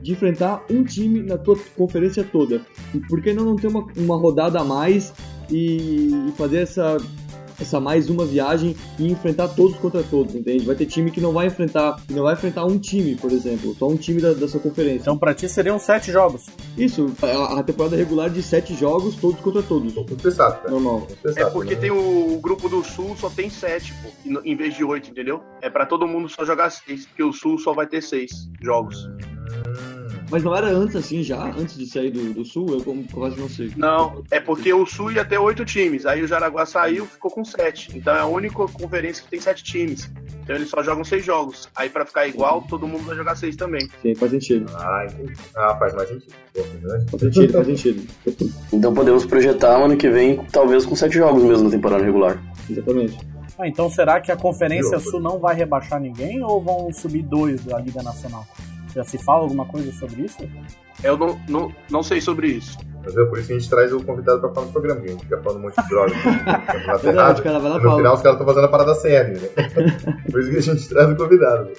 de 0.03 0.13
enfrentar 0.13 0.65
um 0.71 0.85
time 0.85 1.23
na 1.23 1.37
tua 1.39 1.59
conferência 1.77 2.23
toda. 2.23 2.61
Por 3.09 3.23
que 3.23 3.33
não, 3.33 3.45
não 3.45 3.57
ter 3.57 3.69
uma, 3.69 3.87
uma 3.97 4.17
rodada 4.17 4.61
a 4.61 4.65
mais 4.65 5.13
e, 5.51 6.11
e 6.29 6.33
fazer 6.37 6.59
essa 6.59 6.97
essa 7.61 7.81
mais 7.81 8.09
uma 8.09 8.25
viagem 8.25 8.77
e 8.99 9.11
enfrentar 9.11 9.49
todos 9.49 9.77
contra 9.77 10.03
todos, 10.03 10.35
entende? 10.35 10.65
Vai 10.65 10.77
ter 10.77 10.87
time 10.87 11.11
que 11.11 11.21
não 11.21 11.33
vai 11.33 11.47
enfrentar, 11.47 12.01
que 12.07 12.13
não 12.13 12.23
vai 12.23 12.35
enfrentar 12.35 12.65
um 12.65 12.79
time, 12.79 13.15
por 13.17 13.31
exemplo, 13.31 13.75
só 13.79 13.89
um 13.89 13.97
time 13.97 14.21
da, 14.21 14.33
da 14.33 14.49
sua 14.49 14.61
conferência. 14.61 15.01
Então 15.01 15.19
pra 15.19 15.35
ti 15.35 15.49
seriam 15.49 15.79
sete 15.79 16.11
jogos. 16.13 16.47
Isso, 16.77 17.13
a, 17.23 17.61
a 17.61 17.63
temporada 17.63 17.97
regular 17.97 18.31
de 18.31 18.43
sete 18.43 18.75
jogos, 18.75 19.17
todos 19.17 19.41
contra 19.41 19.63
todos. 19.63 19.95
Cara. 20.37 20.71
Normal. 20.71 21.07
É 21.37 21.45
porque 21.47 21.75
né? 21.75 21.81
tem 21.81 21.91
o, 21.91 22.39
grupo 22.41 22.69
do 22.69 22.85
Sul 22.85 23.17
só 23.17 23.31
tem 23.31 23.51
sete, 23.51 23.93
pô, 24.03 24.41
em 24.45 24.57
vez 24.57 24.75
de 24.75 24.85
oito, 24.85 25.11
entendeu? 25.11 25.43
É 25.61 25.71
para 25.71 25.87
todo 25.87 26.07
mundo 26.07 26.29
só 26.29 26.45
jogar 26.45 26.71
seis, 26.71 27.07
porque 27.07 27.23
o 27.23 27.33
Sul 27.33 27.59
só 27.59 27.73
vai 27.73 27.87
ter 27.87 28.03
seis 28.03 28.49
jogos. 28.61 29.09
Mas 30.31 30.43
não 30.43 30.57
era 30.57 30.69
antes 30.69 30.97
assim 30.97 31.23
já? 31.23 31.45
Antes 31.45 31.77
de 31.77 31.87
sair 31.87 32.11
do, 32.11 32.35
do 32.35 32.45
Sul? 32.45 32.67
Eu 32.71 33.05
quase 33.13 33.39
não 33.39 33.49
sei. 33.49 33.73
Não, 33.77 34.23
é 34.31 34.41
porque 34.41 34.73
o 34.73 34.85
Sul 34.85 35.13
ia 35.13 35.25
ter 35.25 35.39
oito 35.39 35.65
times. 35.65 36.05
Aí 36.05 36.23
o 36.23 36.27
Jaraguá 36.27 36.67
saiu 36.67 37.07
ficou 37.07 37.31
com 37.31 37.45
sete. 37.45 37.97
Então 37.97 38.15
é 38.15 38.21
a 38.21 38.27
única 38.27 38.57
conferência 38.69 39.23
que 39.23 39.31
tem 39.31 39.41
sete 39.41 39.63
times. 39.63 40.11
Então 40.43 40.57
eles 40.57 40.69
só 40.69 40.83
jogam 40.83 41.05
seis 41.05 41.25
jogos. 41.25 41.69
Aí 41.77 41.89
pra 41.89 42.05
ficar 42.05 42.27
igual, 42.27 42.63
todo 42.63 42.87
mundo 42.87 43.05
vai 43.05 43.17
jogar 43.17 43.37
seis 43.37 43.57
também. 43.57 43.89
Sim, 44.03 44.15
faz 44.15 44.33
sentido. 44.33 44.71
Ah, 44.75 45.07
entendi. 45.09 45.33
Ah, 45.57 45.77
faz 45.77 45.95
mais 45.95 46.09
sentido. 46.09 46.35
Faz 47.11 47.21
sentido, 47.21 47.53
faz 47.53 47.67
sentido. 47.67 48.07
Então 48.73 48.95
podemos 48.95 49.25
projetar 49.25 49.77
ano 49.77 49.97
que 49.97 50.09
vem, 50.09 50.45
talvez 50.53 50.85
com 50.85 50.97
sete 50.97 51.15
jogos 51.15 51.43
mesmo 51.43 51.65
na 51.65 51.71
temporada 51.71 52.05
regular. 52.05 52.43
Exatamente. 52.69 53.19
Ah, 53.59 53.67
então 53.67 53.89
será 53.89 54.21
que 54.21 54.31
a 54.31 54.37
Conferência 54.37 54.99
Sul 54.99 55.21
não 55.21 55.39
vai 55.39 55.55
rebaixar 55.55 55.99
ninguém 55.99 56.45
ou 56.45 56.61
vão 56.61 56.93
subir 56.93 57.23
dois 57.23 57.65
da 57.65 57.79
Liga 57.79 58.03
Nacional? 58.03 58.47
Já 58.97 59.05
se 59.05 59.19
fala 59.19 59.43
alguma 59.43 59.67
coisa 59.67 59.93
sobre 59.93 60.23
isso? 60.23 60.39
Eu 61.05 61.19
não, 61.19 61.39
não, 61.47 61.73
não 61.91 62.03
sei 62.03 62.19
sobre 62.19 62.47
isso. 62.49 62.79
Mas 63.05 63.15
é 63.15 63.25
por 63.27 63.39
isso 63.39 63.49
que 63.49 63.53
a 63.53 63.59
gente 63.59 63.69
traz 63.69 63.93
o 63.93 64.03
convidado 64.03 64.41
pra 64.41 64.55
falar 64.55 64.67
no 64.69 64.73
programa, 64.73 65.03
a 65.03 65.07
gente 65.07 65.23
fica 65.23 65.37
falando 65.43 65.59
um 65.59 65.63
monte 65.65 65.83
de 65.83 65.89
droga. 65.91 66.15
Verdade, 66.15 67.09
errado, 67.09 67.43
cara, 67.43 67.59
vai 67.59 67.71
lá 67.73 67.79
no 67.79 67.97
final 67.97 68.15
os 68.15 68.23
caras 68.23 68.41
estão 68.41 68.47
fazendo 68.47 68.65
a 68.65 68.69
parada 68.69 68.95
séria, 68.95 69.39
né? 69.39 69.49
por 70.33 70.41
isso 70.41 70.51
que 70.51 70.57
a 70.57 70.63
gente 70.63 70.89
traz 70.89 71.11
o 71.11 71.17
convidado. 71.17 71.73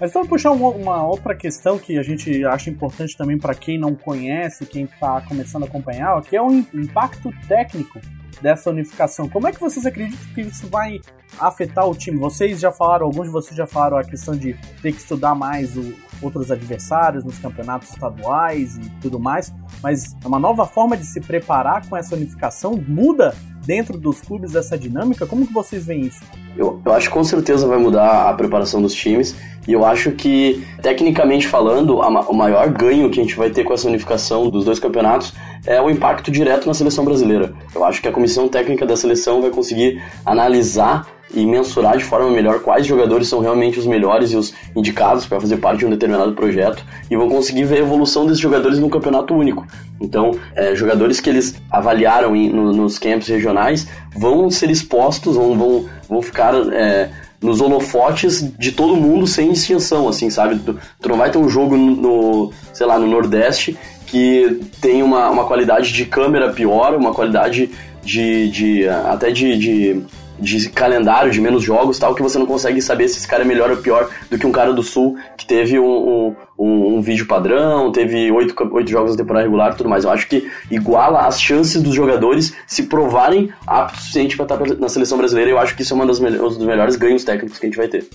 Mas 0.00 0.10
então 0.10 0.26
puxar 0.26 0.50
uma, 0.50 0.70
uma, 0.70 1.06
outra 1.06 1.36
questão 1.36 1.78
que 1.78 1.96
a 1.96 2.02
gente 2.02 2.44
acha 2.44 2.68
importante 2.68 3.16
também 3.16 3.38
para 3.38 3.54
quem 3.54 3.78
não 3.78 3.94
conhece, 3.94 4.66
quem 4.66 4.86
está 4.86 5.20
começando 5.20 5.62
a 5.62 5.66
acompanhar, 5.66 6.20
que 6.22 6.36
é 6.36 6.42
o 6.42 6.50
impacto 6.50 7.32
técnico 7.46 8.00
dessa 8.42 8.70
unificação. 8.70 9.28
Como 9.28 9.46
é 9.46 9.52
que 9.52 9.60
vocês 9.60 9.86
acreditam 9.86 10.34
que 10.34 10.40
isso 10.40 10.66
vai 10.66 11.00
afetar 11.38 11.88
o 11.88 11.94
time? 11.94 12.18
Vocês 12.18 12.58
já 12.58 12.72
falaram, 12.72 13.06
alguns 13.06 13.26
de 13.26 13.32
vocês 13.32 13.56
já 13.56 13.68
falaram 13.68 13.98
a 13.98 14.04
questão 14.04 14.36
de 14.36 14.54
ter 14.82 14.92
que 14.92 14.98
estudar 14.98 15.36
mais 15.36 15.76
o, 15.76 15.94
outros 16.22 16.50
adversários 16.50 17.24
nos 17.24 17.38
campeonatos 17.38 17.90
estaduais 17.90 18.76
e 18.76 18.90
tudo 19.00 19.18
mais, 19.18 19.52
mas 19.82 20.16
é 20.22 20.28
uma 20.28 20.38
nova 20.38 20.66
forma 20.66 20.96
de 20.96 21.04
se 21.04 21.20
preparar 21.20 21.86
com 21.88 21.96
essa 21.96 22.14
unificação 22.14 22.76
muda 22.88 23.34
dentro 23.64 23.98
dos 23.98 24.20
clubes 24.20 24.54
essa 24.54 24.76
dinâmica? 24.76 25.26
Como 25.26 25.46
que 25.46 25.52
vocês 25.52 25.86
veem 25.86 26.02
isso? 26.02 26.22
Eu, 26.56 26.80
eu 26.84 26.92
acho 26.92 27.08
que 27.08 27.14
com 27.14 27.24
certeza 27.24 27.66
vai 27.66 27.78
mudar 27.78 28.28
a 28.28 28.34
preparação 28.34 28.82
dos 28.82 28.94
times 28.94 29.36
e 29.68 29.72
eu 29.72 29.84
acho 29.84 30.10
que, 30.12 30.66
tecnicamente 30.82 31.46
falando, 31.46 32.02
a, 32.02 32.08
o 32.08 32.34
maior 32.34 32.68
ganho 32.70 33.10
que 33.10 33.20
a 33.20 33.22
gente 33.22 33.36
vai 33.36 33.50
ter 33.50 33.64
com 33.64 33.72
essa 33.72 33.86
unificação 33.86 34.48
dos 34.48 34.64
dois 34.64 34.78
campeonatos 34.78 35.32
é 35.66 35.80
o 35.80 35.90
impacto 35.90 36.30
direto 36.30 36.66
na 36.66 36.74
seleção 36.74 37.04
brasileira. 37.04 37.52
Eu 37.74 37.84
acho 37.84 38.00
que 38.00 38.08
a 38.08 38.12
comissão 38.12 38.48
técnica 38.48 38.86
da 38.86 38.96
seleção 38.96 39.40
vai 39.40 39.50
conseguir 39.50 40.02
analisar 40.24 41.06
e 41.34 41.46
mensurar 41.46 41.96
de 41.96 42.04
forma 42.04 42.30
melhor 42.30 42.60
quais 42.60 42.86
jogadores 42.86 43.28
são 43.28 43.40
realmente 43.40 43.78
os 43.78 43.86
melhores 43.86 44.32
e 44.32 44.36
os 44.36 44.52
indicados 44.74 45.26
para 45.26 45.40
fazer 45.40 45.58
parte 45.58 45.80
de 45.80 45.86
um 45.86 45.90
determinado 45.90 46.32
projeto 46.32 46.84
e 47.10 47.16
vão 47.16 47.28
conseguir 47.28 47.64
ver 47.64 47.76
a 47.76 47.80
evolução 47.80 48.24
desses 48.26 48.40
jogadores 48.40 48.78
no 48.78 48.88
campeonato 48.88 49.34
único. 49.34 49.66
Então, 50.00 50.32
é, 50.54 50.74
jogadores 50.74 51.20
que 51.20 51.30
eles 51.30 51.54
avaliaram 51.70 52.34
em, 52.34 52.48
no, 52.48 52.72
nos 52.72 52.98
campos 52.98 53.28
regionais 53.28 53.86
vão 54.16 54.50
ser 54.50 54.70
expostos, 54.70 55.36
vão, 55.36 55.56
vão, 55.56 55.84
vão 56.08 56.22
ficar 56.22 56.54
é, 56.72 57.10
nos 57.40 57.60
holofotes 57.60 58.42
de 58.58 58.72
todo 58.72 58.96
mundo 58.96 59.26
sem 59.26 59.52
distinção, 59.52 60.08
assim, 60.08 60.30
sabe? 60.30 60.58
Tu, 60.58 60.76
tu 61.00 61.08
não 61.08 61.16
vai 61.16 61.30
ter 61.30 61.38
um 61.38 61.48
jogo 61.48 61.76
no, 61.76 61.96
no, 61.96 62.52
sei 62.72 62.86
lá, 62.86 62.98
no 62.98 63.06
Nordeste 63.06 63.78
que 64.06 64.60
tem 64.80 65.02
uma, 65.04 65.30
uma 65.30 65.44
qualidade 65.44 65.92
de 65.92 66.04
câmera 66.04 66.52
pior, 66.52 66.96
uma 66.96 67.14
qualidade 67.14 67.70
de, 68.02 68.50
de 68.50 68.88
até 68.88 69.30
de, 69.30 69.56
de 69.56 70.02
de 70.40 70.68
calendário, 70.70 71.30
de 71.30 71.40
menos 71.40 71.62
jogos 71.62 71.98
tal, 71.98 72.14
que 72.14 72.22
você 72.22 72.38
não 72.38 72.46
consegue 72.46 72.80
saber 72.82 73.08
se 73.08 73.18
esse 73.18 73.28
cara 73.28 73.42
é 73.42 73.46
melhor 73.46 73.70
ou 73.70 73.76
pior 73.76 74.10
do 74.30 74.38
que 74.38 74.46
um 74.46 74.52
cara 74.52 74.72
do 74.72 74.82
Sul 74.82 75.16
que 75.36 75.46
teve 75.46 75.78
um, 75.78 76.34
um, 76.58 76.96
um 76.96 77.02
vídeo 77.02 77.26
padrão, 77.26 77.92
teve 77.92 78.30
oito, 78.32 78.54
oito 78.72 78.90
jogos 78.90 79.12
na 79.12 79.16
temporada 79.18 79.44
regular 79.44 79.72
e 79.72 79.76
tudo 79.76 79.88
mais. 79.88 80.04
Eu 80.04 80.10
acho 80.10 80.26
que 80.26 80.50
iguala 80.70 81.26
as 81.26 81.40
chances 81.40 81.82
dos 81.82 81.94
jogadores 81.94 82.54
se 82.66 82.84
provarem 82.84 83.52
aptos 83.66 84.00
o 84.00 84.02
suficiente 84.02 84.36
para 84.36 84.54
estar 84.54 84.80
na 84.80 84.88
seleção 84.88 85.18
brasileira. 85.18 85.50
Eu 85.50 85.58
acho 85.58 85.76
que 85.76 85.82
isso 85.82 85.92
é 85.92 85.96
uma 85.96 86.06
das 86.06 86.20
um 86.20 86.30
dos 86.30 86.58
melhores 86.58 86.96
ganhos 86.96 87.24
técnicos 87.24 87.58
que 87.58 87.66
a 87.66 87.68
gente 87.68 87.76
vai 87.76 87.88
ter. 87.88 88.08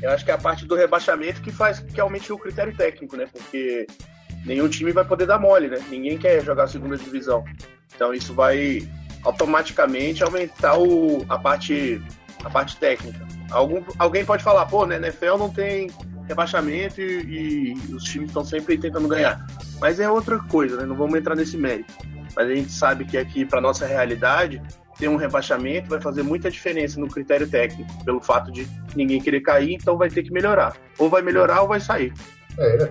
Eu 0.00 0.10
acho 0.10 0.24
que 0.24 0.30
é 0.30 0.34
a 0.34 0.38
parte 0.38 0.64
do 0.64 0.76
rebaixamento 0.76 1.40
que 1.40 1.50
faz 1.50 1.80
que 1.80 2.00
aumente 2.00 2.32
o 2.32 2.38
critério 2.38 2.74
técnico, 2.76 3.16
né? 3.16 3.26
Porque 3.32 3.86
nenhum 4.44 4.68
time 4.68 4.92
vai 4.92 5.04
poder 5.04 5.26
dar 5.26 5.38
mole, 5.38 5.68
né? 5.68 5.78
Ninguém 5.88 6.16
quer 6.16 6.42
jogar 6.44 6.64
a 6.64 6.68
segunda 6.68 6.96
divisão. 6.96 7.44
Então 7.94 8.14
isso 8.14 8.32
vai 8.32 8.88
automaticamente 9.22 10.22
aumentar 10.22 10.78
o, 10.78 11.24
a, 11.28 11.38
parte, 11.38 12.00
a 12.44 12.50
parte 12.50 12.76
técnica. 12.76 13.26
Algum, 13.50 13.82
alguém 13.98 14.24
pode 14.24 14.42
falar, 14.42 14.66
pô, 14.66 14.86
né, 14.86 14.96
NFL 14.96 15.36
não 15.38 15.50
tem 15.50 15.90
rebaixamento 16.28 17.00
e, 17.00 17.72
e 17.72 17.94
os 17.94 18.04
times 18.04 18.28
estão 18.28 18.44
sempre 18.44 18.76
tentando 18.76 19.08
ganhar. 19.08 19.46
Mas 19.80 19.98
é 19.98 20.10
outra 20.10 20.38
coisa, 20.38 20.76
né? 20.76 20.84
Não 20.84 20.94
vamos 20.94 21.18
entrar 21.18 21.34
nesse 21.34 21.56
mérito. 21.56 21.92
Mas 22.36 22.50
a 22.50 22.54
gente 22.54 22.70
sabe 22.70 23.04
que 23.04 23.16
aqui, 23.16 23.44
para 23.44 23.60
nossa 23.60 23.86
realidade, 23.86 24.60
ter 24.98 25.08
um 25.08 25.16
rebaixamento 25.16 25.88
vai 25.88 26.00
fazer 26.00 26.22
muita 26.22 26.50
diferença 26.50 27.00
no 27.00 27.08
critério 27.08 27.48
técnico, 27.48 28.04
pelo 28.04 28.20
fato 28.20 28.50
de 28.52 28.68
ninguém 28.94 29.20
querer 29.20 29.40
cair, 29.40 29.74
então 29.74 29.96
vai 29.96 30.10
ter 30.10 30.22
que 30.22 30.32
melhorar. 30.32 30.76
Ou 30.98 31.08
vai 31.08 31.22
melhorar 31.22 31.62
ou 31.62 31.68
vai 31.68 31.80
sair. 31.80 32.12
É, 32.58 32.82
é 32.82 32.86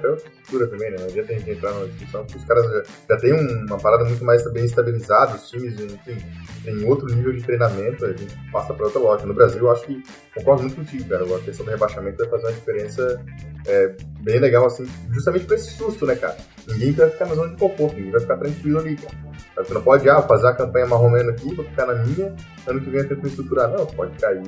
estrutura 0.48 0.68
também, 0.68 0.92
né? 0.92 0.98
Não 1.00 1.06
adianta 1.06 1.34
a 1.34 1.38
gente 1.38 1.52
entrar 1.52 1.74
numa 1.74 1.88
discussão, 1.88 2.26
porque 2.26 2.40
os 2.40 2.46
caras 2.46 2.66
já, 2.66 2.84
já 3.10 3.18
têm 3.18 3.34
uma 3.34 3.78
parada 3.78 4.06
muito 4.06 4.24
mais 4.24 4.50
bem 4.52 4.66
estabilizada, 4.66 5.36
os 5.36 5.50
times, 5.50 5.80
enfim, 5.80 6.18
tem 6.64 6.86
outro 6.86 7.08
nível 7.14 7.34
de 7.34 7.44
treinamento, 7.44 8.06
a 8.06 8.10
gente 8.10 8.36
passa 8.52 8.74
para 8.74 8.86
outra 8.86 9.00
loja. 9.00 9.26
No 9.26 9.34
Brasil, 9.34 9.62
eu 9.62 9.72
acho 9.72 9.86
que 9.86 10.02
concordo 10.36 10.64
muito 10.64 10.76
contigo, 10.76 11.10
cara. 11.10 11.24
A 11.24 11.40
questão 11.40 11.66
do 11.66 11.72
rebaixamento 11.72 12.18
vai 12.18 12.30
fazer 12.30 12.48
uma 12.48 12.54
diferença 12.54 13.26
é, 13.68 13.96
bem 14.22 14.40
legal, 14.40 14.66
assim, 14.66 14.88
justamente 15.12 15.46
por 15.46 15.56
esse 15.56 15.72
susto, 15.72 16.06
né, 16.06 16.16
cara? 16.16 16.38
Ninguém 16.68 16.92
vai 16.94 17.10
ficar 17.10 17.26
na 17.26 17.36
zona 17.36 17.50
de 17.50 17.60
conforto, 17.60 17.96
ninguém 17.96 18.12
vai 18.12 18.22
ficar 18.22 18.38
tranquilo 18.38 18.80
ali, 18.80 18.96
cara. 18.96 19.16
Você 19.58 19.74
não 19.74 19.82
pode, 19.82 20.08
ah, 20.10 20.22
fazer 20.22 20.48
a 20.48 20.54
campanha 20.54 20.86
marromeno 20.86 21.32
aqui, 21.32 21.54
vou 21.56 21.66
ficar 21.66 21.88
na 21.88 21.96
minha, 21.96 22.36
ano 22.68 22.80
que 22.80 22.90
vem 22.90 23.02
eu 23.02 23.10
tento 23.10 23.28
estruturar. 23.28 23.70
Não, 23.70 23.86
pode 23.86 24.18
cair, 24.20 24.44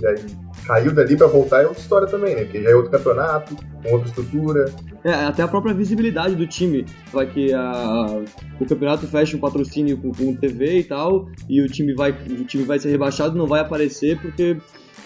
e 0.00 0.06
aí 0.06 0.24
caiu 0.66 0.92
dali 0.92 1.16
pra 1.16 1.26
voltar 1.26 1.62
é 1.62 1.66
outra 1.66 1.80
história 1.80 2.06
também, 2.06 2.34
né? 2.34 2.44
Porque 2.44 2.62
já 2.62 2.70
é 2.70 2.74
outro 2.74 2.90
campeonato, 2.90 3.56
com 3.56 3.92
outra 3.92 4.08
estrutura. 4.08 4.72
É, 5.04 5.25
até 5.26 5.42
a 5.42 5.48
própria 5.48 5.74
visibilidade 5.74 6.34
do 6.34 6.46
time. 6.46 6.84
Vai 7.12 7.26
que 7.26 7.52
a, 7.52 8.22
o 8.60 8.66
campeonato 8.66 9.06
fecha 9.06 9.36
um 9.36 9.40
patrocínio 9.40 9.98
com, 9.98 10.12
com 10.12 10.34
TV 10.34 10.78
e 10.78 10.84
tal, 10.84 11.28
e 11.48 11.60
o 11.60 11.66
time 11.66 11.94
vai, 11.94 12.10
o 12.10 12.44
time 12.44 12.64
vai 12.64 12.78
ser 12.78 12.90
rebaixado 12.90 13.36
não 13.36 13.46
vai 13.46 13.60
aparecer 13.60 14.20
porque 14.20 14.56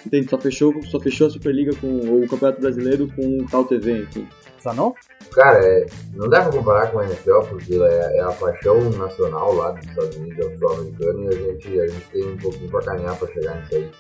entende, 0.07 0.31
só 0.31 0.39
fechou, 0.39 0.75
só 0.85 0.99
fechou 0.99 1.27
a 1.27 1.31
Superliga 1.31 1.73
com 1.77 1.87
o 1.87 2.29
Campeonato 2.29 2.61
Brasileiro 2.61 3.09
com 3.14 3.45
tal 3.47 3.64
TV, 3.64 4.03
enfim. 4.03 4.27
Zanon? 4.62 4.93
Cara, 5.33 5.59
é, 5.64 5.87
não 6.14 6.29
dá 6.29 6.43
pra 6.43 6.53
comparar 6.53 6.91
com 6.91 6.99
a 6.99 7.07
NFL, 7.07 7.41
porque 7.49 7.75
é, 7.75 8.18
é, 8.18 8.21
a 8.21 8.33
paixão 8.33 8.91
nacional 8.91 9.55
lá 9.55 9.71
dos 9.73 9.87
Estados 9.87 10.16
Unidos, 10.16 10.39
é 10.39 10.43
o 10.43 10.51
futebol 10.51 10.75
americano, 10.75 11.25
e 11.25 11.29
a 11.29 11.33
gente, 11.33 11.81
a 11.81 11.87
gente 11.87 12.07
tem 12.11 12.25
um 12.27 12.37
pouquinho 12.37 12.71
pra 12.71 12.83
caminhar 12.83 13.16
pra 13.16 13.29
chegar 13.29 13.57
nisso 13.57 13.77
aí. 13.77 13.91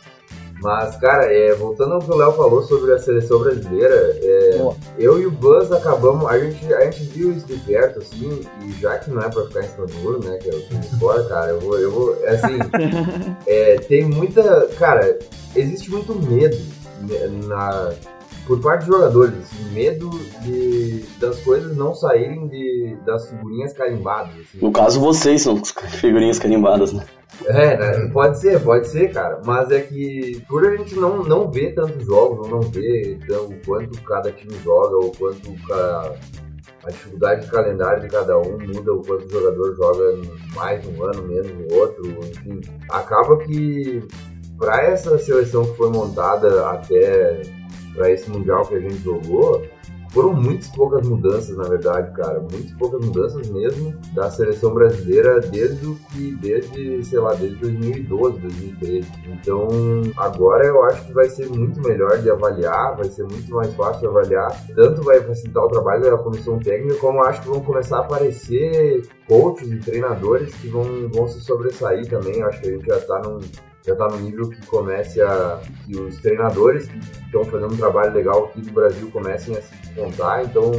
Mas, 0.62 0.96
cara, 0.96 1.24
é, 1.32 1.54
voltando 1.54 1.94
ao 1.94 2.00
que 2.00 2.10
o 2.10 2.16
Léo 2.16 2.32
falou 2.32 2.62
sobre 2.62 2.92
a 2.92 2.98
seleção 2.98 3.38
brasileira, 3.38 3.94
é, 4.22 4.74
eu 4.98 5.20
e 5.20 5.26
o 5.26 5.30
Buzz 5.30 5.72
acabamos, 5.72 6.26
a 6.26 6.38
gente, 6.38 6.72
a 6.74 6.84
gente 6.84 7.04
viu 7.04 7.32
isso 7.32 7.46
de 7.46 7.56
perto, 7.60 8.00
assim, 8.00 8.42
e 8.62 8.72
já 8.72 8.98
que 8.98 9.10
não 9.10 9.22
é 9.22 9.28
pra 9.30 9.44
ficar 9.46 9.60
em 9.60 9.68
cima 9.68 9.86
do 9.86 9.94
muro, 10.00 10.24
né, 10.24 10.36
que 10.36 10.50
é 10.50 10.54
o 10.54 10.60
time 10.60 10.80
de 10.80 10.98
fora, 10.98 11.24
cara, 11.24 11.50
eu 11.52 11.60
vou, 11.60 11.78
eu 11.78 11.90
vou, 11.90 12.16
é 12.24 12.30
assim, 12.30 12.58
é, 13.46 13.76
tem 13.76 14.04
muita, 14.04 14.66
cara, 14.78 15.18
existe 15.56 15.90
muito 15.90 16.14
medo 16.14 16.58
na, 17.46 17.92
por 18.46 18.60
parte 18.60 18.84
dos 18.84 18.94
jogadores, 18.96 19.34
assim, 19.38 19.64
medo 19.72 20.10
de, 20.42 21.04
das 21.18 21.40
coisas 21.40 21.74
não 21.74 21.94
saírem 21.94 22.48
de, 22.48 22.96
das 23.06 23.30
figurinhas 23.30 23.72
carimbadas. 23.72 24.34
Assim. 24.34 24.58
No 24.60 24.72
caso, 24.72 25.00
vocês 25.00 25.40
são 25.40 25.62
figurinhas 25.64 26.38
carimbadas, 26.38 26.92
né? 26.92 27.02
É, 27.46 27.76
né? 27.76 28.10
pode 28.12 28.38
ser, 28.38 28.60
pode 28.62 28.88
ser, 28.88 29.12
cara. 29.12 29.40
Mas 29.44 29.70
é 29.70 29.80
que 29.80 30.42
por 30.48 30.66
a 30.66 30.76
gente 30.76 30.94
não, 30.94 31.22
não 31.22 31.50
ver 31.50 31.74
tantos 31.74 32.06
jogos, 32.06 32.48
não 32.48 32.60
ver 32.60 33.18
então, 33.22 33.46
o 33.46 33.56
quanto 33.64 34.00
cada 34.02 34.30
time 34.32 34.54
joga, 34.62 34.96
ou 34.96 35.12
quanto 35.12 35.50
a, 35.72 36.14
a 36.84 36.90
dificuldade 36.90 37.44
de 37.44 37.50
calendário 37.50 38.02
de 38.02 38.08
cada 38.08 38.38
um 38.38 38.58
muda, 38.58 38.92
o 38.92 39.02
quanto 39.02 39.26
o 39.26 39.30
jogador 39.30 39.76
joga 39.76 40.18
mais 40.54 40.86
um 40.86 41.04
ano, 41.04 41.22
menos 41.22 41.50
no 41.50 41.74
outro, 41.76 42.06
enfim. 42.06 42.60
Acaba 42.90 43.36
que 43.38 44.06
para 44.58 44.82
essa 44.82 45.16
seleção 45.18 45.64
que 45.64 45.76
foi 45.76 45.90
montada 45.90 46.68
até 46.68 47.40
para 47.94 48.10
esse 48.10 48.30
mundial 48.30 48.64
que 48.66 48.74
a 48.74 48.80
gente 48.80 48.98
jogou, 49.02 49.62
foram 50.10 50.32
muitas 50.32 50.68
poucas 50.68 51.06
mudanças, 51.06 51.56
na 51.56 51.64
verdade, 51.64 52.12
cara. 52.12 52.40
Muitas 52.40 52.72
poucas 52.72 53.04
mudanças 53.04 53.48
mesmo 53.48 53.94
da 54.12 54.30
seleção 54.30 54.74
brasileira 54.74 55.40
desde 55.40 55.86
o 55.86 55.94
que, 55.94 56.34
desde, 56.36 57.04
sei 57.04 57.18
lá, 57.20 57.34
desde 57.34 57.56
2012, 57.56 58.38
2013. 58.40 59.08
Então, 59.28 59.68
agora 60.16 60.66
eu 60.66 60.82
acho 60.84 61.06
que 61.06 61.12
vai 61.12 61.28
ser 61.28 61.48
muito 61.48 61.80
melhor 61.80 62.18
de 62.18 62.30
avaliar, 62.30 62.96
vai 62.96 63.06
ser 63.06 63.22
muito 63.22 63.50
mais 63.54 63.72
fácil 63.74 64.00
de 64.00 64.06
avaliar. 64.08 64.66
Tanto 64.74 65.02
vai 65.02 65.20
facilitar 65.20 65.64
o 65.64 65.68
trabalho 65.68 66.02
da 66.02 66.18
comissão 66.18 66.58
técnica, 66.58 66.96
como 66.96 67.22
acho 67.22 67.42
que 67.42 67.48
vão 67.48 67.60
começar 67.60 67.98
a 67.98 68.00
aparecer 68.00 69.02
coaches 69.28 69.70
e 69.70 69.78
treinadores 69.78 70.52
que 70.56 70.68
vão, 70.68 71.08
vão 71.08 71.28
se 71.28 71.40
sobressair 71.40 72.08
também. 72.08 72.42
Acho 72.42 72.60
que 72.60 72.68
a 72.68 72.72
gente 72.72 72.86
já 72.86 73.00
tá 73.00 73.22
num, 73.24 73.38
já 73.84 73.92
está 73.92 74.08
no 74.08 74.18
nível 74.18 74.48
que 74.48 74.64
comece 74.66 75.20
a. 75.20 75.60
que 75.84 75.96
os 75.96 76.18
treinadores 76.18 76.88
que 76.88 76.98
estão 76.98 77.44
fazendo 77.44 77.74
um 77.74 77.76
trabalho 77.76 78.12
legal 78.12 78.46
aqui 78.46 78.60
do 78.60 78.72
Brasil 78.72 79.10
comecem 79.10 79.56
a 79.56 79.62
se 79.62 79.74
despontar. 79.76 80.44
Então, 80.44 80.72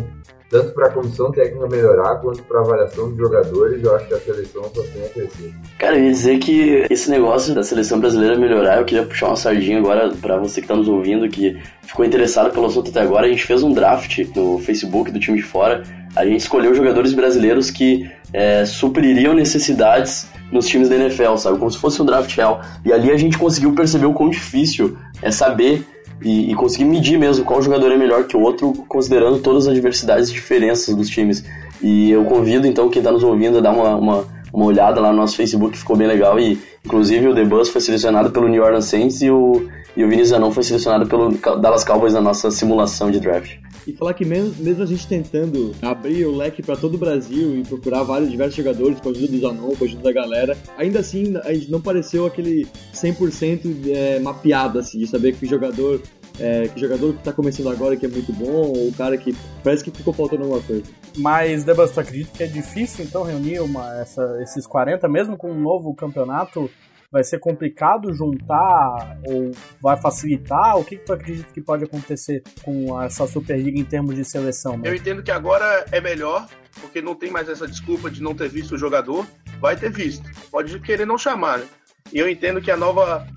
tanto 0.51 0.73
para 0.73 0.87
a 0.87 0.91
comissão 0.91 1.31
técnica 1.31 1.65
melhorar 1.67 2.17
quanto 2.17 2.43
para 2.43 2.59
a 2.59 2.61
avaliação 2.61 3.09
dos 3.09 3.17
jogadores, 3.17 3.81
eu 3.81 3.95
acho 3.95 4.07
que 4.07 4.13
a 4.13 4.19
seleção 4.19 4.63
só 4.63 4.83
tem 4.83 5.05
a 5.05 5.09
crescer. 5.09 5.53
Cara, 5.79 5.97
eu 5.97 6.03
ia 6.03 6.11
dizer 6.11 6.39
que 6.39 6.85
esse 6.89 7.09
negócio 7.09 7.55
da 7.55 7.63
seleção 7.63 8.01
brasileira 8.01 8.37
melhorar, 8.37 8.79
eu 8.79 8.85
queria 8.85 9.05
puxar 9.05 9.27
uma 9.27 9.37
sardinha 9.37 9.79
agora 9.79 10.11
para 10.21 10.37
você 10.37 10.59
que 10.59 10.65
está 10.65 10.75
nos 10.75 10.89
ouvindo, 10.89 11.29
que 11.29 11.57
ficou 11.83 12.05
interessado 12.05 12.51
pelo 12.51 12.65
assunto 12.65 12.89
até 12.89 12.99
agora. 12.99 13.27
A 13.27 13.29
gente 13.29 13.45
fez 13.45 13.63
um 13.63 13.71
draft 13.71 14.19
no 14.35 14.59
Facebook 14.59 15.09
do 15.09 15.19
time 15.19 15.37
de 15.37 15.43
fora. 15.43 15.83
A 16.17 16.25
gente 16.25 16.41
escolheu 16.41 16.75
jogadores 16.75 17.13
brasileiros 17.13 17.71
que 17.71 18.11
é, 18.33 18.65
supririam 18.65 19.33
necessidades 19.33 20.27
nos 20.51 20.67
times 20.67 20.89
da 20.89 20.95
NFL, 20.95 21.37
sabe? 21.37 21.57
Como 21.57 21.71
se 21.71 21.77
fosse 21.77 22.01
um 22.01 22.05
draft 22.05 22.35
real. 22.35 22.61
E 22.83 22.91
ali 22.91 23.09
a 23.09 23.15
gente 23.15 23.37
conseguiu 23.37 23.73
perceber 23.73 24.05
o 24.05 24.13
quão 24.13 24.29
difícil 24.29 24.97
é 25.21 25.31
saber 25.31 25.85
e, 26.21 26.51
e, 26.51 26.55
conseguir 26.55 26.85
medir 26.85 27.17
mesmo 27.17 27.43
qual 27.43 27.61
jogador 27.61 27.91
é 27.91 27.97
melhor 27.97 28.25
que 28.25 28.37
o 28.37 28.41
outro, 28.41 28.73
considerando 28.87 29.39
todas 29.39 29.67
as 29.67 29.73
diversidades 29.73 30.29
e 30.29 30.33
diferenças 30.33 30.95
dos 30.95 31.09
times. 31.09 31.43
E 31.81 32.11
eu 32.11 32.23
convido 32.25 32.67
então 32.67 32.89
quem 32.89 32.99
está 32.99 33.11
nos 33.11 33.23
ouvindo 33.23 33.57
a 33.57 33.61
dar 33.61 33.71
uma, 33.71 33.95
uma, 33.95 34.25
uma, 34.53 34.65
olhada 34.65 34.99
lá 34.99 35.11
no 35.11 35.17
nosso 35.17 35.35
Facebook, 35.35 35.77
ficou 35.77 35.95
bem 35.95 36.07
legal. 36.07 36.39
E 36.39 36.59
inclusive 36.85 37.27
o 37.27 37.35
The 37.35 37.45
Buzz 37.45 37.69
foi 37.69 37.81
selecionado 37.81 38.31
pelo 38.31 38.47
New 38.47 38.63
Orleans 38.63 38.85
Saints 38.85 39.21
e 39.21 39.29
o, 39.29 39.67
e 39.95 40.03
o 40.03 40.09
Vinicius 40.09 40.33
Anão 40.33 40.51
foi 40.51 40.63
selecionado 40.63 41.07
pelo 41.07 41.31
Dallas 41.59 41.83
Cowboys 41.83 42.13
na 42.13 42.21
nossa 42.21 42.49
simulação 42.51 43.11
de 43.11 43.19
draft. 43.19 43.57
E 43.87 43.93
falar 43.93 44.13
que 44.13 44.23
mesmo, 44.23 44.53
mesmo 44.59 44.83
a 44.83 44.85
gente 44.85 45.07
tentando 45.07 45.73
abrir 45.81 46.25
o 46.25 46.35
leque 46.35 46.61
para 46.61 46.75
todo 46.75 46.95
o 46.95 46.97
Brasil 46.97 47.57
e 47.57 47.63
procurar 47.63 48.03
vários 48.03 48.29
diversos 48.29 48.55
jogadores 48.55 48.99
com 48.99 49.09
a 49.09 49.11
ajuda 49.11 49.27
do 49.27 49.39
Zanon, 49.39 49.75
com 49.75 49.83
a 49.83 49.87
ajuda 49.87 50.03
da 50.03 50.11
galera, 50.11 50.57
ainda 50.77 50.99
assim 50.99 51.35
a 51.43 51.53
gente 51.53 51.71
não 51.71 51.81
pareceu 51.81 52.25
aquele 52.25 52.67
100% 52.93 53.87
é, 53.87 54.19
mapeado, 54.19 54.77
assim, 54.77 54.99
de 54.99 55.07
saber 55.07 55.33
que 55.33 55.47
jogador 55.47 55.99
é, 56.39 56.67
que 56.67 56.79
jogador 56.79 57.13
que 57.13 57.23
tá 57.23 57.33
começando 57.33 57.69
agora 57.69 57.95
que 57.95 58.05
é 58.05 58.09
muito 58.09 58.31
bom, 58.33 58.51
ou 58.51 58.87
o 58.87 58.93
cara 58.93 59.17
que 59.17 59.35
parece 59.63 59.83
que 59.83 59.91
ficou 59.91 60.13
faltando 60.13 60.43
alguma 60.43 60.61
coisa. 60.61 60.83
Mas, 61.17 61.63
Debas, 61.63 61.91
tu 61.91 61.99
acredita 61.99 62.37
que 62.37 62.43
é 62.43 62.47
difícil 62.47 63.05
então 63.05 63.23
reunir 63.23 63.59
uma, 63.59 63.99
essa, 63.99 64.37
esses 64.41 64.65
40, 64.65 65.07
mesmo 65.07 65.37
com 65.37 65.51
um 65.51 65.59
novo 65.59 65.93
campeonato? 65.93 66.69
vai 67.11 67.23
ser 67.23 67.39
complicado 67.39 68.13
juntar 68.13 69.19
ou 69.27 69.51
vai 69.81 69.99
facilitar? 69.99 70.77
O 70.77 70.85
que, 70.85 70.95
que 70.95 71.05
tu 71.05 71.11
acredita 71.11 71.51
que 71.51 71.59
pode 71.59 71.83
acontecer 71.83 72.41
com 72.63 72.99
essa 73.01 73.27
Superliga 73.27 73.77
em 73.77 73.83
termos 73.83 74.15
de 74.15 74.23
seleção? 74.23 74.77
Né? 74.77 74.89
Eu 74.89 74.95
entendo 74.95 75.21
que 75.21 75.31
agora 75.31 75.85
é 75.91 75.99
melhor, 75.99 76.47
porque 76.79 77.01
não 77.01 77.13
tem 77.13 77.29
mais 77.29 77.49
essa 77.49 77.67
desculpa 77.67 78.09
de 78.09 78.23
não 78.23 78.33
ter 78.33 78.47
visto 78.47 78.75
o 78.75 78.77
jogador. 78.77 79.27
Vai 79.59 79.75
ter 79.75 79.91
visto. 79.91 80.23
Pode 80.49 80.79
querer 80.79 81.05
não 81.05 81.17
chamar, 81.17 81.59
né? 81.59 81.65
E 82.13 82.17
eu 82.17 82.29
entendo 82.29 82.61
que 82.61 82.71
a 82.71 82.77
nova 82.77 83.27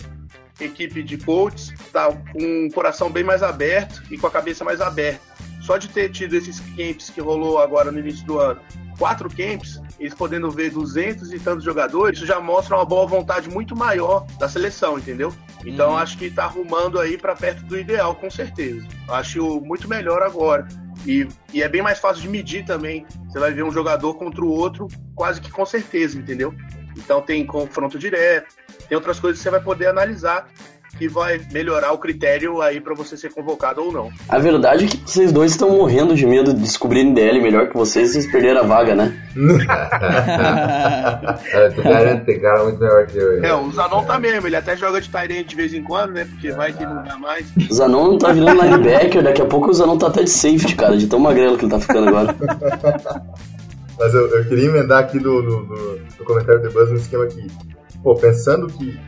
equipe 0.61 1.03
de 1.03 1.17
coaches 1.19 1.73
está 1.73 2.07
com 2.13 2.67
um 2.67 2.71
coração 2.71 3.11
bem 3.11 3.25
mais 3.25 3.43
aberto 3.43 4.03
e 4.11 4.19
com 4.19 4.27
a 4.27 4.31
cabeça 4.31 4.65
mais 4.65 4.81
aberta. 4.81 5.21
Só 5.61 5.79
de 5.79 5.89
ter 5.89 6.11
tido 6.11 6.35
esses 6.35 6.61
camps 6.61 7.09
que 7.09 7.21
rolou 7.21 7.59
agora 7.59 7.91
no 7.91 7.99
início 7.99 8.25
do 8.27 8.39
ano, 8.39 8.61
quatro 8.99 9.29
camps, 9.31 9.81
eles 9.99 10.15
podendo 10.15 10.51
ver 10.51 10.71
200 10.71 11.33
e 11.33 11.39
tantos 11.39 11.65
jogadores, 11.65 12.19
isso 12.19 12.27
já 12.27 12.39
mostra 12.39 12.77
uma 12.77 12.85
boa 12.85 13.07
vontade 13.07 13.49
muito 13.49 13.75
maior 13.75 14.27
da 14.39 14.49
seleção, 14.49 14.99
entendeu? 14.99 15.33
Então 15.65 15.91
uhum. 15.91 15.97
acho 15.97 16.19
que 16.19 16.27
está 16.27 16.45
arrumando 16.45 17.01
aí 17.01 17.17
para 17.17 17.35
perto 17.35 17.65
do 17.65 17.79
ideal, 17.79 18.15
com 18.15 18.31
certeza. 18.31 18.87
Acho 19.09 19.61
muito 19.61 19.89
melhor 19.89 20.23
agora. 20.23 20.69
E, 21.07 21.27
e, 21.53 21.63
é 21.63 21.69
bem 21.69 21.83
mais 21.83 21.99
fácil 21.99 22.23
de 22.23 22.29
medir 22.29 22.65
também. 22.65 23.07
Você 23.29 23.39
vai 23.39 23.53
ver 23.53 23.63
um 23.63 23.71
jogador 23.71 24.15
contra 24.15 24.45
o 24.45 24.51
outro 24.51 24.89
quase 25.15 25.41
que 25.41 25.51
com 25.51 25.65
certeza, 25.65 26.19
entendeu? 26.19 26.55
Então 26.97 27.21
tem 27.21 27.45
confronto 27.45 27.99
direto, 27.99 28.55
tem 28.89 28.97
outras 28.97 29.19
coisas 29.19 29.39
que 29.39 29.43
você 29.43 29.51
vai 29.51 29.61
poder 29.61 29.87
analisar 29.87 30.47
que 30.97 31.09
vai 31.09 31.41
melhorar 31.53 31.93
o 31.93 31.99
critério 31.99 32.63
aí 32.63 32.81
para 32.81 32.95
você 32.95 33.17
ser 33.17 33.33
convocado 33.33 33.83
ou 33.83 33.93
não. 33.93 34.11
A 34.29 34.39
verdade 34.39 34.85
é 34.85 34.89
que 34.89 34.97
vocês 34.99 35.33
dois 35.33 35.53
estão 35.53 35.71
morrendo 35.71 36.15
de 36.15 36.27
medo 36.27 36.55
de 36.55 36.61
descobrirem 36.61 37.13
DL 37.13 37.41
melhor 37.41 37.69
que 37.69 37.77
vocês 37.77 38.11
e 38.11 38.13
vocês 38.13 38.31
perderam 38.31 38.61
a 38.61 38.65
vaga, 38.65 38.95
né? 38.95 39.13
é, 41.53 41.69
tu 41.71 41.83
garante, 41.83 42.25
tem 42.25 42.41
cara 42.41 42.65
muito 42.65 42.79
melhor 42.79 43.07
que 43.07 43.19
eu. 43.19 43.45
É, 43.45 43.55
o 43.55 43.71
Zanon 43.73 44.05
tá 44.05 44.19
mesmo, 44.19 44.47
ele 44.47 44.57
até 44.57 44.77
joga 44.77 45.01
de 45.01 45.11
Tyrant 45.11 45.47
de 45.47 45.57
vez 45.57 45.75
em 45.75 45.83
quando, 45.83 46.13
né? 46.13 46.25
Porque 46.25 46.53
vai 46.53 46.73
que 46.73 46.85
não 46.85 47.03
dá 47.03 47.19
mais. 47.19 47.47
O 47.71 47.75
Zanon 47.75 48.19
tá 48.19 48.33
virando 48.33 48.63
linebacker, 48.63 49.23
daqui 49.23 49.43
a 49.43 49.47
pouco 49.47 49.71
o 49.71 49.75
Zanon 49.75 49.99
tá 49.99 50.09
até 50.09 50.23
de 50.23 50.31
safety, 50.31 50.77
cara, 50.77 50.97
de 50.97 51.07
tão 51.07 51.19
magrelo 51.19 51.59
que 51.59 51.65
ele 51.65 51.73
tá 51.73 51.81
ficando 51.81 52.09
agora. 52.09 52.35
Mas 53.97 54.13
eu, 54.13 54.29
eu 54.29 54.45
queria 54.49 54.67
emendar 54.67 55.05
aqui 55.05 55.21
no, 55.21 55.41
no, 55.41 55.67
no, 55.67 55.97
no 55.97 56.25
comentário 56.25 56.61
do 56.63 56.71
Buzz 56.73 56.91
um 56.91 56.97
esquema 56.97 57.25
aqui. 57.25 57.47
Pô, 58.05 58.15
pensando 58.15 58.67
que 58.67 59.01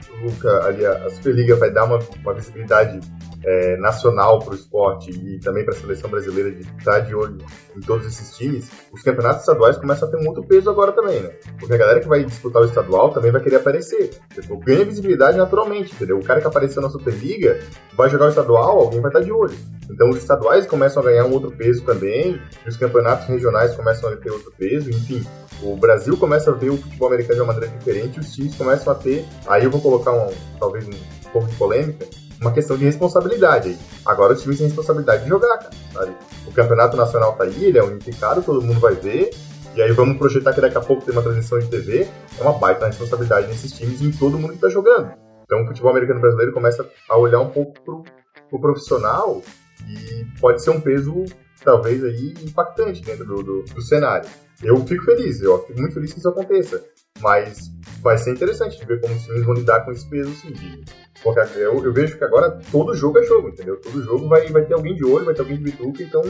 ali, 0.62 0.86
a 0.86 1.10
Superliga 1.10 1.54
vai 1.54 1.70
dar 1.70 1.84
uma, 1.84 1.98
uma 1.98 2.32
visibilidade 2.32 2.98
é, 3.44 3.76
nacional 3.76 4.38
para 4.40 4.52
o 4.52 4.54
esporte 4.54 5.10
e 5.10 5.38
também 5.40 5.64
para 5.64 5.74
a 5.74 5.76
seleção 5.76 6.10
brasileira 6.10 6.50
de 6.50 6.62
estar 6.78 7.00
de 7.00 7.14
olho 7.14 7.38
em 7.76 7.80
todos 7.80 8.06
esses 8.06 8.36
times, 8.36 8.70
os 8.92 9.02
campeonatos 9.02 9.40
estaduais 9.40 9.76
começam 9.76 10.08
a 10.08 10.10
ter 10.10 10.18
muito 10.18 10.42
peso 10.42 10.70
agora 10.70 10.92
também, 10.92 11.20
né? 11.20 11.30
Porque 11.58 11.74
a 11.74 11.76
galera 11.76 12.00
que 12.00 12.08
vai 12.08 12.24
disputar 12.24 12.62
o 12.62 12.64
estadual 12.64 13.10
também 13.10 13.30
vai 13.30 13.42
querer 13.42 13.56
aparecer. 13.56 14.10
Tipo, 14.32 14.58
ganha 14.58 14.84
visibilidade 14.84 15.36
naturalmente, 15.36 15.94
entendeu? 15.94 16.18
O 16.18 16.24
cara 16.24 16.40
que 16.40 16.46
apareceu 16.46 16.80
na 16.82 16.88
Superliga 16.88 17.60
vai 17.96 18.08
jogar 18.08 18.26
o 18.26 18.30
estadual, 18.30 18.78
alguém 18.78 19.00
vai 19.00 19.10
estar 19.10 19.20
de 19.20 19.32
olho. 19.32 19.56
Então 19.90 20.10
os 20.10 20.16
estaduais 20.16 20.66
começam 20.66 21.02
a 21.02 21.06
ganhar 21.06 21.24
um 21.26 21.32
outro 21.32 21.50
peso 21.50 21.84
também, 21.84 22.40
os 22.66 22.76
campeonatos 22.76 23.26
regionais 23.26 23.74
começam 23.74 24.10
a 24.10 24.16
ter 24.16 24.30
outro 24.30 24.52
peso, 24.56 24.90
enfim. 24.90 25.24
O 25.62 25.76
Brasil 25.76 26.16
começa 26.16 26.50
a 26.50 26.54
ver 26.54 26.70
o 26.70 26.76
futebol 26.76 27.08
americano 27.08 27.36
de 27.36 27.40
uma 27.40 27.52
maneira 27.52 27.76
diferente, 27.76 28.20
os 28.20 28.32
times 28.32 28.54
começam 28.56 28.92
a 28.92 28.96
ter. 28.96 29.24
Aí 29.46 29.64
eu 29.64 29.70
vou 29.70 29.80
colocar 29.80 30.12
um, 30.12 30.32
talvez 30.58 30.86
um 30.86 31.30
pouco 31.32 31.48
de 31.48 31.54
polêmica, 31.56 32.06
uma 32.40 32.52
questão 32.52 32.76
de 32.76 32.84
responsabilidade 32.84 33.70
aí. 33.70 33.78
Agora 34.04 34.32
os 34.32 34.42
times 34.42 34.58
têm 34.58 34.66
responsabilidade 34.66 35.24
de 35.24 35.28
jogar, 35.28 35.58
cara. 35.58 35.70
Sabe? 35.92 36.16
O 36.46 36.52
campeonato 36.52 36.96
nacional 36.96 37.32
tá 37.34 37.44
aí, 37.44 37.64
ele 37.64 37.78
é 37.78 37.82
unificado, 37.82 38.42
todo 38.42 38.62
mundo 38.62 38.80
vai 38.80 38.94
ver. 38.94 39.30
E 39.74 39.82
aí 39.82 39.92
vamos 39.92 40.16
projetar 40.16 40.54
que 40.54 40.60
daqui 40.60 40.78
a 40.78 40.80
pouco 40.80 41.04
tem 41.04 41.12
uma 41.12 41.22
transmissão 41.22 41.58
de 41.58 41.68
TV. 41.68 42.08
É 42.38 42.42
uma 42.42 42.52
baita 42.52 42.86
responsabilidade 42.86 43.46
nesses 43.48 43.72
times 43.72 44.00
e 44.00 44.06
em 44.06 44.10
todo 44.10 44.38
mundo 44.38 44.54
que 44.54 44.60
tá 44.60 44.68
jogando. 44.68 45.12
Então 45.44 45.62
o 45.62 45.66
futebol 45.66 45.90
americano 45.90 46.20
brasileiro 46.20 46.52
começa 46.52 46.88
a 47.08 47.16
olhar 47.16 47.40
um 47.40 47.50
pouco 47.50 47.80
pro, 47.82 48.04
pro 48.50 48.60
profissional 48.60 49.42
e 49.86 50.24
pode 50.40 50.62
ser 50.62 50.70
um 50.70 50.80
peso, 50.80 51.24
talvez, 51.62 52.02
aí 52.02 52.34
impactante 52.42 53.02
dentro 53.02 53.24
do, 53.26 53.42
do, 53.42 53.62
do 53.62 53.82
cenário. 53.82 54.28
Eu 54.62 54.76
fico 54.86 55.04
feliz, 55.04 55.40
eu 55.42 55.58
fico 55.66 55.78
muito 55.78 55.94
feliz 55.94 56.12
que 56.12 56.18
isso 56.18 56.28
aconteça. 56.28 56.82
Mas 57.20 57.70
vai 58.02 58.18
ser 58.18 58.32
interessante 58.32 58.78
de 58.78 58.84
ver 58.84 59.00
como 59.00 59.14
os 59.14 59.24
times 59.24 59.44
vão 59.44 59.54
lidar 59.54 59.84
com 59.84 59.92
esse 59.92 60.08
peso, 60.08 60.30
assim. 60.30 60.52
De, 60.52 60.84
porque 61.22 61.40
eu, 61.58 61.84
eu, 61.84 61.92
vejo 61.92 62.16
que 62.16 62.24
agora 62.24 62.60
todo 62.70 62.94
jogo 62.94 63.18
é 63.18 63.22
jogo, 63.24 63.48
entendeu? 63.48 63.80
Todo 63.80 64.02
jogo 64.02 64.28
vai, 64.28 64.46
vai 64.48 64.64
ter 64.64 64.74
alguém 64.74 64.94
de 64.94 65.04
olho, 65.04 65.24
vai 65.24 65.34
ter 65.34 65.40
alguém 65.40 65.56
de 65.56 65.64
bituca, 65.64 66.02
então 66.02 66.22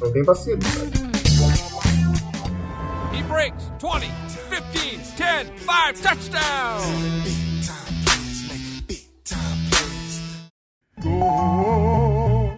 não 0.00 0.12
tem 0.12 0.22
vacilo, 0.22 0.60
sabe? 0.62 1.14
He 3.16 3.22
breaks 3.22 3.70
20, 3.80 4.10
15, 4.72 5.16
10, 5.16 5.46
5, 5.48 6.02
touchdown! 6.02 7.34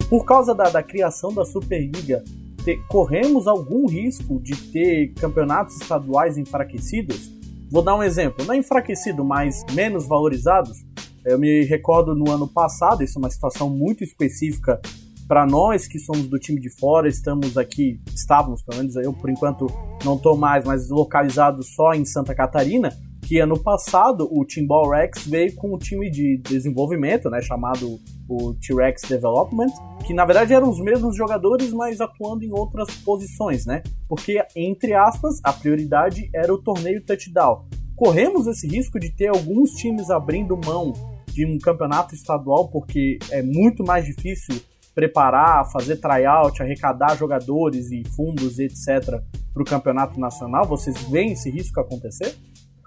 Por 0.08 0.24
causa 0.24 0.54
da, 0.54 0.70
da 0.70 0.82
criação 0.82 1.32
da 1.32 1.44
Superliga, 1.44 2.24
te, 2.64 2.76
corremos 2.88 3.46
algum 3.46 3.86
risco 3.86 4.40
de 4.40 4.56
ter 4.72 5.12
campeonatos 5.14 5.80
estaduais 5.80 6.38
enfraquecidos? 6.38 7.35
Vou 7.70 7.82
dar 7.82 7.96
um 7.96 8.02
exemplo, 8.02 8.44
não 8.44 8.54
enfraquecido, 8.54 9.24
mas 9.24 9.64
menos 9.72 10.06
valorizados. 10.06 10.84
Eu 11.24 11.38
me 11.38 11.64
recordo 11.64 12.14
no 12.14 12.30
ano 12.30 12.46
passado, 12.46 13.02
isso 13.02 13.18
é 13.18 13.22
uma 13.22 13.30
situação 13.30 13.68
muito 13.68 14.04
específica 14.04 14.80
para 15.26 15.44
nós 15.44 15.88
que 15.88 15.98
somos 15.98 16.28
do 16.28 16.38
time 16.38 16.60
de 16.60 16.70
fora, 16.70 17.08
estamos 17.08 17.58
aqui, 17.58 18.00
estávamos, 18.14 18.62
pelo 18.62 18.78
menos 18.78 18.94
eu 18.94 19.12
por 19.12 19.28
enquanto 19.28 19.66
não 20.04 20.14
estou 20.14 20.36
mais, 20.36 20.64
mas 20.64 20.88
localizado 20.88 21.64
só 21.64 21.94
em 21.94 22.04
Santa 22.04 22.32
Catarina 22.32 22.90
que 23.26 23.40
ano 23.40 23.58
passado 23.58 24.28
o 24.30 24.44
Timbal 24.44 24.88
Rex 24.88 25.26
veio 25.26 25.52
com 25.56 25.74
o 25.74 25.78
time 25.78 26.08
de 26.08 26.38
desenvolvimento, 26.38 27.28
né, 27.28 27.42
chamado 27.42 27.98
o 28.28 28.54
T-Rex 28.54 29.02
Development, 29.08 29.70
que 30.06 30.14
na 30.14 30.24
verdade 30.24 30.52
eram 30.52 30.68
os 30.68 30.80
mesmos 30.80 31.16
jogadores, 31.16 31.72
mas 31.72 32.00
atuando 32.00 32.44
em 32.44 32.52
outras 32.52 32.94
posições, 32.96 33.66
né? 33.66 33.82
Porque 34.08 34.44
entre 34.54 34.94
aspas, 34.94 35.40
a 35.42 35.52
prioridade 35.52 36.30
era 36.34 36.52
o 36.52 36.58
torneio 36.58 37.04
touchdown. 37.04 37.64
Corremos 37.94 38.46
esse 38.46 38.66
risco 38.66 39.00
de 39.00 39.10
ter 39.10 39.28
alguns 39.28 39.70
times 39.70 40.10
abrindo 40.10 40.58
mão 40.64 40.92
de 41.28 41.46
um 41.46 41.58
campeonato 41.58 42.14
estadual 42.14 42.68
porque 42.68 43.18
é 43.30 43.42
muito 43.42 43.84
mais 43.84 44.04
difícil 44.04 44.60
preparar, 44.94 45.70
fazer 45.70 45.96
tryout, 45.96 46.62
arrecadar 46.62 47.16
jogadores 47.16 47.90
e 47.90 48.02
fundos, 48.16 48.58
etc, 48.58 49.20
para 49.52 49.62
o 49.62 49.64
campeonato 49.64 50.18
nacional. 50.18 50.64
Vocês 50.66 50.96
veem 51.10 51.32
esse 51.32 51.50
risco 51.50 51.78
acontecer? 51.78 52.34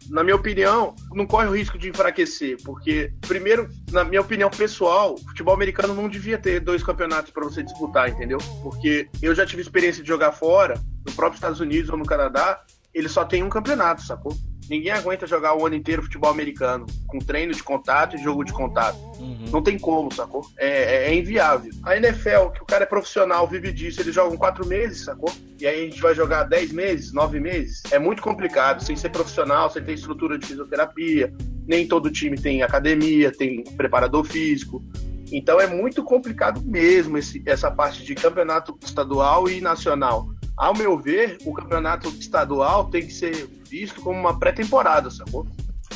Na 0.09 0.23
minha 0.23 0.35
opinião, 0.35 0.95
não 1.11 1.25
corre 1.25 1.47
o 1.47 1.55
risco 1.55 1.77
de 1.77 1.89
enfraquecer, 1.89 2.57
porque, 2.63 3.13
primeiro, 3.27 3.69
na 3.91 4.03
minha 4.03 4.21
opinião 4.21 4.49
pessoal, 4.49 5.17
futebol 5.17 5.53
americano 5.53 5.93
não 5.93 6.09
devia 6.09 6.37
ter 6.37 6.59
dois 6.59 6.83
campeonatos 6.83 7.31
para 7.31 7.43
você 7.43 7.61
disputar, 7.63 8.09
entendeu? 8.09 8.39
Porque 8.63 9.07
eu 9.21 9.35
já 9.35 9.45
tive 9.45 9.61
experiência 9.61 10.01
de 10.01 10.07
jogar 10.09 10.31
fora, 10.31 10.81
no 11.05 11.13
próprio 11.13 11.37
Estados 11.37 11.59
Unidos 11.59 11.89
ou 11.89 11.97
no 11.97 12.05
Canadá, 12.05 12.61
ele 12.93 13.07
só 13.07 13.23
tem 13.23 13.43
um 13.43 13.49
campeonato, 13.49 14.01
sacou? 14.01 14.35
Ninguém 14.69 14.91
aguenta 14.91 15.25
jogar 15.25 15.57
o 15.57 15.65
ano 15.65 15.75
inteiro 15.75 16.03
futebol 16.03 16.29
americano, 16.29 16.85
com 17.07 17.17
treino 17.17 17.53
de 17.53 17.63
contato 17.63 18.15
e 18.15 18.23
jogo 18.23 18.43
de 18.43 18.53
contato. 18.53 18.97
Uhum. 19.19 19.45
Não 19.51 19.63
tem 19.63 19.79
como, 19.79 20.13
sacou? 20.13 20.45
É, 20.57 20.67
é, 20.67 21.09
é, 21.09 21.15
inviável. 21.15 21.71
A 21.83 21.97
NFL, 21.97 22.51
que 22.53 22.61
o 22.61 22.65
cara 22.65 22.83
é 22.83 22.87
profissional, 22.87 23.47
vive 23.47 23.71
disso, 23.71 23.99
eles 23.99 24.13
jogam 24.13 24.37
quatro 24.37 24.67
meses, 24.67 25.05
sacou? 25.05 25.31
E 25.59 25.65
aí 25.65 25.81
a 25.81 25.89
gente 25.89 26.01
vai 26.01 26.13
jogar 26.13 26.43
dez 26.43 26.71
meses, 26.71 27.11
nove 27.11 27.39
meses. 27.39 27.81
É 27.89 27.97
muito 27.97 28.21
complicado, 28.21 28.83
sem 28.83 28.95
ser 28.95 29.09
profissional, 29.09 29.71
sem 29.71 29.83
ter 29.83 29.93
estrutura 29.93 30.37
de 30.37 30.45
fisioterapia. 30.45 31.33
Nem 31.67 31.87
todo 31.87 32.11
time 32.11 32.37
tem 32.37 32.61
academia, 32.61 33.31
tem 33.31 33.63
preparador 33.63 34.23
físico. 34.23 34.83
Então 35.31 35.59
é 35.59 35.67
muito 35.67 36.03
complicado 36.03 36.61
mesmo 36.61 37.17
esse, 37.17 37.41
essa 37.45 37.71
parte 37.71 38.03
de 38.03 38.13
campeonato 38.13 38.77
estadual 38.83 39.49
e 39.49 39.61
nacional. 39.61 40.29
Ao 40.59 40.75
meu 40.75 40.99
ver, 40.99 41.37
o 41.45 41.53
campeonato 41.53 42.09
estadual 42.09 42.89
tem 42.89 43.07
que 43.07 43.13
ser 43.13 43.47
visto 43.63 44.01
como 44.01 44.19
uma 44.19 44.37
pré-temporada, 44.37 45.09
sacou? 45.09 45.47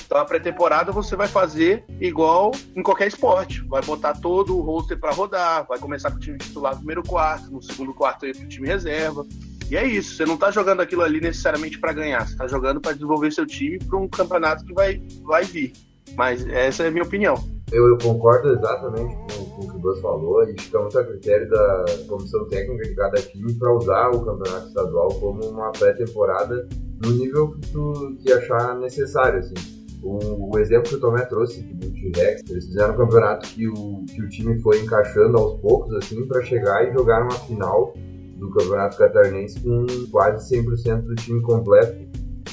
Então 0.05 0.17
a 0.17 0.23
pré-temporada 0.23 0.89
você 0.89 1.17
vai 1.17 1.27
fazer 1.27 1.83
igual 1.99 2.53
em 2.73 2.81
qualquer 2.81 3.07
esporte. 3.07 3.59
Vai 3.67 3.81
botar 3.81 4.13
todo 4.13 4.57
o 4.57 4.61
roster 4.61 4.97
para 4.97 5.11
rodar, 5.11 5.67
vai 5.67 5.77
começar 5.77 6.11
com 6.11 6.15
o 6.15 6.19
time 6.21 6.37
titular 6.37 6.71
no 6.71 6.77
primeiro 6.77 7.03
quarto, 7.03 7.51
no 7.51 7.61
segundo 7.61 7.93
quarto 7.93 8.25
entra 8.25 8.41
o 8.41 8.47
time 8.47 8.65
reserva. 8.65 9.27
E 9.69 9.75
é 9.75 9.85
isso, 9.85 10.15
você 10.15 10.25
não 10.25 10.37
tá 10.37 10.49
jogando 10.49 10.81
aquilo 10.81 11.01
ali 11.01 11.19
necessariamente 11.19 11.77
para 11.77 11.91
ganhar, 11.91 12.25
você 12.25 12.37
tá 12.37 12.47
jogando 12.47 12.79
para 12.79 12.93
desenvolver 12.93 13.33
seu 13.33 13.45
time 13.45 13.79
para 13.79 13.99
um 13.99 14.07
campeonato 14.07 14.63
que 14.63 14.73
vai, 14.73 15.01
vai 15.23 15.43
vir. 15.43 15.73
Mas 16.15 16.47
essa 16.47 16.83
é 16.83 16.87
a 16.87 16.91
minha 16.91 17.03
opinião. 17.03 17.35
Eu, 17.73 17.87
eu 17.87 17.97
concordo 17.97 18.49
exatamente 18.51 19.15
com, 19.15 19.45
com, 19.45 19.65
o 19.65 19.69
que 19.71 19.75
o 19.75 19.79
Buzz 19.79 19.99
falou. 19.99 20.45
Gente 20.45 20.61
fica 20.61 20.79
muito 20.79 20.99
a 20.99 21.03
critério 21.03 21.49
da 21.49 21.85
comissão 22.07 22.45
técnica 22.45 22.83
de 22.83 22.95
cada 22.95 23.19
time 23.19 23.51
para 23.55 23.75
usar 23.75 24.09
o 24.11 24.23
campeonato 24.23 24.67
estadual 24.67 25.09
como 25.15 25.43
uma 25.43 25.71
pré-temporada 25.71 26.67
no 27.03 27.11
nível 27.11 27.51
que 27.51 27.71
tu 27.71 28.15
que 28.21 28.31
achar 28.31 28.77
necessário. 28.77 29.39
Assim. 29.39 29.55
O, 30.03 30.53
o, 30.53 30.59
exemplo 30.59 30.89
que 30.89 30.95
o 30.95 30.99
Tomé 30.99 31.25
trouxe 31.25 31.61
do 31.63 31.89
T-Rex, 31.89 32.43
eles 32.47 32.67
fizeram 32.67 32.93
um 32.93 32.97
campeonato 32.97 33.47
que 33.47 33.67
o, 33.67 34.05
que 34.05 34.21
o 34.21 34.29
time 34.29 34.59
foi 34.59 34.79
encaixando 34.79 35.37
aos 35.37 35.59
poucos 35.59 35.95
assim 35.95 36.27
para 36.27 36.43
chegar 36.43 36.87
e 36.87 36.93
jogar 36.93 37.23
uma 37.23 37.31
final 37.31 37.93
do 38.37 38.51
campeonato 38.51 38.97
catarinense 38.97 39.59
com 39.61 39.87
quase 40.11 40.55
100% 40.55 41.01
do 41.05 41.15
time 41.15 41.41
completo. 41.41 41.95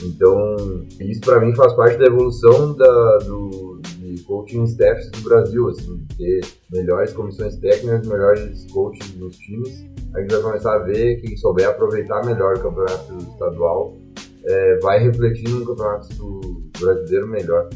Então, 0.02 0.56
isso 0.98 1.20
para 1.20 1.40
mim 1.40 1.54
faz 1.54 1.74
parte 1.74 1.98
da 1.98 2.06
evolução 2.06 2.74
da, 2.74 3.18
do, 3.18 3.80
coaching 4.24 4.64
staffs 4.64 5.10
do 5.10 5.20
Brasil, 5.22 5.68
assim, 5.68 6.06
ter 6.16 6.40
melhores 6.72 7.12
comissões 7.12 7.56
técnicas, 7.56 8.06
melhores 8.06 8.66
coaches 8.72 9.14
nos 9.16 9.36
times. 9.36 9.84
A 10.14 10.20
gente 10.20 10.32
vai 10.32 10.42
começar 10.42 10.74
a 10.74 10.78
ver 10.78 11.20
quem 11.20 11.36
souber 11.36 11.68
aproveitar 11.68 12.24
melhor 12.24 12.56
o 12.56 12.60
campeonato 12.60 13.16
estadual 13.32 13.96
é, 14.44 14.78
vai 14.78 14.98
refletir 14.98 15.48
no 15.48 15.66
campeonato 15.66 16.70
brasileiro 16.78 17.28
melhor. 17.28 17.68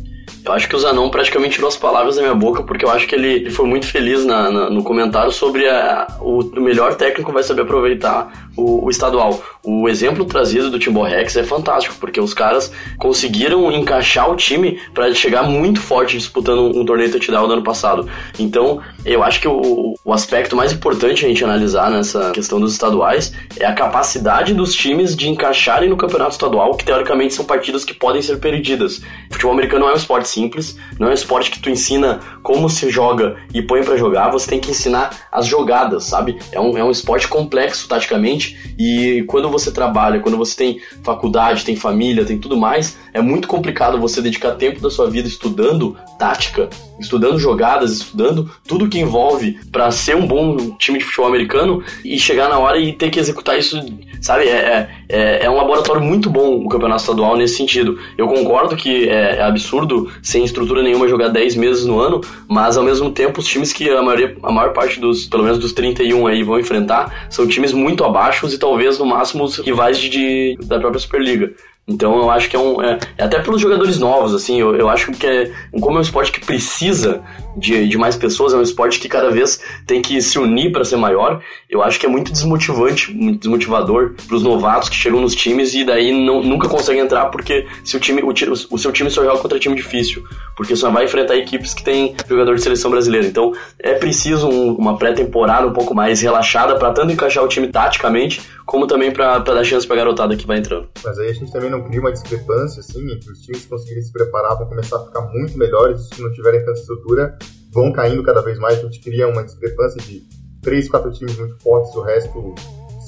Eu 0.45 0.53
acho 0.53 0.69
que 0.69 0.77
o 0.77 0.79
Zanon 0.79 1.09
praticamente 1.09 1.55
tirou 1.55 1.69
as 1.69 1.77
palavras 1.77 2.17
da 2.17 2.23
minha 2.23 2.35
boca, 2.35 2.63
porque 2.63 2.85
eu 2.85 2.91
acho 2.91 3.07
que 3.07 3.15
ele, 3.15 3.33
ele 3.33 3.51
foi 3.51 3.67
muito 3.67 3.87
feliz 3.87 4.27
na, 4.27 4.51
na, 4.51 4.69
no 4.69 4.85
comentário 4.85 5.33
sobre 5.33 5.67
a, 5.67 6.07
o, 6.21 6.41
o, 6.41 6.61
melhor 6.61 6.97
técnico 6.97 7.33
vai 7.33 7.43
saber 7.43 7.63
aproveitar 7.63 8.51
o, 8.55 8.85
o, 8.85 8.91
estadual. 8.91 9.43
O 9.63 9.89
exemplo 9.89 10.23
trazido 10.27 10.71
do 10.71 10.79
Timor 10.79 11.09
Rex 11.09 11.35
é 11.37 11.45
fantástico, 11.45 11.95
porque 11.99 12.21
os 12.21 12.35
caras 12.35 12.71
conseguiram 12.99 13.73
encaixar 13.73 14.31
o 14.31 14.37
time 14.37 14.79
para 14.93 15.15
chegar 15.15 15.45
muito 15.45 15.81
forte 15.81 16.19
disputando 16.19 16.59
um, 16.59 16.81
um 16.81 16.85
torneio 16.85 17.11
touchdown 17.11 17.47
do 17.47 17.55
ano 17.55 17.63
passado. 17.63 18.07
Então, 18.39 18.83
eu 19.03 19.23
acho 19.23 19.41
que 19.41 19.49
o, 19.49 19.95
o 20.05 20.13
aspecto 20.13 20.55
mais 20.55 20.75
importante 20.75 21.25
a 21.25 21.29
gente 21.29 21.43
analisar 21.43 21.91
nessa 21.91 22.33
questão 22.33 22.61
dos 22.61 22.73
estaduais 22.73 23.33
é 23.59 23.65
a 23.65 23.73
capacidade 23.73 24.53
dos 24.53 24.75
times 24.75 25.17
de 25.17 25.31
encaixarem 25.31 25.89
no 25.89 25.97
campeonato 25.97 26.33
estadual, 26.33 26.75
que 26.75 26.85
teoricamente 26.85 27.33
são 27.33 27.47
partidas 27.47 27.83
que 27.83 27.95
podem 27.95 28.21
ser 28.21 28.39
perdidas. 28.39 28.99
O 29.31 29.33
futebol 29.33 29.53
americano 29.53 29.89
é 29.89 29.93
um 29.93 29.97
esporte 29.97 30.34
simples, 30.35 30.77
não 30.99 31.09
é 31.09 31.11
um 31.11 31.15
esporte 31.15 31.51
que 31.51 31.61
tu 31.61 31.71
ensina 31.71 32.21
como 32.43 32.69
se 32.69 32.91
joga 32.91 33.37
e 33.55 33.63
põe 33.63 33.83
para 33.83 33.97
jogar, 33.97 34.31
você 34.31 34.51
tem 34.51 34.61
que 34.61 34.71
ensinar 34.71 35.29
as 35.33 35.47
jogadas, 35.47 36.05
sabe? 36.05 36.39
É 36.53 36.61
um, 36.61 36.77
é 36.77 36.85
um 36.85 36.91
esporte 36.91 37.27
complexo 37.29 37.89
taticamente 37.89 38.75
e 38.79 39.25
quando 39.27 39.49
você 39.49 39.73
trabalha, 39.73 40.21
quando 40.21 40.37
você 40.37 40.57
tem 40.57 40.81
faculdade, 41.03 41.65
tem 41.65 41.77
família, 41.77 42.25
tem 42.25 42.39
tudo 42.39 42.57
mais, 42.57 42.97
é 43.13 43.23
muito 43.23 43.49
complicado 43.49 43.99
você 43.99 44.21
dedicar 44.21 44.53
tempo 44.57 44.81
da 44.81 44.91
sua 44.91 45.09
vida 45.09 45.29
estudando 45.29 45.97
tática, 46.19 46.69
estudando 46.99 47.39
jogadas, 47.39 47.93
estudando 47.93 48.51
tudo 48.67 48.89
que 48.89 48.99
envolve 48.99 49.59
para 49.71 49.91
ser 49.91 50.17
um 50.17 50.27
bom 50.27 50.77
time 50.77 50.99
de 50.99 51.05
futebol 51.05 51.29
americano 51.29 51.83
e 52.05 52.19
chegar 52.19 52.49
na 52.49 52.59
hora 52.59 52.79
e 52.79 52.93
ter 52.93 53.11
que 53.11 53.19
executar 53.19 53.59
isso, 53.59 53.81
sabe? 54.21 54.45
É, 54.49 54.57
é, 54.57 54.91
é 55.15 55.51
um 55.51 55.57
laboratório 55.57 56.03
muito 56.03 56.31
bom 56.31 56.57
o 56.57 56.69
campeonato 56.69 57.03
estadual 57.03 57.37
nesse 57.37 57.57
sentido. 57.57 57.99
Eu 58.17 58.27
concordo 58.29 58.77
que 58.77 59.09
é, 59.09 59.37
é 59.37 59.43
absurdo, 59.43 60.11
sem 60.23 60.45
estrutura 60.45 60.83
nenhuma, 60.83 61.09
jogar 61.09 61.29
10 61.29 61.57
meses 61.57 61.85
no 61.85 62.01
ano, 62.01 62.21
mas 62.49 62.77
ao 62.77 62.85
mesmo 62.85 63.11
tempo 63.11 63.41
os 63.41 63.47
times 63.47 63.73
que 63.73 63.91
a, 63.91 64.03
maioria, 64.03 64.37
a 64.43 64.53
maior 64.53 64.73
parte 64.73 65.01
dos, 65.01 65.27
pelo 65.27 65.45
menos 65.45 65.59
dos 65.59 65.73
31 65.73 66.27
aí, 66.27 66.43
vão 66.43 66.59
enfrentar 66.59 67.27
são 67.31 67.47
times 67.47 67.73
muito 67.73 68.05
abaixo 68.05 68.47
e 68.47 68.59
talvez 68.59 68.99
no 68.99 69.07
máximo 69.07 69.45
os 69.45 69.59
rivais 69.59 69.99
de, 69.99 70.09
de 70.09 70.57
da 70.63 70.79
própria 70.79 71.01
Superliga. 71.01 71.53
Então 71.87 72.17
eu 72.17 72.31
acho 72.31 72.49
que 72.49 72.57
é 72.57 72.59
um. 72.59 72.83
É, 72.83 72.99
é 73.19 73.25
até 73.25 73.39
pelos 73.41 73.61
jogadores 73.61 73.99
novos, 73.99 74.35
assim, 74.35 74.59
eu, 74.59 74.75
eu 74.75 74.89
acho 74.89 75.13
que 75.13 75.27
é. 75.27 75.53
Como 75.71 75.97
é 75.97 75.99
um 75.99 76.03
esporte 76.03 76.33
que 76.33 76.45
precisa 76.45 77.23
de, 77.57 77.89
de 77.89 77.99
mais 77.99 78.17
pessoas, 78.17 78.53
é 78.53 78.57
um 78.57 78.63
esporte 78.63 78.99
que 78.99 79.09
cada 79.09 79.31
vez 79.31 79.61
tem 79.87 80.01
que 80.03 80.21
se 80.21 80.39
unir 80.39 80.73
para 80.73 80.85
ser 80.85 80.97
maior. 80.97 81.43
Eu 81.69 81.83
acho 81.83 81.99
que 81.99 82.07
é 82.07 82.09
muito 82.09 82.33
desmotivante, 82.33 83.13
muito 83.13 83.41
desmotivador 83.41 84.15
para 84.27 84.37
os 84.37 84.43
novatos 84.43 84.89
que 84.89 84.97
chegam 84.97 85.21
nos 85.21 85.35
times 85.35 85.75
e 85.75 85.85
daí 85.85 86.13
não, 86.13 86.43
nunca 86.43 86.69
conseguem 86.69 87.03
entrar 87.03 87.27
porque 87.27 87.67
se 87.85 87.97
o, 87.97 88.01
time, 88.01 88.23
o, 88.23 88.29
o 88.29 88.79
seu 88.79 88.93
time 88.93 89.11
só 89.11 89.25
joga 89.25 89.39
contra 89.39 89.59
time 89.59 89.75
difícil. 89.75 90.25
Porque 90.57 90.77
só 90.77 90.91
vai 90.91 91.05
enfrentar 91.05 91.37
equipes 91.37 91.75
que 91.75 91.83
tem 91.83 92.15
jogador 92.29 92.55
de 92.55 92.63
seleção 92.63 92.91
brasileira. 92.91 93.27
Então 93.27 93.53
é 93.79 93.95
preciso 93.95 94.49
um, 94.49 94.75
uma 94.75 94.97
pré-temporada 94.97 95.67
um 95.67 95.73
pouco 95.73 95.95
mais 95.95 96.21
relaxada 96.21 96.77
para 96.77 96.93
tanto 96.93 97.13
encaixar 97.13 97.43
o 97.45 97.49
time 97.49 97.69
taticamente, 97.69 98.41
como 98.65 98.87
também 98.87 99.13
para 99.13 99.39
dar 99.39 99.65
chance 99.65 99.87
pra 99.87 99.97
garotada 99.97 100.37
que 100.37 100.47
vai 100.47 100.59
entrando. 100.59 100.89
Mas 101.05 101.19
aí 101.19 101.31
a 101.31 101.33
gente 101.33 101.53
também 101.53 101.71
não 101.71 101.83
cria 101.83 102.01
uma 102.01 102.13
discrepância, 102.13 102.81
assim, 102.81 103.13
entre 103.13 103.31
os 103.31 103.41
times 103.41 103.67
conseguirem 103.67 104.03
se 104.03 104.13
preparar 104.13 104.57
para 104.57 104.67
começar 104.67 104.97
a 104.97 105.05
ficar 105.05 105.23
muito 105.23 105.59
melhores, 105.59 106.09
se 106.09 106.23
não 106.23 106.33
tiverem 106.33 106.65
tanta 106.65 106.81
estrutura, 106.81 107.37
vão 107.75 107.93
caindo 107.93 108.23
cada 108.23 108.41
vez 108.41 108.59
mais, 108.59 108.79
a 108.79 108.83
gente 108.83 109.01
cria 109.01 109.27
uma 109.29 109.43
discrepância 109.43 110.01
de 110.01 110.23
três, 110.63 110.89
quatro 110.89 111.13
times 111.13 111.37
muito 111.37 111.61
fortes, 111.63 111.95
o 111.95 112.03
resto 112.03 112.55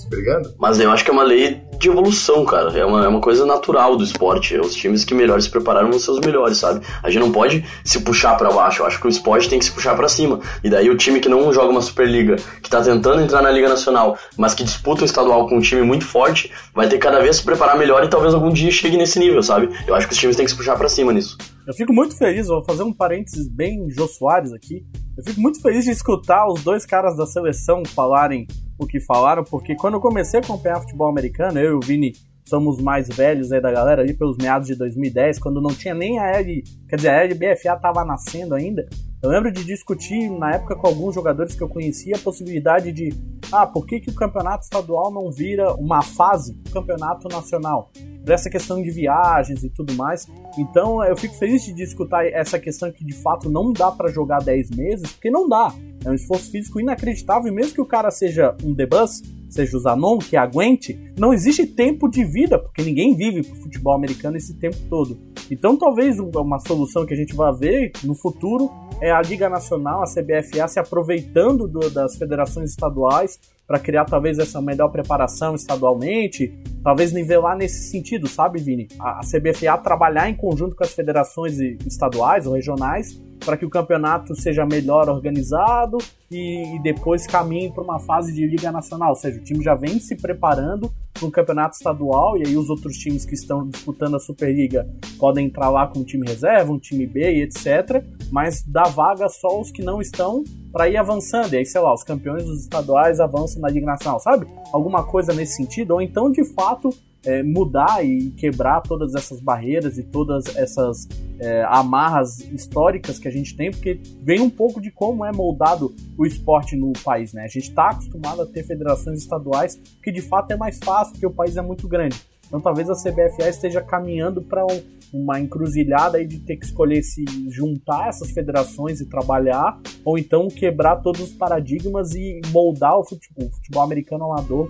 brigando. 0.09 0.55
Mas 0.59 0.79
eu 0.79 0.91
acho 0.91 1.05
que 1.05 1.11
é 1.11 1.13
uma 1.13 1.23
lei 1.23 1.63
de 1.79 1.89
evolução, 1.89 2.45
cara. 2.45 2.77
É 2.79 2.85
uma, 2.85 3.05
é 3.05 3.09
uma 3.09 3.21
coisa 3.21 3.45
natural 3.45 3.97
do 3.97 4.05
esporte. 4.05 4.57
Os 4.59 4.75
times 4.75 5.05
que 5.05 5.15
melhor 5.15 5.41
se 5.41 5.51
prepararam 5.51 5.91
vão 5.91 5.99
ser 5.99 6.11
os 6.13 6.21
melhores, 6.21 6.59
sabe? 6.59 6.85
A 7.03 7.11
gente 7.11 7.21
não 7.21 7.33
pode 7.33 7.65
se 7.85 8.01
puxar 8.01 8.37
para 8.37 8.51
baixo. 8.51 8.83
Eu 8.83 8.87
acho 8.87 9.01
que 9.01 9.07
o 9.07 9.09
esporte 9.09 9.49
tem 9.49 9.59
que 9.59 9.65
se 9.65 9.73
puxar 9.73 9.95
para 9.97 10.09
cima. 10.09 10.41
E 10.63 10.71
daí 10.71 10.89
o 10.89 10.97
time 10.97 11.21
que 11.21 11.29
não 11.29 11.53
joga 11.53 11.71
uma 11.71 11.83
Superliga, 11.83 12.37
que 12.63 12.71
tá 12.71 12.81
tentando 12.83 13.21
entrar 13.21 13.43
na 13.43 13.51
Liga 13.51 13.69
Nacional, 13.69 14.17
mas 14.37 14.55
que 14.55 14.65
disputa 14.65 15.03
o 15.03 15.05
estadual 15.05 15.49
com 15.49 15.57
um 15.57 15.61
time 15.61 15.83
muito 15.83 16.05
forte, 16.05 16.53
vai 16.75 16.89
ter 16.89 16.99
cada 16.99 17.21
vez 17.21 17.37
se 17.37 17.43
preparar 17.43 17.77
melhor 17.77 18.05
e 18.05 18.09
talvez 18.09 18.33
algum 18.33 18.51
dia 18.51 18.71
chegue 18.71 18.97
nesse 18.97 19.19
nível, 19.19 19.43
sabe? 19.43 19.69
Eu 19.87 19.95
acho 19.95 20.07
que 20.07 20.13
os 20.13 20.19
times 20.19 20.37
têm 20.37 20.45
que 20.45 20.51
se 20.51 20.57
puxar 20.57 20.77
para 20.77 20.89
cima 20.89 21.13
nisso. 21.13 21.37
Eu 21.67 21.75
fico 21.75 21.93
muito 21.93 22.17
feliz, 22.17 22.47
vou 22.47 22.63
fazer 22.63 22.85
um 22.85 22.93
parênteses 22.93 23.49
bem 23.49 23.91
Jô 23.91 24.07
Soares 24.07 24.53
aqui. 24.53 24.87
Eu 25.19 25.25
fico 25.25 25.41
muito 25.41 25.61
feliz 25.61 25.85
de 25.85 25.91
escutar 25.91 26.47
os 26.47 26.63
dois 26.63 26.87
caras 26.87 27.17
da 27.17 27.27
seleção 27.27 27.83
falarem 27.85 28.47
o 28.79 28.87
que 28.87 29.01
falaram, 29.01 29.43
porque 29.43 29.75
quando 29.75 29.95
eu 29.95 30.01
comecei 30.01 30.39
a 30.39 30.43
acompanhar 30.45 30.81
futebol 30.81 31.09
americano, 31.09 31.59
eu 31.59 31.73
e 31.73 31.75
o 31.75 31.81
Vini 31.81 32.13
somos 32.45 32.81
mais 32.81 33.09
velhos 33.09 33.51
aí 33.51 33.61
da 33.61 33.73
galera, 33.73 34.03
ali 34.03 34.15
pelos 34.15 34.37
meados 34.37 34.69
de 34.69 34.77
2010, 34.77 35.41
quando 35.41 35.61
não 35.61 35.75
tinha 35.75 35.93
nem 35.93 36.21
a 36.21 36.31
L, 36.37 36.63
quer 36.89 36.97
dizer, 36.97 37.09
a 37.09 37.25
LBFA 37.25 37.77
tava 37.81 38.05
nascendo 38.05 38.55
ainda. 38.55 38.87
Eu 39.21 39.31
lembro 39.31 39.51
de 39.51 39.65
discutir 39.65 40.31
na 40.31 40.53
época 40.53 40.77
com 40.77 40.87
alguns 40.87 41.17
jogadores 41.17 41.57
que 41.57 41.63
eu 41.63 41.69
conhecia 41.69 42.15
a 42.15 42.21
possibilidade 42.21 42.93
de, 42.93 43.13
ah, 43.51 43.67
por 43.67 43.87
que, 43.87 43.99
que 43.99 44.11
o 44.11 44.15
campeonato 44.15 44.63
estadual 44.63 45.13
não 45.13 45.33
vira 45.33 45.75
uma 45.75 46.01
fase 46.01 46.55
do 46.55 46.71
campeonato 46.71 47.27
nacional? 47.27 47.91
Dessa 48.27 48.51
questão 48.51 48.83
de 48.83 48.91
viagens 48.91 49.63
e 49.63 49.71
tudo 49.71 49.95
mais. 49.95 50.27
Então 50.59 51.03
eu 51.05 51.17
fico 51.17 51.35
feliz 51.37 51.63
de 51.65 51.83
escutar 51.83 52.27
essa 52.27 52.59
questão 52.59 52.91
que 52.91 53.05
de 53.05 53.15
fato 53.15 53.49
não 53.49 53.73
dá 53.73 53.91
para 53.93 54.09
jogar 54.09 54.43
10 54.43 54.71
meses, 54.71 55.13
porque 55.13 55.31
não 55.31 55.49
dá. 55.49 55.73
É 56.07 56.11
um 56.11 56.15
esforço 56.15 56.53
físico 56.53 56.81
inacreditável, 56.81 57.51
e 57.51 57.55
mesmo 57.55 57.75
que 57.75 57.81
o 57.81 57.85
cara 57.85 58.13
seja 58.13 58.55
um 58.63 58.73
debus, 58.73 59.23
seja 59.51 59.77
o 59.77 59.81
Zanon, 59.81 60.19
que 60.19 60.37
aguente, 60.37 60.97
não 61.19 61.35
existe 61.35 61.67
tempo 61.67 62.09
de 62.09 62.25
vida, 62.25 62.61
porque 62.61 62.81
ninguém 62.81 63.17
vive 63.17 63.43
pro 63.43 63.57
futebol 63.57 63.93
americano 63.93 64.37
esse 64.37 64.55
tempo 64.55 64.77
todo. 64.89 65.19
Então 65.51 65.77
talvez 65.77 66.21
uma 66.21 66.61
solução 66.61 67.05
que 67.05 67.13
a 67.13 67.17
gente 67.17 67.35
vai 67.35 67.53
ver 67.53 67.91
no 68.05 68.15
futuro 68.15 68.71
é 69.01 69.11
a 69.11 69.21
Liga 69.21 69.49
Nacional, 69.49 70.01
a 70.01 70.07
CBFA, 70.07 70.69
se 70.69 70.79
aproveitando 70.79 71.67
do, 71.67 71.91
das 71.91 72.17
federações 72.17 72.71
estaduais 72.71 73.41
para 73.67 73.81
criar 73.81 74.05
talvez 74.05 74.39
essa 74.39 74.63
melhor 74.63 74.91
preparação 74.91 75.57
estadualmente, 75.57 76.55
talvez 76.85 77.13
nivelar 77.13 77.57
nesse 77.57 77.91
sentido, 77.91 78.29
sabe, 78.29 78.61
Vini? 78.61 78.87
A, 79.01 79.19
a 79.19 79.23
CBFA 79.23 79.77
trabalhar 79.79 80.31
em 80.31 80.37
conjunto 80.37 80.77
com 80.77 80.85
as 80.85 80.93
federações 80.93 81.59
estaduais 81.85 82.47
ou 82.47 82.55
regionais 82.55 83.21
para 83.47 83.57
que 83.57 83.65
o 83.65 83.71
campeonato 83.71 84.35
seja 84.35 84.67
melhor 84.67 85.09
organizado 85.09 85.99
e, 86.29 86.75
e 86.75 86.83
depois 86.83 87.29
caminhe 87.29 87.71
para 87.73 87.85
uma 87.85 88.01
fase 88.01 88.35
de 88.35 88.45
Liga 88.45 88.73
Nacional. 88.73 89.11
Ou 89.11 89.15
seja, 89.15 89.39
o 89.39 89.45
time 89.45 89.63
já 89.63 89.77
vem 89.77 90.01
se 90.01 90.17
preparando 90.17 90.93
para 91.15 91.27
um 91.29 91.31
campeonato 91.31 91.77
estadual 91.77 92.37
e 92.37 92.45
aí 92.45 92.57
os 92.57 92.69
outros 92.69 92.97
times 92.97 93.25
que 93.25 93.35
estão 93.35 93.69
disputando 93.69 94.17
a 94.17 94.19
Superliga 94.19 94.85
podem 95.17 95.47
entrar 95.47 95.71
lá 95.71 95.87
com 95.87 96.01
um 96.01 96.05
time 96.05 96.27
reserva, 96.27 96.73
um 96.73 96.79
time 96.79 97.07
B 97.07 97.21
e 97.37 97.43
etc. 97.43 98.05
Mas 98.33 98.65
dá 98.67 98.83
vaga 98.83 99.29
só 99.29 99.61
os 99.61 99.71
que 99.71 99.81
não 99.81 100.01
estão 100.01 100.43
para 100.73 100.89
ir 100.89 100.97
avançando. 100.97 101.55
E 101.55 101.59
aí, 101.59 101.65
sei 101.65 101.81
lá, 101.81 101.95
os 101.95 102.03
campeões 102.03 102.45
dos 102.45 102.63
estaduais 102.63 103.21
avançam 103.21 103.63
na 103.63 103.69
Liga 103.69 103.87
Nacional, 103.87 104.19
sabe? 104.19 104.49
Alguma 104.73 105.05
coisa 105.05 105.33
nesse 105.33 105.55
sentido. 105.55 105.93
Ou 105.93 106.03
então, 106.03 106.33
de 106.33 106.45
fato, 106.53 106.91
é, 107.27 107.43
mudar 107.43 108.05
e 108.05 108.31
quebrar 108.31 108.81
todas 108.81 109.15
essas 109.15 109.41
barreiras 109.41 109.99
e 109.99 110.03
todas 110.05 110.57
essas 110.57 111.09
é, 111.41 111.65
amarras 111.69 112.39
históricas 112.39 113.19
que 113.19 113.27
a 113.27 113.31
gente 113.31 113.57
tem, 113.57 113.71
porque 113.71 114.01
vem 114.23 114.41
um 114.41 114.49
pouco 114.49 114.81
de 114.81 114.91
como 114.91 115.25
é 115.25 115.33
moldado 115.33 115.95
o 116.17 116.25
esporte 116.25 116.77
no 116.77 116.93
país, 117.05 117.33
né? 117.33 117.43
A 117.43 117.49
gente 117.49 117.69
está 117.69 117.91
acostumado 117.91 118.43
a 118.43 118.47
ter 118.47 118.63
federações 118.63 119.19
estaduais, 119.21 119.79
que 120.03 120.13
de 120.13 120.23
fato 120.23 120.53
é 120.53 120.57
mais 120.57 120.79
fácil, 120.79 121.13
porque 121.13 121.27
o 121.27 121.33
país 121.33 121.57
é 121.57 121.63
muito 121.63 121.89
grande. 121.89 122.17
Então 122.47 122.61
talvez 122.61 122.89
a 122.89 122.95
CBFA 122.95 123.49
esteja 123.49 123.83
caminhando 123.83 124.41
para 124.41 124.65
um, 124.65 124.81
uma 125.13 125.41
encruzilhada 125.41 126.19
aí 126.19 126.27
de 126.27 126.39
ter 126.39 126.57
que 126.57 126.65
escolher 126.65 127.03
se 127.03 127.25
juntar 127.49 128.09
essas 128.09 128.31
federações 128.31 129.01
e 129.01 129.07
trabalhar, 129.07 129.81
ou 130.05 130.17
então 130.17 130.47
quebrar 130.47 130.97
todos 130.97 131.21
os 131.21 131.33
paradigmas 131.33 132.15
e 132.15 132.41
moldar 132.53 132.97
o 132.97 133.05
futebol, 133.05 133.49
o 133.49 133.51
futebol 133.51 133.83
americano 133.83 134.25
amador 134.27 134.69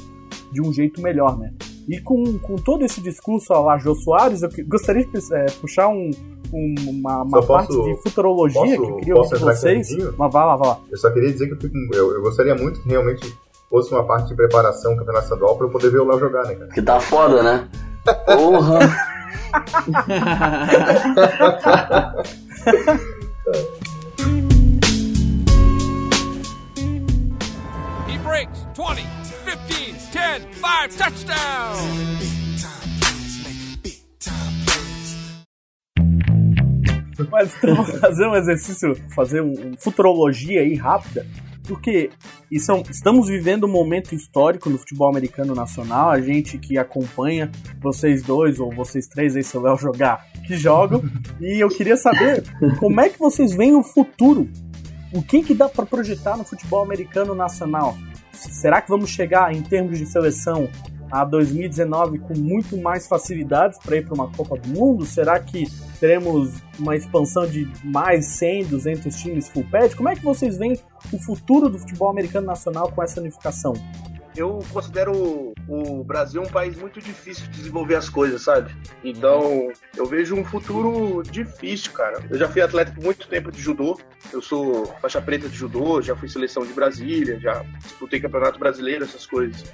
de 0.53 0.63
um 0.63 0.73
jeito 0.73 1.03
melhor, 1.03 1.39
né? 1.39 1.53
E 1.89 2.01
com, 2.01 2.39
com 2.39 2.57
todo 2.57 2.85
esse 2.85 3.01
discurso 3.01 3.53
lá, 3.53 3.79
Jô 3.79 3.95
Soares, 3.95 4.43
eu 4.43 4.51
gostaria 4.67 5.07
de 5.07 5.35
é, 5.35 5.47
puxar 5.61 5.89
um, 5.89 6.11
um, 6.53 6.75
uma, 6.89 7.23
uma 7.23 7.43
parte 7.47 7.81
de 7.81 7.95
futurologia 8.03 8.61
posso, 8.61 8.83
que 8.83 8.91
eu 8.91 8.97
queria 8.97 9.15
ouvir 9.15 9.39
vocês. 9.39 9.89
Mas 10.19 10.33
vai 10.33 10.45
lá, 10.45 10.57
vai 10.57 10.69
lá. 10.69 10.81
Eu 10.91 10.97
só 10.97 11.11
queria 11.11 11.31
dizer 11.31 11.47
que 11.47 11.53
eu, 11.55 11.61
fico, 11.61 11.77
eu, 11.95 12.13
eu 12.15 12.23
gostaria 12.23 12.57
muito 12.57 12.83
que 12.83 12.89
realmente 12.89 13.33
fosse 13.71 13.93
uma 13.93 14.05
parte 14.05 14.29
de 14.29 14.35
preparação 14.35 14.93
do 14.93 14.99
campeonato 14.99 15.25
estadual 15.25 15.57
pra 15.57 15.67
eu 15.67 15.71
poder 15.71 15.91
ver 15.91 16.01
o 16.01 16.09
Léo 16.09 16.19
jogar, 16.19 16.45
né, 16.47 16.57
cara? 16.57 16.71
Que 16.73 16.83
tá 16.83 16.99
foda, 16.99 17.43
né? 17.43 17.69
Porra! 18.27 18.79
He 28.09 28.19
breaks 28.19 28.67
20 28.77 29.16
10, 30.27 30.43
5, 30.55 30.99
touchdown! 30.99 31.77
Mas 37.31 37.57
então 37.57 37.85
fazer 37.85 38.27
um 38.27 38.35
exercício, 38.35 38.95
fazer 39.15 39.41
um, 39.41 39.53
um 39.53 39.77
futurologia 39.79 40.63
aí 40.63 40.75
rápida. 40.75 41.25
porque 41.63 42.11
isso, 42.51 42.73
é 42.73 42.83
estamos 42.91 43.29
vivendo 43.29 43.65
um 43.65 43.71
momento 43.71 44.15
histórico 44.15 44.69
no 44.69 44.79
futebol 44.79 45.09
americano 45.09 45.55
nacional. 45.55 46.11
A 46.11 46.21
gente 46.21 46.59
que 46.59 46.77
acompanha, 46.77 47.51
vocês 47.81 48.23
dois 48.23 48.59
ou 48.59 48.75
vocês 48.75 49.07
três 49.07 49.37
aí, 49.37 49.45
se 49.45 49.57
o 49.57 49.61
Léo 49.63 49.79
jogar, 49.79 50.27
que 50.45 50.57
jogam. 50.57 51.03
e 51.41 51.63
eu 51.63 51.69
queria 51.69 51.97
saber 51.97 52.43
como 52.81 53.01
é 53.01 53.09
que 53.09 53.19
vocês 53.19 53.55
veem 53.55 53.77
o 53.77 53.83
futuro. 53.83 54.51
O 55.13 55.23
que, 55.23 55.43
que 55.43 55.55
dá 55.55 55.69
para 55.69 55.87
projetar 55.87 56.37
no 56.37 56.45
futebol 56.45 56.83
americano 56.83 57.35
nacional? 57.35 57.97
Será 58.37 58.81
que 58.81 58.89
vamos 58.89 59.11
chegar 59.11 59.53
em 59.53 59.63
termos 59.63 59.99
de 59.99 60.07
seleção 60.07 60.69
a 61.11 61.25
2019 61.25 62.19
com 62.19 62.37
muito 62.37 62.77
mais 62.77 63.07
facilidades 63.07 63.79
para 63.79 63.97
ir 63.97 64.05
para 64.05 64.15
uma 64.15 64.31
Copa 64.31 64.57
do 64.57 64.69
Mundo? 64.69 65.05
Será 65.05 65.39
que 65.39 65.65
teremos 66.01 66.55
uma 66.79 66.97
expansão 66.97 67.47
de 67.47 67.71
mais 67.85 68.27
100, 68.27 68.67
200 68.67 69.17
times 69.17 69.49
full 69.49 69.65
pad? 69.71 69.95
Como 69.95 70.09
é 70.09 70.15
que 70.15 70.25
vocês 70.25 70.59
veem 70.59 70.79
o 71.13 71.19
futuro 71.19 71.69
do 71.69 71.79
futebol 71.79 72.11
americano 72.11 72.47
nacional 72.47 72.91
com 72.93 73.03
essa 73.03 73.21
unificação? 73.21 73.73
Eu 74.37 74.59
considero 74.73 75.55
o 75.69 76.05
Brasil 76.05 76.43
um 76.43 76.47
país 76.47 76.77
muito 76.77 77.01
difícil 77.01 77.45
de 77.49 77.59
desenvolver 77.59 77.97
as 77.97 78.09
coisas, 78.09 78.43
sabe? 78.43 78.75
Então, 79.03 79.73
eu 79.97 80.07
vejo 80.07 80.35
um 80.35 80.45
futuro 80.45 81.23
difícil, 81.23 81.93
cara. 81.93 82.23
Eu 82.31 82.39
já 82.39 82.49
fui 82.49 82.61
atleta 82.61 82.93
por 82.93 83.03
muito 83.03 83.27
tempo 83.29 83.51
de 83.51 83.61
judô. 83.61 83.99
Eu 84.33 84.43
sou 84.43 84.87
faixa 85.01 85.21
preta 85.21 85.49
de 85.49 85.57
judô, 85.57 86.01
já 86.03 86.15
fui 86.15 86.29
seleção 86.29 86.65
de 86.65 86.73
Brasília, 86.73 87.39
já 87.41 87.65
disputei 87.79 88.21
campeonato 88.21 88.59
brasileiro, 88.59 89.05
essas 89.05 89.27
coisas. 89.27 89.65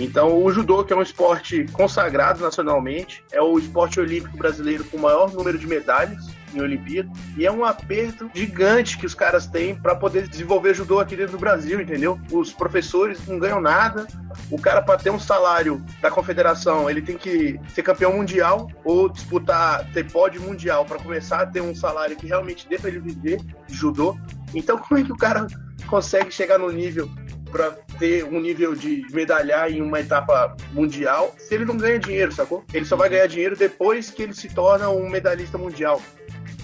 Então, 0.00 0.42
o 0.42 0.50
judô, 0.50 0.82
que 0.82 0.94
é 0.94 0.96
um 0.96 1.02
esporte 1.02 1.66
consagrado 1.72 2.40
nacionalmente, 2.40 3.22
é 3.30 3.40
o 3.42 3.58
esporte 3.58 4.00
olímpico 4.00 4.34
brasileiro 4.34 4.82
com 4.84 4.96
o 4.96 5.00
maior 5.00 5.30
número 5.30 5.58
de 5.58 5.66
medalhas 5.66 6.26
em 6.54 6.60
Olimpíada. 6.62 7.10
E 7.36 7.44
é 7.44 7.52
um 7.52 7.66
aperto 7.66 8.30
gigante 8.34 8.96
que 8.96 9.04
os 9.04 9.14
caras 9.14 9.46
têm 9.46 9.74
para 9.74 9.94
poder 9.94 10.26
desenvolver 10.26 10.72
judô 10.72 11.00
aqui 11.00 11.14
dentro 11.14 11.32
do 11.32 11.38
Brasil, 11.38 11.78
entendeu? 11.82 12.18
Os 12.32 12.50
professores 12.50 13.26
não 13.26 13.38
ganham 13.38 13.60
nada. 13.60 14.06
O 14.50 14.58
cara, 14.58 14.80
para 14.80 14.98
ter 14.98 15.10
um 15.10 15.20
salário 15.20 15.84
da 16.00 16.10
confederação, 16.10 16.88
ele 16.88 17.02
tem 17.02 17.18
que 17.18 17.60
ser 17.74 17.82
campeão 17.82 18.14
mundial 18.14 18.70
ou 18.82 19.06
disputar, 19.06 19.84
ter 19.92 20.10
pódio 20.10 20.40
mundial 20.40 20.86
para 20.86 20.98
começar 20.98 21.42
a 21.42 21.46
ter 21.46 21.60
um 21.60 21.74
salário 21.74 22.16
que 22.16 22.26
realmente 22.26 22.66
dê 22.66 22.78
para 22.78 22.88
ele 22.88 23.00
viver 23.00 23.38
de 23.68 23.74
judô. 23.74 24.18
Então, 24.54 24.78
como 24.80 24.98
é 24.98 25.04
que 25.04 25.12
o 25.12 25.16
cara 25.16 25.46
consegue 25.86 26.30
chegar 26.30 26.58
no 26.58 26.70
nível 26.70 27.10
para 27.50 27.72
ter 27.98 28.24
um 28.24 28.40
nível 28.40 28.74
de 28.74 29.06
medalhar 29.10 29.70
em 29.70 29.82
uma 29.82 30.00
etapa 30.00 30.56
mundial 30.72 31.34
se 31.38 31.54
ele 31.54 31.64
não 31.64 31.76
ganha 31.76 31.98
dinheiro, 31.98 32.32
sacou? 32.32 32.64
Ele 32.72 32.84
só 32.84 32.96
vai 32.96 33.08
ganhar 33.08 33.26
dinheiro 33.26 33.56
depois 33.56 34.10
que 34.10 34.22
ele 34.22 34.34
se 34.34 34.48
torna 34.48 34.88
um 34.88 35.08
medalhista 35.08 35.58
mundial. 35.58 36.00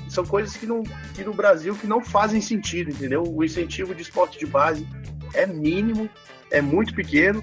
São 0.08 0.24
coisas 0.24 0.56
que, 0.56 0.66
não, 0.66 0.82
que 1.14 1.24
no 1.24 1.34
Brasil 1.34 1.74
que 1.74 1.86
não 1.86 2.00
fazem 2.00 2.40
sentido, 2.40 2.90
entendeu? 2.90 3.22
O 3.22 3.44
incentivo 3.44 3.94
de 3.94 4.02
esporte 4.02 4.38
de 4.38 4.46
base 4.46 4.86
é 5.34 5.46
mínimo, 5.46 6.08
é 6.50 6.60
muito 6.60 6.94
pequeno 6.94 7.42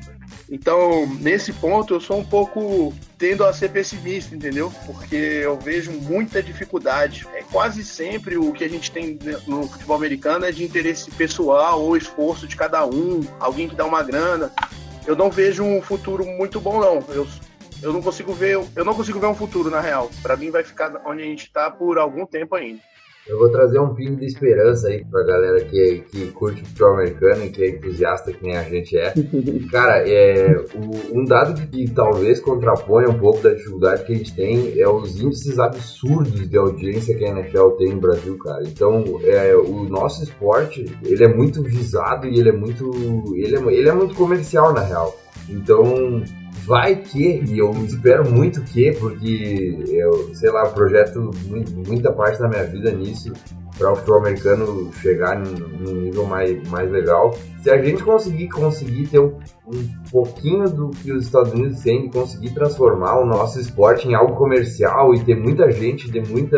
então, 0.50 1.08
nesse 1.20 1.54
ponto, 1.54 1.94
eu 1.94 2.00
sou 2.02 2.20
um 2.20 2.24
pouco 2.24 2.94
tendo 3.18 3.44
a 3.44 3.54
ser 3.54 3.70
pessimista, 3.70 4.36
entendeu? 4.36 4.72
Porque 4.86 5.16
eu 5.16 5.58
vejo 5.58 5.92
muita 5.92 6.44
dificuldade. 6.44 7.26
É 7.34 7.44
quase 7.44 7.84
sempre 7.84 8.38
o 8.38 8.52
que 8.52 8.64
a 8.64 8.70
gente 8.70 8.92
tem 8.92 9.18
no 9.48 9.68
futebol 9.68 9.96
americano 9.96 10.46
é 10.46 10.52
de 10.52 10.64
interesse 10.64 11.10
pessoal 11.12 11.82
ou 11.82 11.96
esforço 11.96 12.48
de 12.48 12.56
cada 12.56 12.86
um, 12.86 13.22
alguém 13.40 13.68
que 13.68 13.76
dá 13.76 13.86
uma 13.86 14.04
grana. 14.04 14.52
Eu 15.06 15.16
não 15.16 15.30
vejo 15.30 15.64
um 15.64 15.82
futuro 15.82 16.26
muito 16.26 16.60
bom, 16.60 16.80
não. 16.80 17.04
Eu, 17.10 17.28
eu 17.82 17.94
não 17.94 18.02
consigo 18.02 18.34
ver, 18.34 18.62
eu 18.76 18.86
não 18.86 18.94
consigo 18.94 19.20
ver 19.20 19.28
um 19.28 19.36
futuro 19.36 19.70
na 19.70 19.82
real. 19.82 20.12
Para 20.22 20.38
mim 20.38 20.52
vai 20.52 20.64
ficar 20.64 21.02
onde 21.06 21.24
a 21.24 21.26
gente 21.26 21.46
está 21.46 21.72
por 21.72 21.98
algum 21.98 22.26
tempo 22.26 22.56
ainda. 22.56 22.80
Eu 23.26 23.40
vou 23.40 23.50
trazer 23.50 23.80
um 23.80 23.96
pingo 23.96 24.18
de 24.18 24.26
esperança 24.26 24.90
aí 24.90 25.06
pra 25.06 25.24
galera 25.24 25.64
que, 25.64 26.04
que 26.12 26.28
curte 26.32 26.62
futebol 26.62 26.96
americano 26.96 27.46
e 27.46 27.50
que 27.50 27.64
é 27.64 27.70
entusiasta 27.70 28.34
que 28.34 28.44
nem 28.44 28.58
a 28.58 28.64
gente 28.64 28.98
é. 28.98 29.14
Cara, 29.72 30.04
é, 30.06 30.58
o, 30.76 31.20
um 31.20 31.24
dado 31.24 31.54
que, 31.54 31.68
que, 31.68 31.92
talvez 31.92 32.42
contraponha 32.42 33.10
um 33.10 33.18
pouco 33.18 33.42
da 33.42 33.54
dificuldade 33.54 34.04
que 34.04 34.12
a 34.12 34.16
gente 34.16 34.36
tem 34.36 34.78
é 34.78 34.90
os 34.90 35.22
índices 35.22 35.58
absurdos 35.58 36.50
de 36.50 36.58
audiência 36.58 37.16
que 37.18 37.24
a 37.24 37.30
NFL 37.30 37.70
tem 37.78 37.94
no 37.94 38.02
Brasil, 38.02 38.38
cara. 38.38 38.64
Então, 38.64 39.04
é, 39.24 39.56
o 39.56 39.84
nosso 39.84 40.22
esporte, 40.22 40.86
ele 41.06 41.24
é 41.24 41.34
muito 41.34 41.64
visado 41.64 42.28
e 42.28 42.38
ele 42.38 42.50
é 42.50 42.54
muito, 42.54 42.92
ele 43.38 43.56
é, 43.56 43.74
ele 43.74 43.90
é 43.90 43.94
muito 43.94 44.16
comercial, 44.16 44.74
na 44.74 44.82
real. 44.82 45.18
Então, 45.50 46.24
vai 46.66 46.96
que, 46.96 47.44
e 47.48 47.60
eu 47.60 47.72
espero 47.86 48.30
muito 48.30 48.62
que, 48.62 48.92
porque 48.94 49.84
eu, 49.90 50.34
sei 50.34 50.52
lá, 50.52 50.70
projeto 50.70 51.32
muita 51.88 52.12
parte 52.12 52.40
da 52.40 52.48
minha 52.48 52.64
vida 52.64 52.92
nisso, 52.92 53.32
para 53.78 53.92
o 53.92 53.96
futebol 53.96 54.20
americano 54.20 54.92
chegar 55.02 55.40
num 55.40 55.94
nível 56.02 56.26
mais, 56.26 56.68
mais 56.70 56.90
legal. 56.92 57.36
Se 57.62 57.72
a 57.72 57.82
gente 57.82 58.04
conseguir 58.04 58.50
conseguir 58.50 59.08
ter 59.08 59.20
um, 59.20 59.38
um 59.68 59.90
pouquinho 60.12 60.70
do 60.70 60.90
que 60.90 61.12
os 61.12 61.26
Estados 61.26 61.52
Unidos 61.54 61.82
têm, 61.82 62.10
conseguir 62.10 62.52
transformar 62.52 63.20
o 63.20 63.26
nosso 63.26 63.60
esporte 63.60 64.08
em 64.08 64.14
algo 64.14 64.36
comercial 64.36 65.14
e 65.14 65.24
ter 65.24 65.36
muita 65.36 65.72
gente, 65.72 66.10
de 66.12 66.22
muita 66.22 66.58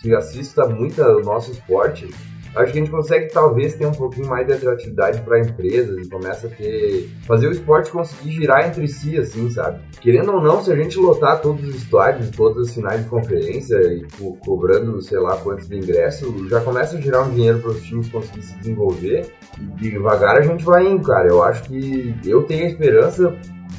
que 0.00 0.14
assista 0.14 0.66
muito 0.66 1.02
ao 1.02 1.20
nosso 1.20 1.52
esporte, 1.52 2.08
acho 2.54 2.72
que 2.72 2.78
a 2.78 2.82
gente 2.82 2.90
consegue 2.90 3.32
talvez 3.32 3.74
ter 3.74 3.86
um 3.86 3.92
pouquinho 3.92 4.28
mais 4.28 4.46
de 4.46 4.54
atratividade 4.54 5.20
para 5.22 5.40
empresas 5.40 6.04
e 6.04 6.08
começa 6.08 6.46
a 6.46 6.50
ter 6.50 7.08
fazer 7.26 7.48
o 7.48 7.52
esporte 7.52 7.90
conseguir 7.90 8.32
girar 8.32 8.66
entre 8.66 8.86
si 8.88 9.18
assim, 9.18 9.50
sabe? 9.50 9.80
Querendo 10.00 10.32
ou 10.32 10.42
não, 10.42 10.62
se 10.62 10.72
a 10.72 10.76
gente 10.76 10.98
lotar 10.98 11.40
todos 11.40 11.62
os 11.62 11.76
estádios, 11.76 12.30
todas 12.30 12.68
as 12.68 12.74
finais 12.74 13.02
de 13.02 13.08
conferência 13.08 13.76
e 13.76 14.06
co 14.18 14.36
cobrando, 14.36 15.00
sei 15.02 15.18
lá, 15.18 15.36
quantos 15.36 15.68
de 15.68 15.76
ingresso, 15.76 16.48
já 16.48 16.60
começa 16.60 16.96
a 16.96 17.00
girar 17.00 17.28
um 17.28 17.32
dinheiro 17.32 17.60
para 17.60 17.70
os 17.70 17.82
times 17.82 18.08
conseguir 18.08 18.42
se 18.42 18.56
desenvolver 18.58 19.32
e 19.58 19.90
devagar 19.90 20.38
a 20.38 20.42
gente 20.42 20.64
vai 20.64 20.86
indo, 20.86 21.02
cara. 21.02 21.28
Eu 21.28 21.42
acho 21.42 21.62
que 21.64 22.14
eu 22.24 22.42
tenho 22.42 22.64
a 22.64 22.68
esperança 22.68 23.36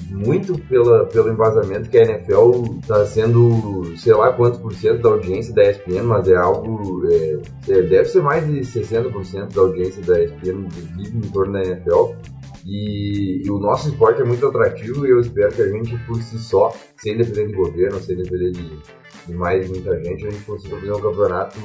muito 0.09 0.57
pela, 0.67 1.05
pelo 1.05 1.31
embasamento 1.31 1.89
que 1.89 1.97
a 1.97 2.03
NFL 2.03 2.79
está 2.79 3.05
sendo, 3.05 3.95
sei 3.97 4.13
lá 4.13 4.33
quantos 4.33 4.59
por 4.59 4.73
cento 4.73 5.01
da 5.01 5.09
audiência 5.09 5.53
da 5.53 5.69
ESPN, 5.69 6.03
mas 6.03 6.27
é 6.27 6.35
algo. 6.35 7.03
É, 7.09 7.39
é 7.69 7.81
deve 7.81 8.05
ser 8.05 8.21
mais 8.21 8.45
de 8.45 8.59
60% 8.59 9.53
da 9.53 9.61
audiência 9.61 10.01
da 10.03 10.21
ESPN 10.21 10.67
vive 10.97 11.17
em 11.17 11.31
torno 11.31 11.53
da 11.53 11.61
NFL. 11.61 12.15
E, 12.65 13.41
e, 13.43 13.49
o 13.49 13.57
nosso 13.57 13.89
esporte 13.89 14.21
é 14.21 14.25
muito 14.25 14.45
atrativo 14.45 15.05
e 15.07 15.09
eu 15.09 15.19
espero 15.19 15.51
que 15.51 15.61
a 15.63 15.67
gente, 15.67 15.97
por 16.05 16.21
si 16.21 16.37
só, 16.37 16.71
sem 16.97 17.17
depender 17.17 17.47
de 17.47 17.53
governo, 17.53 17.99
sem 17.99 18.15
depender 18.15 18.51
de, 18.51 18.79
de 19.27 19.33
mais 19.33 19.67
muita 19.67 19.97
gente, 20.03 20.27
a 20.27 20.29
gente 20.29 20.45
consiga 20.45 20.75
fazer 20.75 20.91
um 20.91 21.01
campeonato 21.01 21.59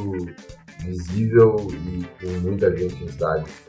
visível 0.85 1.57
e 1.71 2.25
com 2.25 2.33
muita 2.41 2.75
gente 2.75 2.99
no 3.03 3.11
estádio. 3.11 3.66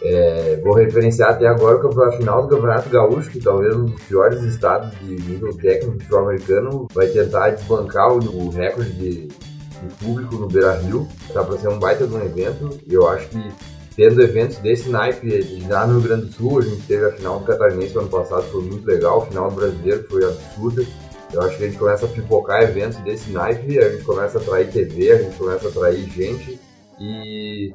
É, 0.00 0.60
vou 0.62 0.74
referenciar 0.74 1.30
até 1.30 1.46
agora 1.46 1.78
a 1.78 2.12
final 2.12 2.42
do 2.42 2.48
Campeonato 2.48 2.88
Gaúcho, 2.88 3.30
que 3.30 3.40
talvez 3.40 3.74
um 3.74 3.86
dos 3.86 4.00
piores 4.02 4.42
estados 4.42 4.90
de 5.00 5.16
nível 5.16 5.56
técnico 5.56 5.92
do 5.92 5.98
futebol 5.98 6.20
americano, 6.20 6.86
vai 6.94 7.08
tentar 7.08 7.50
desbancar 7.50 8.12
o, 8.12 8.18
o 8.18 8.50
recorde 8.50 8.92
de, 8.92 9.26
de, 9.26 9.94
público 10.00 10.36
no 10.36 10.46
Beira 10.46 10.76
Rio. 10.76 11.08
Tá 11.32 11.42
para 11.42 11.58
ser 11.58 11.68
um 11.68 11.78
baita 11.78 12.06
de 12.06 12.14
um 12.14 12.24
evento, 12.24 12.78
e 12.86 12.94
eu 12.94 13.08
acho 13.08 13.28
que 13.28 13.52
tendo 13.96 14.22
eventos 14.22 14.58
desse 14.58 14.88
naipe 14.88 15.42
já 15.68 15.84
no 15.84 15.98
Rio 15.98 16.08
Grande 16.08 16.26
do 16.26 16.32
Sul, 16.32 16.60
a 16.60 16.62
gente 16.62 16.86
teve 16.86 17.04
a 17.04 17.12
final 17.12 17.40
do 17.40 17.46
Catarinense 17.46 17.98
ano 17.98 18.08
passado, 18.08 18.44
foi 18.44 18.62
muito 18.62 18.86
legal, 18.86 19.22
a 19.22 19.26
final 19.26 19.50
do 19.50 19.56
Brasileiro 19.56 20.06
foi 20.08 20.24
absurda. 20.24 20.86
Eu 21.32 21.42
acho 21.42 21.58
que 21.58 21.64
a 21.64 21.66
gente 21.66 21.78
começa 21.78 22.06
a 22.06 22.08
pipocar 22.08 22.62
eventos 22.62 22.98
desse 23.00 23.30
naipe, 23.32 23.78
a 23.78 23.88
gente 23.90 24.04
começa 24.04 24.38
a 24.38 24.40
atrair 24.40 24.70
TV, 24.70 25.12
a 25.12 25.18
gente 25.18 25.36
começa 25.36 25.66
a 25.66 25.70
atrair 25.70 26.08
gente 26.08 26.58
e 27.00 27.74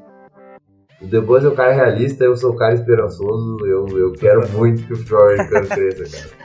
o 1.04 1.08
The 1.08 1.20
Buzz 1.20 1.44
é 1.44 1.50
o 1.50 1.56
cara 1.56 1.74
realista, 1.74 2.24
eu 2.24 2.36
sou 2.36 2.52
o 2.52 2.56
cara 2.56 2.74
esperançoso, 2.74 3.66
eu, 3.66 3.88
eu 3.98 4.14
quero 4.14 4.48
muito 4.52 4.84
que 4.88 4.94
o 4.94 4.98
futebol 4.98 5.26
americano 5.26 5.68
cresça, 5.68 6.18
cara. 6.18 6.43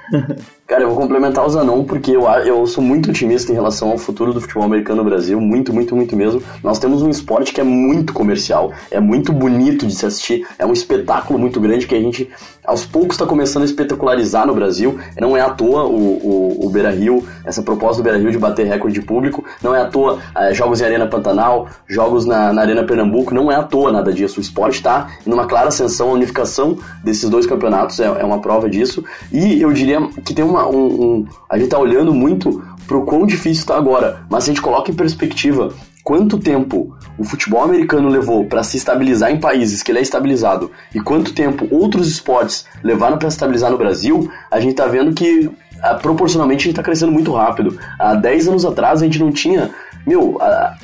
Cara, 0.66 0.82
eu 0.82 0.90
vou 0.90 0.98
complementar 0.98 1.46
o 1.46 1.48
Zanon 1.48 1.84
porque 1.84 2.10
eu, 2.10 2.28
eu 2.44 2.66
sou 2.66 2.84
muito 2.84 3.10
otimista 3.10 3.50
em 3.50 3.54
relação 3.54 3.90
ao 3.90 3.96
futuro 3.96 4.34
do 4.34 4.40
futebol 4.40 4.64
americano 4.64 5.02
no 5.02 5.08
Brasil, 5.08 5.40
muito, 5.40 5.72
muito, 5.72 5.96
muito 5.96 6.14
mesmo. 6.14 6.42
Nós 6.62 6.78
temos 6.78 7.00
um 7.00 7.08
esporte 7.08 7.54
que 7.54 7.60
é 7.60 7.64
muito 7.64 8.12
comercial, 8.12 8.72
é 8.90 9.00
muito 9.00 9.32
bonito 9.32 9.86
de 9.86 9.94
se 9.94 10.04
assistir, 10.04 10.46
é 10.58 10.66
um 10.66 10.72
espetáculo 10.72 11.38
muito 11.38 11.58
grande 11.58 11.86
que 11.86 11.94
a 11.94 12.00
gente 12.00 12.30
aos 12.68 12.84
poucos 12.84 13.14
está 13.14 13.24
começando 13.24 13.62
a 13.62 13.64
espetacularizar 13.64 14.46
no 14.46 14.54
Brasil. 14.54 15.00
Não 15.18 15.34
é 15.34 15.40
à 15.40 15.48
toa 15.48 15.84
o, 15.84 15.96
o, 15.96 16.66
o 16.66 16.70
Beira 16.70 16.90
Rio, 16.90 17.26
essa 17.46 17.62
proposta 17.62 18.02
do 18.02 18.04
Beira 18.04 18.18
Rio 18.18 18.30
de 18.30 18.36
bater 18.36 18.66
recorde 18.66 19.00
de 19.00 19.06
público, 19.06 19.42
não 19.62 19.74
é 19.74 19.80
à 19.80 19.86
toa 19.86 20.18
é, 20.36 20.52
jogos 20.52 20.82
em 20.82 20.84
Arena 20.84 21.06
Pantanal, 21.06 21.66
jogos 21.88 22.26
na, 22.26 22.52
na, 22.52 22.60
Arena 22.60 22.84
Pernambuco, 22.84 23.32
não 23.32 23.50
é 23.50 23.54
à 23.54 23.62
toa 23.62 23.90
nada 23.90 24.12
disso. 24.12 24.38
O 24.38 24.42
esporte 24.42 24.74
está 24.74 25.08
em 25.26 25.32
uma 25.32 25.46
clara 25.46 25.68
ascensão, 25.68 26.10
a 26.10 26.12
unificação 26.12 26.76
desses 27.02 27.30
dois 27.30 27.46
campeonatos 27.46 27.98
é, 28.00 28.04
é 28.04 28.24
uma 28.24 28.40
prova 28.40 28.68
disso. 28.68 29.02
E 29.32 29.62
eu 29.62 29.72
diria 29.72 29.97
que 30.24 30.34
tem 30.34 30.44
uma 30.44 30.66
um, 30.68 30.86
um, 30.86 31.26
a 31.48 31.58
gente 31.58 31.70
tá 31.70 31.78
olhando 31.78 32.14
muito 32.14 32.62
pro 32.86 33.04
quão 33.04 33.26
difícil 33.26 33.62
está 33.62 33.76
agora, 33.76 34.24
mas 34.30 34.44
se 34.44 34.50
a 34.50 34.54
gente 34.54 34.62
coloca 34.62 34.90
em 34.90 34.94
perspectiva 34.94 35.72
quanto 36.08 36.38
tempo 36.38 36.96
o 37.18 37.24
futebol 37.24 37.62
americano 37.62 38.08
levou 38.08 38.46
para 38.46 38.62
se 38.62 38.78
estabilizar 38.78 39.30
em 39.30 39.38
países 39.38 39.82
que 39.82 39.90
ele 39.92 39.98
é 39.98 40.02
estabilizado 40.02 40.70
e 40.94 41.00
quanto 41.00 41.34
tempo 41.34 41.68
outros 41.70 42.08
esportes 42.08 42.64
levaram 42.82 43.18
para 43.18 43.28
se 43.30 43.36
estabilizar 43.36 43.70
no 43.70 43.76
Brasil, 43.76 44.30
a 44.50 44.58
gente 44.58 44.74
tá 44.74 44.86
vendo 44.86 45.12
que 45.12 45.50
ah, 45.82 45.94
proporcionalmente 45.94 46.62
a 46.62 46.64
gente 46.64 46.76
tá 46.76 46.82
crescendo 46.82 47.12
muito 47.12 47.32
rápido. 47.32 47.78
Há 47.98 48.14
10 48.14 48.48
anos 48.48 48.64
atrás 48.64 49.02
a 49.02 49.04
gente 49.04 49.18
não 49.18 49.30
tinha 49.30 49.70
meu, 50.06 50.38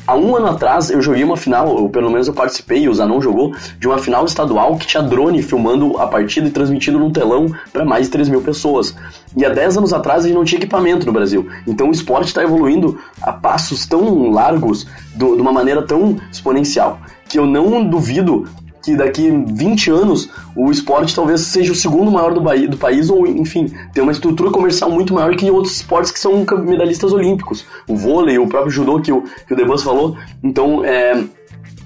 há 0.07 0.15
um 0.15 0.37
ano 0.37 0.49
atrás 0.49 0.91
eu 0.91 1.01
joguei 1.01 1.25
uma 1.25 1.37
final, 1.37 1.69
ou 1.69 1.89
pelo 1.89 2.11
menos 2.11 2.29
eu 2.29 2.35
participei, 2.35 2.89
o 2.89 2.95
Zanon 2.95 3.21
jogou, 3.21 3.55
de 3.79 3.87
uma 3.87 3.99
final 3.99 4.25
estadual 4.25 4.77
que 4.77 4.87
tinha 4.87 5.03
drone 5.03 5.43
filmando 5.43 5.99
a 5.99 6.07
partida 6.07 6.47
e 6.47 6.51
transmitindo 6.51 6.99
num 6.99 7.11
telão 7.11 7.47
para 7.73 7.85
mais 7.85 8.07
de 8.07 8.13
3 8.13 8.29
mil 8.29 8.43
pessoas. 8.43 8.95
E 9.37 9.45
há 9.45 9.49
10 9.49 9.79
anos 9.79 9.93
atrás 9.93 10.25
a 10.25 10.29
gente 10.29 10.37
não 10.37 10.45
tinha 10.45 10.59
equipamento 10.59 11.07
no 11.07 11.13
Brasil. 11.13 11.49
Então 11.67 11.89
o 11.89 11.93
esporte 11.93 12.29
está 12.29 12.43
evoluindo 12.43 12.99
a 13.23 13.33
passos 13.33 13.87
tão 13.87 14.31
largos, 14.31 14.87
do, 15.15 15.37
de 15.37 15.41
uma 15.41 15.53
maneira 15.53 15.83
tão 15.83 16.17
exponencial, 16.31 16.99
que 17.29 17.39
eu 17.39 17.47
não 17.47 17.85
duvido 17.85 18.47
que 18.85 18.95
daqui 18.97 19.31
20 19.31 19.91
anos 19.91 20.29
o 20.55 20.71
esporte 20.71 21.15
talvez 21.15 21.41
seja 21.41 21.73
o 21.73 21.75
segundo 21.75 22.11
maior 22.11 22.35
do, 22.35 22.41
do 22.69 22.77
país, 22.77 23.09
ou 23.09 23.27
enfim, 23.27 23.73
tem 23.93 24.03
uma 24.03 24.13
estrutura 24.13 24.51
comercial 24.51 24.91
muito 24.91 25.15
maior 25.15 25.35
que 25.35 25.51
outros 25.51 25.77
esportes 25.77 26.11
que 26.11 26.21
são 26.21 26.45
medalhistas 26.65 27.13
olímpicos. 27.13 27.65
O 27.89 27.97
vôlei, 27.97 28.39
o 28.39 28.47
próprio 28.47 28.71
judô 28.71 29.01
que 29.01 29.13
o, 29.13 29.23
que 29.47 29.55
o 29.55 29.57
Debus 29.57 29.83
falou. 29.83 30.17
Então, 30.43 30.85
é, 30.85 31.25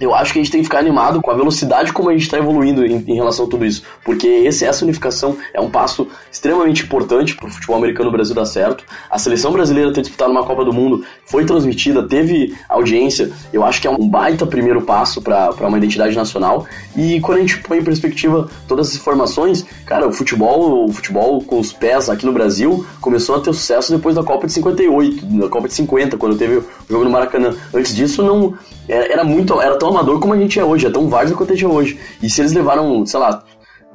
eu 0.00 0.14
acho 0.14 0.32
que 0.32 0.38
a 0.38 0.42
gente 0.42 0.52
tem 0.52 0.60
que 0.60 0.66
ficar 0.66 0.78
animado 0.78 1.20
com 1.20 1.30
a 1.30 1.34
velocidade 1.34 1.92
como 1.92 2.08
a 2.08 2.12
gente 2.12 2.22
está 2.22 2.38
evoluindo 2.38 2.84
em, 2.84 3.04
em, 3.06 3.14
relação 3.14 3.46
a 3.46 3.48
tudo 3.48 3.64
isso. 3.64 3.82
Porque 4.04 4.26
esse, 4.26 4.64
essa 4.64 4.84
unificação 4.84 5.36
é 5.52 5.60
um 5.60 5.70
passo 5.70 6.08
extremamente 6.30 6.84
importante 6.84 7.34
para 7.34 7.48
o 7.48 7.50
futebol 7.50 7.76
americano 7.76 8.06
no 8.06 8.12
Brasil 8.12 8.34
dar 8.34 8.46
certo. 8.46 8.84
A 9.10 9.18
seleção 9.18 9.52
brasileira 9.52 9.92
ter 9.92 10.02
disputado 10.02 10.30
uma 10.30 10.44
Copa 10.44 10.64
do 10.64 10.72
Mundo 10.72 11.04
foi 11.26 11.44
transmitida, 11.44 12.06
teve 12.06 12.54
audiência. 12.68 13.30
Eu 13.52 13.64
acho 13.64 13.80
que 13.80 13.86
é 13.86 13.90
um 13.90 14.08
baita 14.08 14.46
primeiro 14.46 14.82
passo 14.82 15.20
para 15.20 15.52
uma 15.60 15.78
identidade 15.78 16.14
nacional. 16.14 16.66
E 16.96 17.20
quando 17.20 17.38
a 17.38 17.40
gente 17.40 17.58
põe 17.58 17.78
em 17.78 17.84
perspectiva 17.84 18.48
todas 18.66 18.88
as 18.88 18.96
informações, 18.96 19.64
cara, 19.84 20.06
o 20.06 20.12
futebol, 20.12 20.86
o 20.86 20.92
futebol 20.92 21.42
com 21.42 21.58
os 21.58 21.72
pés 21.72 22.08
aqui 22.08 22.24
no 22.24 22.32
Brasil 22.32 22.86
começou 23.00 23.36
a 23.36 23.40
ter 23.40 23.52
sucesso 23.52 23.94
depois 23.94 24.14
da 24.14 24.22
Copa 24.22 24.46
de 24.46 24.52
58, 24.52 25.26
da 25.26 25.48
Copa 25.48 25.68
de 25.68 25.74
50, 25.74 26.16
quando 26.16 26.36
teve 26.36 26.58
o 26.58 26.66
jogo 26.88 27.04
no 27.04 27.10
Maracanã. 27.10 27.54
Antes 27.74 27.94
disso, 27.94 28.22
não 28.22 28.54
era, 28.88 29.24
muito, 29.24 29.60
era 29.60 29.76
tão 29.78 29.88
amador 29.88 30.18
como 30.20 30.34
a 30.34 30.38
gente 30.38 30.58
é 30.58 30.64
hoje, 30.64 30.86
é 30.86 30.90
tão 30.90 31.08
várzea 31.08 31.36
quanto 31.36 31.52
a 31.52 31.54
gente 31.54 31.64
é 31.64 31.68
hoje. 31.68 31.98
E 32.22 32.30
se 32.30 32.40
eles 32.40 32.52
levaram, 32.52 33.04
sei 33.04 33.20
lá, 33.20 33.44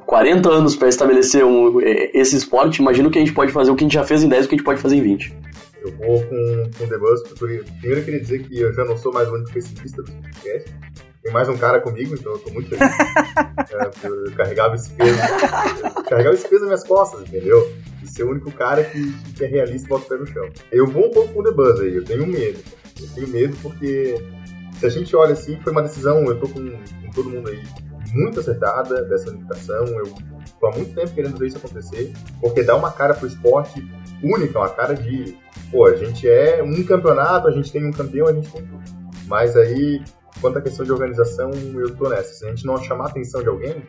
40 0.06 0.48
anos 0.48 0.76
para 0.76 0.88
estabelecer 0.88 1.44
um, 1.44 1.80
esse 1.80 2.36
esporte, 2.36 2.80
imagina 2.80 3.08
o 3.08 3.10
que 3.10 3.18
a 3.18 3.20
gente 3.20 3.34
pode 3.34 3.52
fazer, 3.52 3.70
o 3.70 3.76
que 3.76 3.84
a 3.84 3.86
gente 3.86 3.94
já 3.94 4.04
fez 4.04 4.22
em 4.22 4.28
10 4.28 4.42
e 4.42 4.46
o 4.46 4.48
que 4.48 4.54
a 4.54 4.58
gente 4.58 4.64
pode 4.64 4.80
fazer 4.80 4.96
em 4.96 5.02
20. 5.02 5.36
Eu 5.82 5.92
vou 5.96 6.22
com, 6.22 6.70
com 6.78 6.84
o 6.84 6.88
The 6.88 6.98
Buzz, 6.98 7.22
porque 7.28 7.62
primeiro 7.80 8.00
eu 8.00 8.04
queria 8.04 8.20
dizer 8.20 8.42
que 8.44 8.58
eu 8.58 8.72
já 8.72 8.84
não 8.84 8.96
sou 8.96 9.12
mais 9.12 9.28
o 9.28 9.34
único 9.34 9.52
pessimista 9.52 10.02
do 10.02 10.12
podcast. 10.12 10.72
Tem 11.22 11.32
mais 11.32 11.48
um 11.48 11.56
cara 11.56 11.80
comigo, 11.80 12.14
então 12.14 12.32
eu 12.32 12.38
tô 12.38 12.50
muito 12.52 12.68
feliz. 12.68 12.82
é, 14.04 14.06
eu 14.06 14.32
carregava 14.32 14.74
esse 14.74 14.90
peso. 14.90 15.18
Carregava 16.08 16.34
esse 16.34 16.48
peso 16.48 16.60
nas 16.60 16.68
minhas 16.68 16.84
costas, 16.84 17.22
entendeu? 17.22 17.70
De 18.00 18.10
ser 18.10 18.24
o 18.24 18.30
único 18.30 18.50
cara 18.52 18.84
que, 18.84 19.12
que 19.32 19.44
é 19.44 19.46
realista 19.46 19.86
e 19.86 19.88
bota 19.88 20.04
o 20.04 20.08
pé 20.08 20.16
no 20.16 20.26
chão. 20.26 20.48
Eu 20.70 20.86
vou 20.86 21.06
um 21.06 21.10
pouco 21.10 21.32
com 21.32 21.40
o 21.40 21.42
The 21.42 21.50
Buzz 21.50 21.80
aí, 21.80 21.94
eu 21.94 22.04
tenho 22.04 22.26
medo. 22.26 22.58
Eu 23.00 23.08
tenho 23.14 23.28
medo 23.28 23.56
porque 23.62 24.16
se 24.78 24.86
a 24.86 24.88
gente 24.88 25.14
olha 25.16 25.32
assim, 25.32 25.58
foi 25.60 25.72
uma 25.72 25.82
decisão, 25.82 26.24
eu 26.24 26.38
tô 26.38 26.48
com, 26.48 26.70
com 26.70 27.10
todo 27.14 27.30
mundo 27.30 27.48
aí 27.48 27.62
muito 28.14 28.40
acertada 28.40 29.02
dessa 29.04 29.30
unificação. 29.30 29.84
Eu 29.86 30.14
tô 30.60 30.66
há 30.66 30.70
muito 30.72 30.94
tempo 30.94 31.12
querendo 31.12 31.36
ver 31.36 31.48
isso 31.48 31.58
acontecer, 31.58 32.12
porque 32.40 32.62
dá 32.62 32.76
uma 32.76 32.92
cara 32.92 33.14
pro 33.14 33.26
esporte 33.26 33.86
única, 34.22 34.58
uma 34.58 34.70
cara 34.70 34.94
de, 34.94 35.36
pô, 35.70 35.86
a 35.86 35.96
gente 35.96 36.28
é 36.28 36.62
um 36.62 36.82
campeonato, 36.84 37.48
a 37.48 37.50
gente 37.50 37.70
tem 37.70 37.84
um 37.84 37.92
campeão, 37.92 38.28
a 38.28 38.32
gente 38.32 38.50
tem 38.50 38.62
tudo. 38.62 38.82
Mas 39.26 39.56
aí, 39.56 40.02
quanto 40.40 40.58
à 40.58 40.62
questão 40.62 40.84
de 40.84 40.92
organização, 40.92 41.50
eu 41.52 41.94
tô 41.94 42.08
nessa. 42.08 42.34
Se 42.34 42.46
a 42.46 42.50
gente 42.50 42.64
não 42.64 42.76
chamar 42.78 43.06
a 43.06 43.08
atenção 43.08 43.42
de 43.42 43.48
alguém, 43.48 43.82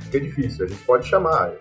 fica 0.00 0.20
difícil. 0.20 0.64
A 0.64 0.68
gente 0.68 0.82
pode 0.84 1.06
chamar, 1.06 1.52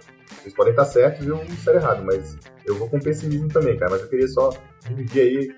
vocês 0.42 0.54
podem 0.54 0.72
estar 0.72 0.86
certos 0.86 1.26
e 1.26 1.30
eu 1.30 1.42
estar 1.44 1.76
errado, 1.76 2.04
mas 2.04 2.38
eu 2.66 2.76
vou 2.76 2.90
com 2.90 3.00
pessimismo 3.00 3.48
também, 3.50 3.78
cara. 3.78 3.92
Mas 3.92 4.02
eu 4.02 4.08
queria 4.08 4.28
só 4.28 4.52
dividir 4.88 5.22
aí, 5.22 5.56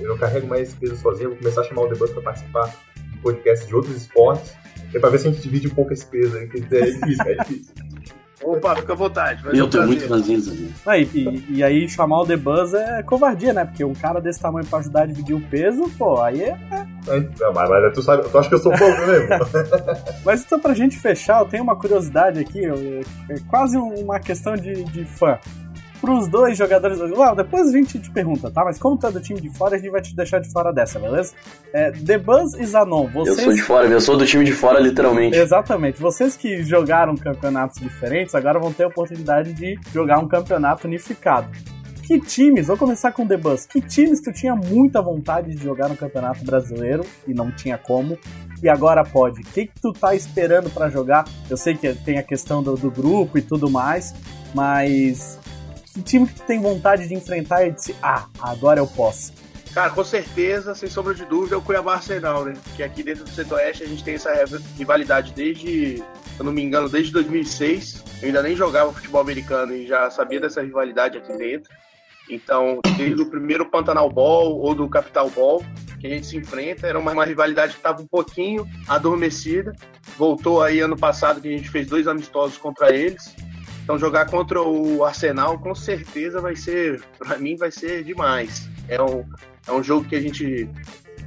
eu 0.00 0.08
não 0.08 0.18
carrego 0.18 0.46
mais 0.46 0.68
esse 0.68 0.76
peso 0.76 0.96
sozinho, 0.96 1.30
vou 1.30 1.38
começar 1.38 1.60
a 1.60 1.64
chamar 1.64 1.82
o 1.82 1.88
debate 1.88 2.12
para 2.12 2.22
participar 2.22 2.74
de 2.96 3.18
podcast 3.18 3.66
de 3.66 3.74
outros 3.74 3.96
esportes, 3.96 4.54
é 4.94 4.98
para 4.98 5.10
ver 5.10 5.18
se 5.18 5.28
a 5.28 5.30
gente 5.30 5.42
divide 5.42 5.68
um 5.68 5.74
pouco 5.74 5.92
esse 5.92 6.06
peso 6.06 6.36
aí, 6.36 6.46
porque 6.46 6.74
é 6.74 6.80
difícil, 6.86 7.24
é 7.26 7.34
difícil. 7.36 7.74
Opa, 8.44 8.76
fica 8.76 8.92
à 8.92 8.96
vontade. 8.96 9.42
Eu 9.56 9.68
tô 9.68 9.82
muito 9.82 10.06
fazendo 10.06 10.70
aí. 10.84 11.08
E, 11.14 11.44
e, 11.48 11.62
aí 11.62 11.88
chamar 11.88 12.20
o 12.20 12.26
The 12.26 12.36
Buzz 12.36 12.74
é 12.74 13.02
covardia, 13.02 13.54
né? 13.54 13.64
Porque 13.64 13.82
um 13.82 13.94
cara 13.94 14.20
desse 14.20 14.38
tamanho 14.38 14.66
pra 14.66 14.80
ajudar 14.80 15.04
a 15.04 15.06
dividir 15.06 15.34
o 15.34 15.40
peso, 15.40 15.90
pô, 15.96 16.20
aí 16.20 16.42
é. 16.42 16.58
é... 17.08 17.20
Não, 17.40 17.52
mas, 17.54 17.70
mas 17.70 17.94
tu, 17.94 18.02
sabe, 18.02 18.28
tu 18.28 18.36
acha 18.36 18.48
que 18.48 18.54
eu 18.54 18.58
sou 18.58 18.72
pouco 18.72 19.00
mesmo? 19.06 19.28
mas 20.24 20.44
então, 20.44 20.60
pra 20.60 20.74
gente 20.74 20.98
fechar, 20.98 21.40
eu 21.40 21.46
tenho 21.46 21.62
uma 21.62 21.74
curiosidade 21.74 22.38
aqui, 22.38 22.66
é 22.66 23.34
quase 23.48 23.78
uma 23.78 24.20
questão 24.20 24.54
de, 24.54 24.84
de 24.84 25.04
fã 25.06 25.38
pros 26.04 26.28
dois 26.28 26.56
jogadores. 26.56 26.98
Well, 26.98 27.34
depois 27.34 27.68
a 27.68 27.72
gente 27.72 27.98
te 27.98 28.10
pergunta, 28.10 28.50
tá? 28.50 28.64
Mas 28.64 28.78
como 28.78 28.96
tu 28.98 29.06
é 29.06 29.10
do 29.10 29.20
time 29.20 29.40
de 29.40 29.50
fora, 29.50 29.76
a 29.76 29.78
gente 29.78 29.90
vai 29.90 30.02
te 30.02 30.14
deixar 30.14 30.38
de 30.38 30.50
fora 30.52 30.72
dessa, 30.72 30.98
beleza? 30.98 31.34
É, 31.72 31.90
The 31.90 32.18
Buzz 32.18 32.54
e 32.54 32.66
Zanon, 32.66 33.08
vocês. 33.08 33.38
Eu 33.38 33.44
sou 33.44 33.52
de 33.52 33.62
fora, 33.62 33.86
eu 33.88 34.00
sou 34.00 34.16
do 34.16 34.26
time 34.26 34.44
de 34.44 34.52
fora, 34.52 34.78
literalmente. 34.80 35.36
Exatamente. 35.36 36.00
Vocês 36.00 36.36
que 36.36 36.62
jogaram 36.62 37.16
campeonatos 37.16 37.80
diferentes, 37.80 38.34
agora 38.34 38.58
vão 38.58 38.72
ter 38.72 38.84
a 38.84 38.88
oportunidade 38.88 39.52
de 39.52 39.78
jogar 39.92 40.18
um 40.18 40.28
campeonato 40.28 40.86
unificado. 40.86 41.48
Que 42.06 42.20
times, 42.20 42.66
vou 42.66 42.76
começar 42.76 43.12
com 43.12 43.26
The 43.26 43.38
Buzz, 43.38 43.64
que 43.64 43.80
times 43.80 44.20
tu 44.20 44.30
tinha 44.30 44.54
muita 44.54 45.00
vontade 45.00 45.54
de 45.54 45.62
jogar 45.64 45.88
no 45.88 45.96
Campeonato 45.96 46.44
Brasileiro 46.44 47.02
e 47.26 47.32
não 47.32 47.50
tinha 47.50 47.78
como, 47.78 48.18
e 48.62 48.68
agora 48.68 49.02
pode? 49.02 49.40
O 49.40 49.44
que, 49.44 49.66
que 49.66 49.80
tu 49.80 49.90
tá 49.90 50.14
esperando 50.14 50.68
para 50.68 50.90
jogar? 50.90 51.24
Eu 51.48 51.56
sei 51.56 51.74
que 51.74 51.94
tem 51.94 52.18
a 52.18 52.22
questão 52.22 52.62
do, 52.62 52.76
do 52.76 52.90
grupo 52.90 53.38
e 53.38 53.42
tudo 53.42 53.70
mais, 53.70 54.14
mas 54.54 55.38
time 56.02 56.26
que 56.26 56.34
tu 56.34 56.42
tem 56.42 56.60
vontade 56.60 57.06
de 57.08 57.14
enfrentar 57.14 57.66
e 57.66 57.72
disse, 57.72 57.94
ah, 58.02 58.26
agora 58.40 58.80
eu 58.80 58.86
posso? 58.86 59.32
Cara, 59.72 59.90
com 59.90 60.04
certeza, 60.04 60.74
sem 60.74 60.88
sombra 60.88 61.14
de 61.14 61.24
dúvida, 61.24 61.56
é 61.56 61.58
o 61.58 61.62
Cuiabá 61.62 61.94
Arsenal, 61.94 62.44
né? 62.44 62.54
Que 62.76 62.82
aqui 62.82 63.02
dentro 63.02 63.24
do 63.24 63.30
Centro-Oeste 63.30 63.82
a 63.82 63.86
gente 63.86 64.04
tem 64.04 64.14
essa 64.14 64.32
rivalidade 64.78 65.32
desde, 65.32 65.96
se 65.96 66.04
eu 66.38 66.44
não 66.44 66.52
me 66.52 66.62
engano, 66.62 66.88
desde 66.88 67.12
2006. 67.12 68.04
Eu 68.22 68.28
ainda 68.28 68.42
nem 68.42 68.54
jogava 68.54 68.92
futebol 68.92 69.20
americano 69.20 69.74
e 69.74 69.84
já 69.84 70.08
sabia 70.10 70.38
dessa 70.38 70.62
rivalidade 70.62 71.18
aqui 71.18 71.36
dentro. 71.36 71.72
Então, 72.30 72.78
desde 72.96 73.20
o 73.20 73.26
primeiro 73.26 73.66
Pantanal 73.66 74.08
Ball 74.08 74.56
ou 74.58 74.74
do 74.74 74.88
Capital 74.88 75.28
Ball 75.30 75.60
que 76.04 76.08
a 76.08 76.10
gente 76.10 76.26
se 76.26 76.36
enfrenta, 76.36 76.86
era 76.86 76.98
uma, 76.98 77.12
uma 77.12 77.24
rivalidade 77.24 77.72
que 77.72 77.78
estava 77.78 78.02
um 78.02 78.06
pouquinho 78.06 78.68
adormecida. 78.86 79.74
Voltou 80.18 80.62
aí 80.62 80.80
ano 80.80 80.98
passado 80.98 81.40
que 81.40 81.48
a 81.48 81.50
gente 81.50 81.70
fez 81.70 81.86
dois 81.86 82.06
amistosos 82.06 82.58
contra 82.58 82.94
eles. 82.94 83.34
Então 83.84 83.98
jogar 83.98 84.26
contra 84.26 84.62
o 84.62 85.04
Arsenal 85.04 85.58
com 85.58 85.74
certeza 85.74 86.40
vai 86.40 86.56
ser, 86.56 87.02
para 87.18 87.36
mim 87.36 87.54
vai 87.54 87.70
ser 87.70 88.02
demais. 88.02 88.68
É 88.88 89.00
um, 89.00 89.24
é 89.68 89.72
um 89.72 89.82
jogo 89.82 90.08
que 90.08 90.16
a 90.16 90.20
gente 90.20 90.68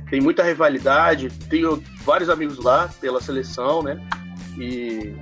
tem 0.09 0.19
muita 0.19 0.43
rivalidade, 0.43 1.29
tenho 1.49 1.81
vários 2.03 2.29
amigos 2.29 2.57
lá 2.57 2.89
pela 2.99 3.21
seleção, 3.21 3.83
né? 3.83 4.01
E, 4.57 5.13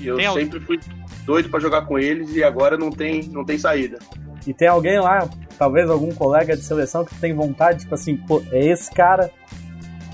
e 0.00 0.06
eu 0.06 0.16
tem 0.16 0.32
sempre 0.32 0.60
fui 0.60 0.80
doido 1.26 1.50
para 1.50 1.60
jogar 1.60 1.82
com 1.82 1.98
eles 1.98 2.34
e 2.34 2.42
agora 2.42 2.78
não 2.78 2.90
tem, 2.90 3.22
não 3.24 3.44
tem 3.44 3.58
saída. 3.58 3.98
E 4.46 4.54
tem 4.54 4.68
alguém 4.68 4.98
lá, 4.98 5.28
talvez 5.58 5.90
algum 5.90 6.10
colega 6.14 6.56
de 6.56 6.62
seleção 6.62 7.04
que 7.04 7.14
tem 7.16 7.34
vontade, 7.34 7.80
tipo 7.80 7.94
assim, 7.94 8.16
pô, 8.16 8.42
é 8.50 8.64
esse 8.66 8.90
cara 8.90 9.30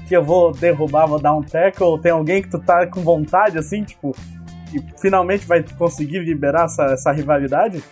que 0.09 0.16
eu 0.16 0.25
vou 0.25 0.53
derrubar, 0.53 1.07
vou 1.07 1.20
dar 1.20 1.35
um 1.35 1.43
tackle, 1.43 1.87
ou 1.87 1.99
tem 1.99 2.11
alguém 2.11 2.43
que 2.43 2.51
tu 2.51 2.59
tá 2.59 2.85
com 2.87 3.01
vontade, 3.01 3.59
assim, 3.59 3.85
tipo, 3.85 4.14
que 4.81 5.01
finalmente 5.01 5.47
vai 5.47 5.62
conseguir 5.62 6.20
liberar 6.20 6.64
essa, 6.64 6.85
essa 6.85 7.12
rivalidade? 7.12 7.83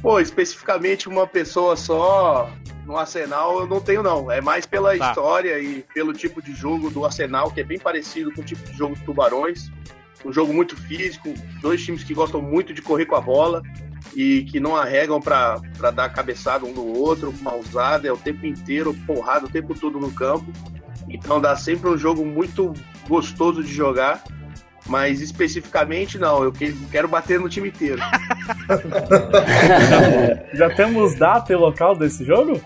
Pô, 0.00 0.18
especificamente 0.18 1.08
uma 1.08 1.26
pessoa 1.26 1.76
só 1.76 2.50
no 2.84 2.96
Arsenal 2.96 3.60
eu 3.60 3.66
não 3.66 3.80
tenho 3.80 4.02
não. 4.02 4.30
É 4.30 4.40
mais 4.40 4.66
pela 4.66 4.96
tá. 4.96 5.08
história 5.08 5.58
e 5.60 5.84
pelo 5.94 6.12
tipo 6.12 6.42
de 6.42 6.52
jogo 6.52 6.90
do 6.90 7.04
Arsenal, 7.04 7.50
que 7.50 7.60
é 7.60 7.64
bem 7.64 7.78
parecido 7.78 8.32
com 8.32 8.40
o 8.40 8.44
tipo 8.44 8.68
de 8.68 8.76
jogo 8.76 8.96
do 8.96 9.04
Tubarões. 9.04 9.70
Um 10.24 10.32
jogo 10.32 10.52
muito 10.52 10.76
físico, 10.76 11.32
dois 11.60 11.84
times 11.84 12.04
que 12.04 12.14
gostam 12.14 12.40
muito 12.40 12.72
de 12.72 12.80
correr 12.80 13.06
com 13.06 13.16
a 13.16 13.20
bola 13.20 13.62
e 14.14 14.44
que 14.44 14.60
não 14.60 14.76
arregam 14.76 15.20
para 15.20 15.60
dar 15.94 16.08
cabeçada 16.10 16.64
um 16.64 16.72
no 16.72 16.98
outro, 16.98 17.34
uma 17.40 17.54
usada, 17.54 18.06
é 18.06 18.12
o 18.12 18.16
tempo 18.16 18.46
inteiro, 18.46 18.94
porrada 19.06 19.46
o 19.46 19.48
tempo 19.48 19.74
todo 19.74 19.98
no 19.98 20.12
campo. 20.12 20.52
Então 21.08 21.40
dá 21.40 21.56
sempre 21.56 21.88
um 21.88 21.98
jogo 21.98 22.24
muito 22.24 22.72
gostoso 23.08 23.62
de 23.62 23.72
jogar 23.72 24.22
mas 24.86 25.20
especificamente 25.20 26.18
não, 26.18 26.42
eu 26.42 26.52
quero 26.90 27.08
bater 27.08 27.38
no 27.38 27.48
time 27.48 27.68
inteiro. 27.68 28.00
Já 30.54 30.74
temos 30.74 31.14
data 31.14 31.52
e 31.52 31.56
local 31.56 31.96
desse 31.96 32.24
jogo? 32.24 32.60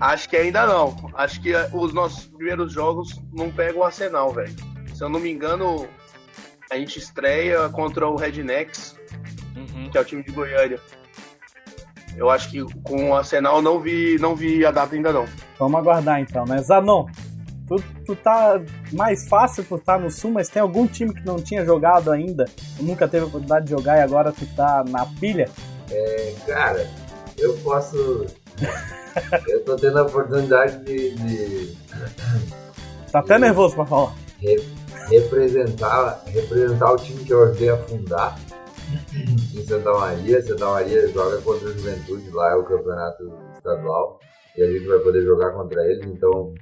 Acho 0.00 0.28
que 0.28 0.36
ainda 0.36 0.66
não. 0.66 1.10
Acho 1.14 1.40
que 1.40 1.52
os 1.72 1.92
nossos 1.92 2.26
primeiros 2.26 2.72
jogos 2.72 3.20
não 3.32 3.50
pegam 3.50 3.80
o 3.80 3.84
Arsenal, 3.84 4.32
velho. 4.32 4.54
Se 4.94 5.02
eu 5.02 5.08
não 5.08 5.20
me 5.20 5.30
engano, 5.30 5.88
a 6.70 6.76
gente 6.76 6.98
estreia 6.98 7.68
contra 7.68 8.08
o 8.08 8.16
Rednecks, 8.16 8.96
uhum. 9.56 9.90
que 9.90 9.96
é 9.96 10.00
o 10.00 10.04
time 10.04 10.22
de 10.22 10.32
Goiânia. 10.32 10.80
Eu 12.16 12.30
acho 12.30 12.50
que 12.50 12.62
com 12.82 13.10
o 13.10 13.14
Arsenal 13.14 13.62
não 13.62 13.80
vi, 13.80 14.18
não 14.20 14.36
vi 14.36 14.64
a 14.64 14.70
data 14.70 14.94
ainda 14.94 15.12
não. 15.12 15.26
Vamos 15.58 15.80
aguardar 15.80 16.20
então, 16.20 16.44
né? 16.44 16.58
Zanon, 16.58 17.06
Tu, 17.66 17.76
tu 18.04 18.14
tá 18.16 18.60
mais 18.92 19.26
fácil 19.28 19.64
por 19.64 19.78
estar 19.78 19.98
no 19.98 20.10
sul, 20.10 20.30
mas 20.32 20.48
tem 20.48 20.60
algum 20.60 20.86
time 20.86 21.14
que 21.14 21.24
não 21.24 21.36
tinha 21.36 21.64
jogado 21.64 22.10
ainda, 22.10 22.44
nunca 22.78 23.08
teve 23.08 23.24
a 23.24 23.26
oportunidade 23.26 23.64
de 23.66 23.70
jogar 23.70 23.96
e 23.98 24.02
agora 24.02 24.32
tu 24.32 24.44
tá 24.54 24.84
na 24.88 25.06
pilha? 25.06 25.48
É, 25.90 26.34
cara, 26.46 26.86
eu 27.38 27.54
posso. 27.58 28.26
eu 29.48 29.64
tô 29.64 29.76
tendo 29.76 29.98
a 29.98 30.02
oportunidade 30.02 30.84
de. 30.84 31.14
de 31.14 31.76
Tá 33.10 33.20
até 33.20 33.38
nervoso 33.38 33.76
pra 33.76 33.86
falar. 33.86 34.12
re- 34.40 34.60
representar, 35.08 36.20
representar 36.26 36.92
o 36.92 36.96
time 36.96 37.22
que 37.24 37.32
eu 37.32 37.44
ajudei 37.44 37.70
a 37.70 37.76
fundar 37.76 38.36
em 39.54 39.64
Santa 39.64 39.92
Maria. 39.92 40.42
Santa 40.44 40.66
Maria 40.66 41.08
joga 41.12 41.38
contra 41.42 41.68
a 41.68 41.72
Juventude, 41.72 42.28
lá 42.30 42.50
é 42.52 42.56
o 42.56 42.64
campeonato 42.64 43.32
estadual. 43.56 44.18
E 44.56 44.62
a 44.62 44.66
gente 44.66 44.86
vai 44.86 44.98
poder 44.98 45.22
jogar 45.24 45.50
contra 45.52 45.80
eles, 45.86 46.04
então 46.06 46.52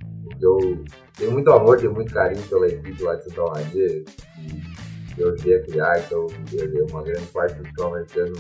eu 0.40 0.84
tenho 1.16 1.32
muito 1.32 1.50
amor, 1.50 1.78
tenho 1.78 1.92
muito 1.92 2.12
carinho 2.12 2.42
pela 2.48 2.66
equipe 2.66 3.02
lá 3.02 3.14
de 3.14 3.24
Santa 3.24 3.42
Maria 3.42 4.04
que 5.14 5.20
eu 5.20 5.32
ajudei 5.32 5.56
a 5.56 5.62
criar, 5.62 6.00
então 6.00 6.26
uma 6.90 7.02
grande 7.02 7.26
parte 7.26 7.54
do 7.54 7.64
futebol 7.64 7.94
americano 7.94 8.34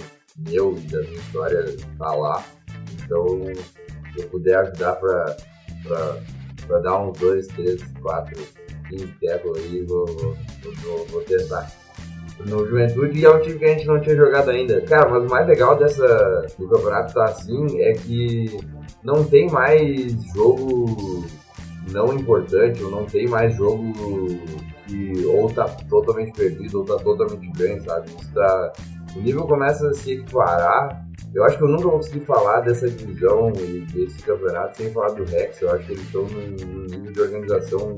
meu 0.48 0.76
e 0.76 0.80
da 0.90 1.00
minha 1.02 1.14
história 1.14 1.58
está 1.60 2.14
lá. 2.14 2.44
Então, 3.04 3.26
se 4.12 4.22
eu 4.22 4.28
puder 4.28 4.56
ajudar 4.58 4.96
para 4.96 6.78
dar 6.80 7.02
uns 7.02 7.18
dois, 7.18 7.46
três, 7.48 7.82
quatro, 8.00 8.40
15 8.88 9.06
tackles 9.20 9.58
aí, 9.58 9.84
vou, 9.84 10.06
vou, 10.06 10.36
vou, 10.82 11.06
vou 11.06 11.20
tentar. 11.22 11.70
No 12.46 12.66
Juventude 12.66 13.24
é 13.24 13.30
um 13.30 13.40
time 13.40 13.58
que 13.58 13.64
a 13.64 13.68
gente 13.68 13.86
não 13.86 14.00
tinha 14.00 14.16
jogado 14.16 14.50
ainda. 14.50 14.80
Cara, 14.82 15.08
mas 15.08 15.24
o 15.24 15.28
mais 15.28 15.46
legal 15.46 15.76
dessa 15.76 16.46
do 16.58 16.68
campeonato 16.68 17.14
tá 17.14 17.24
assim 17.24 17.80
é 17.80 17.92
que 17.92 18.58
não 19.04 19.22
tem 19.22 19.48
mais 19.50 20.12
jogo 20.34 21.21
não 21.92 22.12
importante, 22.12 22.82
ou 22.82 22.90
não 22.90 23.04
tem 23.04 23.26
mais 23.28 23.54
jogo 23.56 23.92
que 24.86 25.26
ou 25.26 25.48
tá 25.50 25.64
totalmente 25.88 26.32
perdido 26.32 26.80
ou 26.80 26.84
tá 26.84 26.96
totalmente 26.96 27.50
ganho, 27.52 27.82
sabe? 27.84 28.08
Isso 28.08 28.32
tá, 28.32 28.72
o 29.16 29.20
nível 29.20 29.46
começa 29.46 29.88
a 29.88 29.94
se 29.94 30.12
equiparar. 30.12 31.06
Eu 31.34 31.44
acho 31.44 31.56
que 31.56 31.64
eu 31.64 31.68
nunca 31.68 31.84
vou 31.84 31.92
conseguir 31.92 32.24
falar 32.26 32.60
dessa 32.60 32.88
divisão 32.90 33.52
e 33.58 33.80
desse 33.92 34.22
campeonato 34.22 34.76
sem 34.76 34.90
falar 34.90 35.12
do 35.12 35.24
Rex. 35.24 35.62
Eu 35.62 35.70
acho 35.70 35.86
que 35.86 35.92
eles 35.92 36.04
estão 36.04 36.24
num, 36.24 36.84
nível 36.86 37.12
de 37.12 37.20
organização 37.20 37.94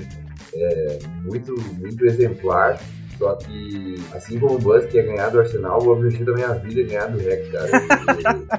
é, 0.55 0.99
muito, 1.25 1.55
muito 1.79 2.05
exemplar. 2.07 2.79
Só 3.19 3.35
que, 3.37 3.95
assim 4.13 4.39
como 4.41 4.57
o 4.57 4.59
Buzz 4.59 4.87
quer 4.87 5.05
ganhar 5.05 5.29
do 5.31 5.39
Arsenal, 5.39 5.81
o 5.81 5.89
objetivo 5.89 6.25
da 6.27 6.33
minha 6.33 6.55
vida 6.55 6.81
é 6.81 6.85
ganhar 6.85 7.07
do 7.07 7.19
Rex, 7.19 7.49
cara. 7.51 7.71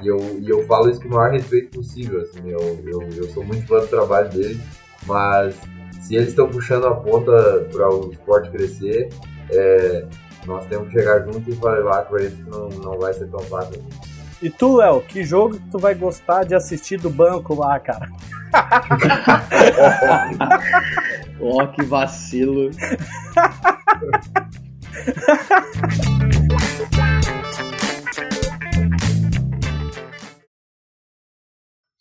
E, 0.00 0.04
e 0.04 0.08
eu, 0.08 0.18
e 0.40 0.48
eu 0.48 0.62
falo 0.64 0.90
isso 0.90 1.00
com 1.00 1.08
o 1.08 1.12
maior 1.12 1.30
respeito 1.30 1.76
possível. 1.76 2.20
Assim, 2.22 2.50
eu, 2.50 2.80
eu, 2.86 3.08
eu 3.16 3.24
sou 3.28 3.44
muito 3.44 3.66
fã 3.66 3.80
do 3.80 3.86
trabalho 3.86 4.30
dele, 4.30 4.58
mas 5.06 5.54
se 6.00 6.14
eles 6.14 6.28
estão 6.28 6.48
puxando 6.48 6.86
a 6.86 6.94
ponta 6.94 7.66
para 7.72 7.90
o 7.90 8.12
esporte 8.12 8.50
crescer, 8.50 9.08
é, 9.50 10.06
nós 10.46 10.64
temos 10.66 10.86
que 10.88 10.98
chegar 10.98 11.24
junto 11.24 11.50
e 11.50 11.56
falar 11.56 12.04
com 12.04 12.16
eles 12.16 12.34
que 12.34 12.48
não, 12.48 12.68
não 12.68 12.96
vai 12.98 13.12
ser 13.12 13.26
tão 13.28 13.40
fácil. 13.40 13.84
E 14.42 14.50
tu, 14.50 14.76
Léo, 14.76 15.00
que 15.00 15.24
jogo 15.24 15.58
que 15.58 15.70
tu 15.70 15.78
vai 15.78 15.94
gostar 15.94 16.44
de 16.44 16.54
assistir 16.54 16.98
do 16.98 17.08
banco 17.10 17.54
lá, 17.54 17.80
cara? 17.80 18.08
Ó, 21.40 21.66
que 21.66 21.82
vacilo. 21.82 22.70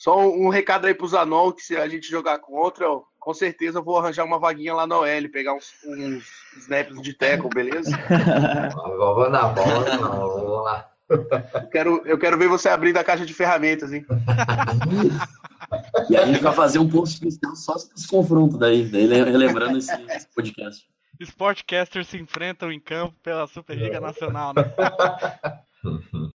Só 0.06 0.20
um, 0.20 0.46
um 0.46 0.50
recado 0.50 0.86
aí 0.86 0.94
pro 0.94 1.08
Zanon, 1.08 1.52
que 1.52 1.64
se 1.64 1.76
a 1.76 1.88
gente 1.88 2.08
jogar 2.08 2.38
contra, 2.38 2.88
ó, 2.88 3.02
com 3.20 3.34
certeza 3.34 3.80
eu 3.80 3.84
vou 3.84 3.98
arranjar 3.98 4.24
uma 4.24 4.38
vaguinha 4.38 4.72
lá 4.72 4.86
na 4.86 5.00
OL, 5.00 5.30
pegar 5.34 5.56
uns, 5.56 5.74
uns 5.84 6.24
snaps 6.58 7.02
de 7.02 7.12
tackle, 7.16 7.50
beleza? 7.50 7.90
Vamos 8.86 9.32
lá, 9.32 9.48
vamos 9.48 9.90
lá, 9.90 9.98
vamos 9.98 10.64
lá. 10.64 10.92
Eu 11.10 11.70
quero, 11.72 12.04
eu 12.06 12.20
quero 12.20 12.38
ver 12.38 12.48
você 12.48 12.70
abrindo 12.70 12.98
a 12.98 13.04
caixa 13.04 13.26
de 13.26 13.34
ferramentas, 13.34 13.92
hein? 13.92 14.06
E 16.08 16.16
a 16.16 16.24
gente 16.28 16.44
vai 16.44 16.54
fazer 16.54 16.78
um 16.78 16.88
post 16.88 17.16
especial 17.16 17.56
só 17.56 17.74
dos 17.74 18.06
confrontos 18.06 18.60
daí, 18.60 18.88
daí 18.88 19.08
relembrando 19.08 19.80
esse, 19.80 19.92
esse 20.12 20.28
podcast. 20.36 20.88
Sportcasters 21.20 22.08
se 22.08 22.18
enfrentam 22.18 22.72
em 22.72 22.80
campo 22.80 23.16
pela 23.24 23.48
Superliga 23.48 24.00
Nacional, 24.00 24.54
né? 24.54 24.64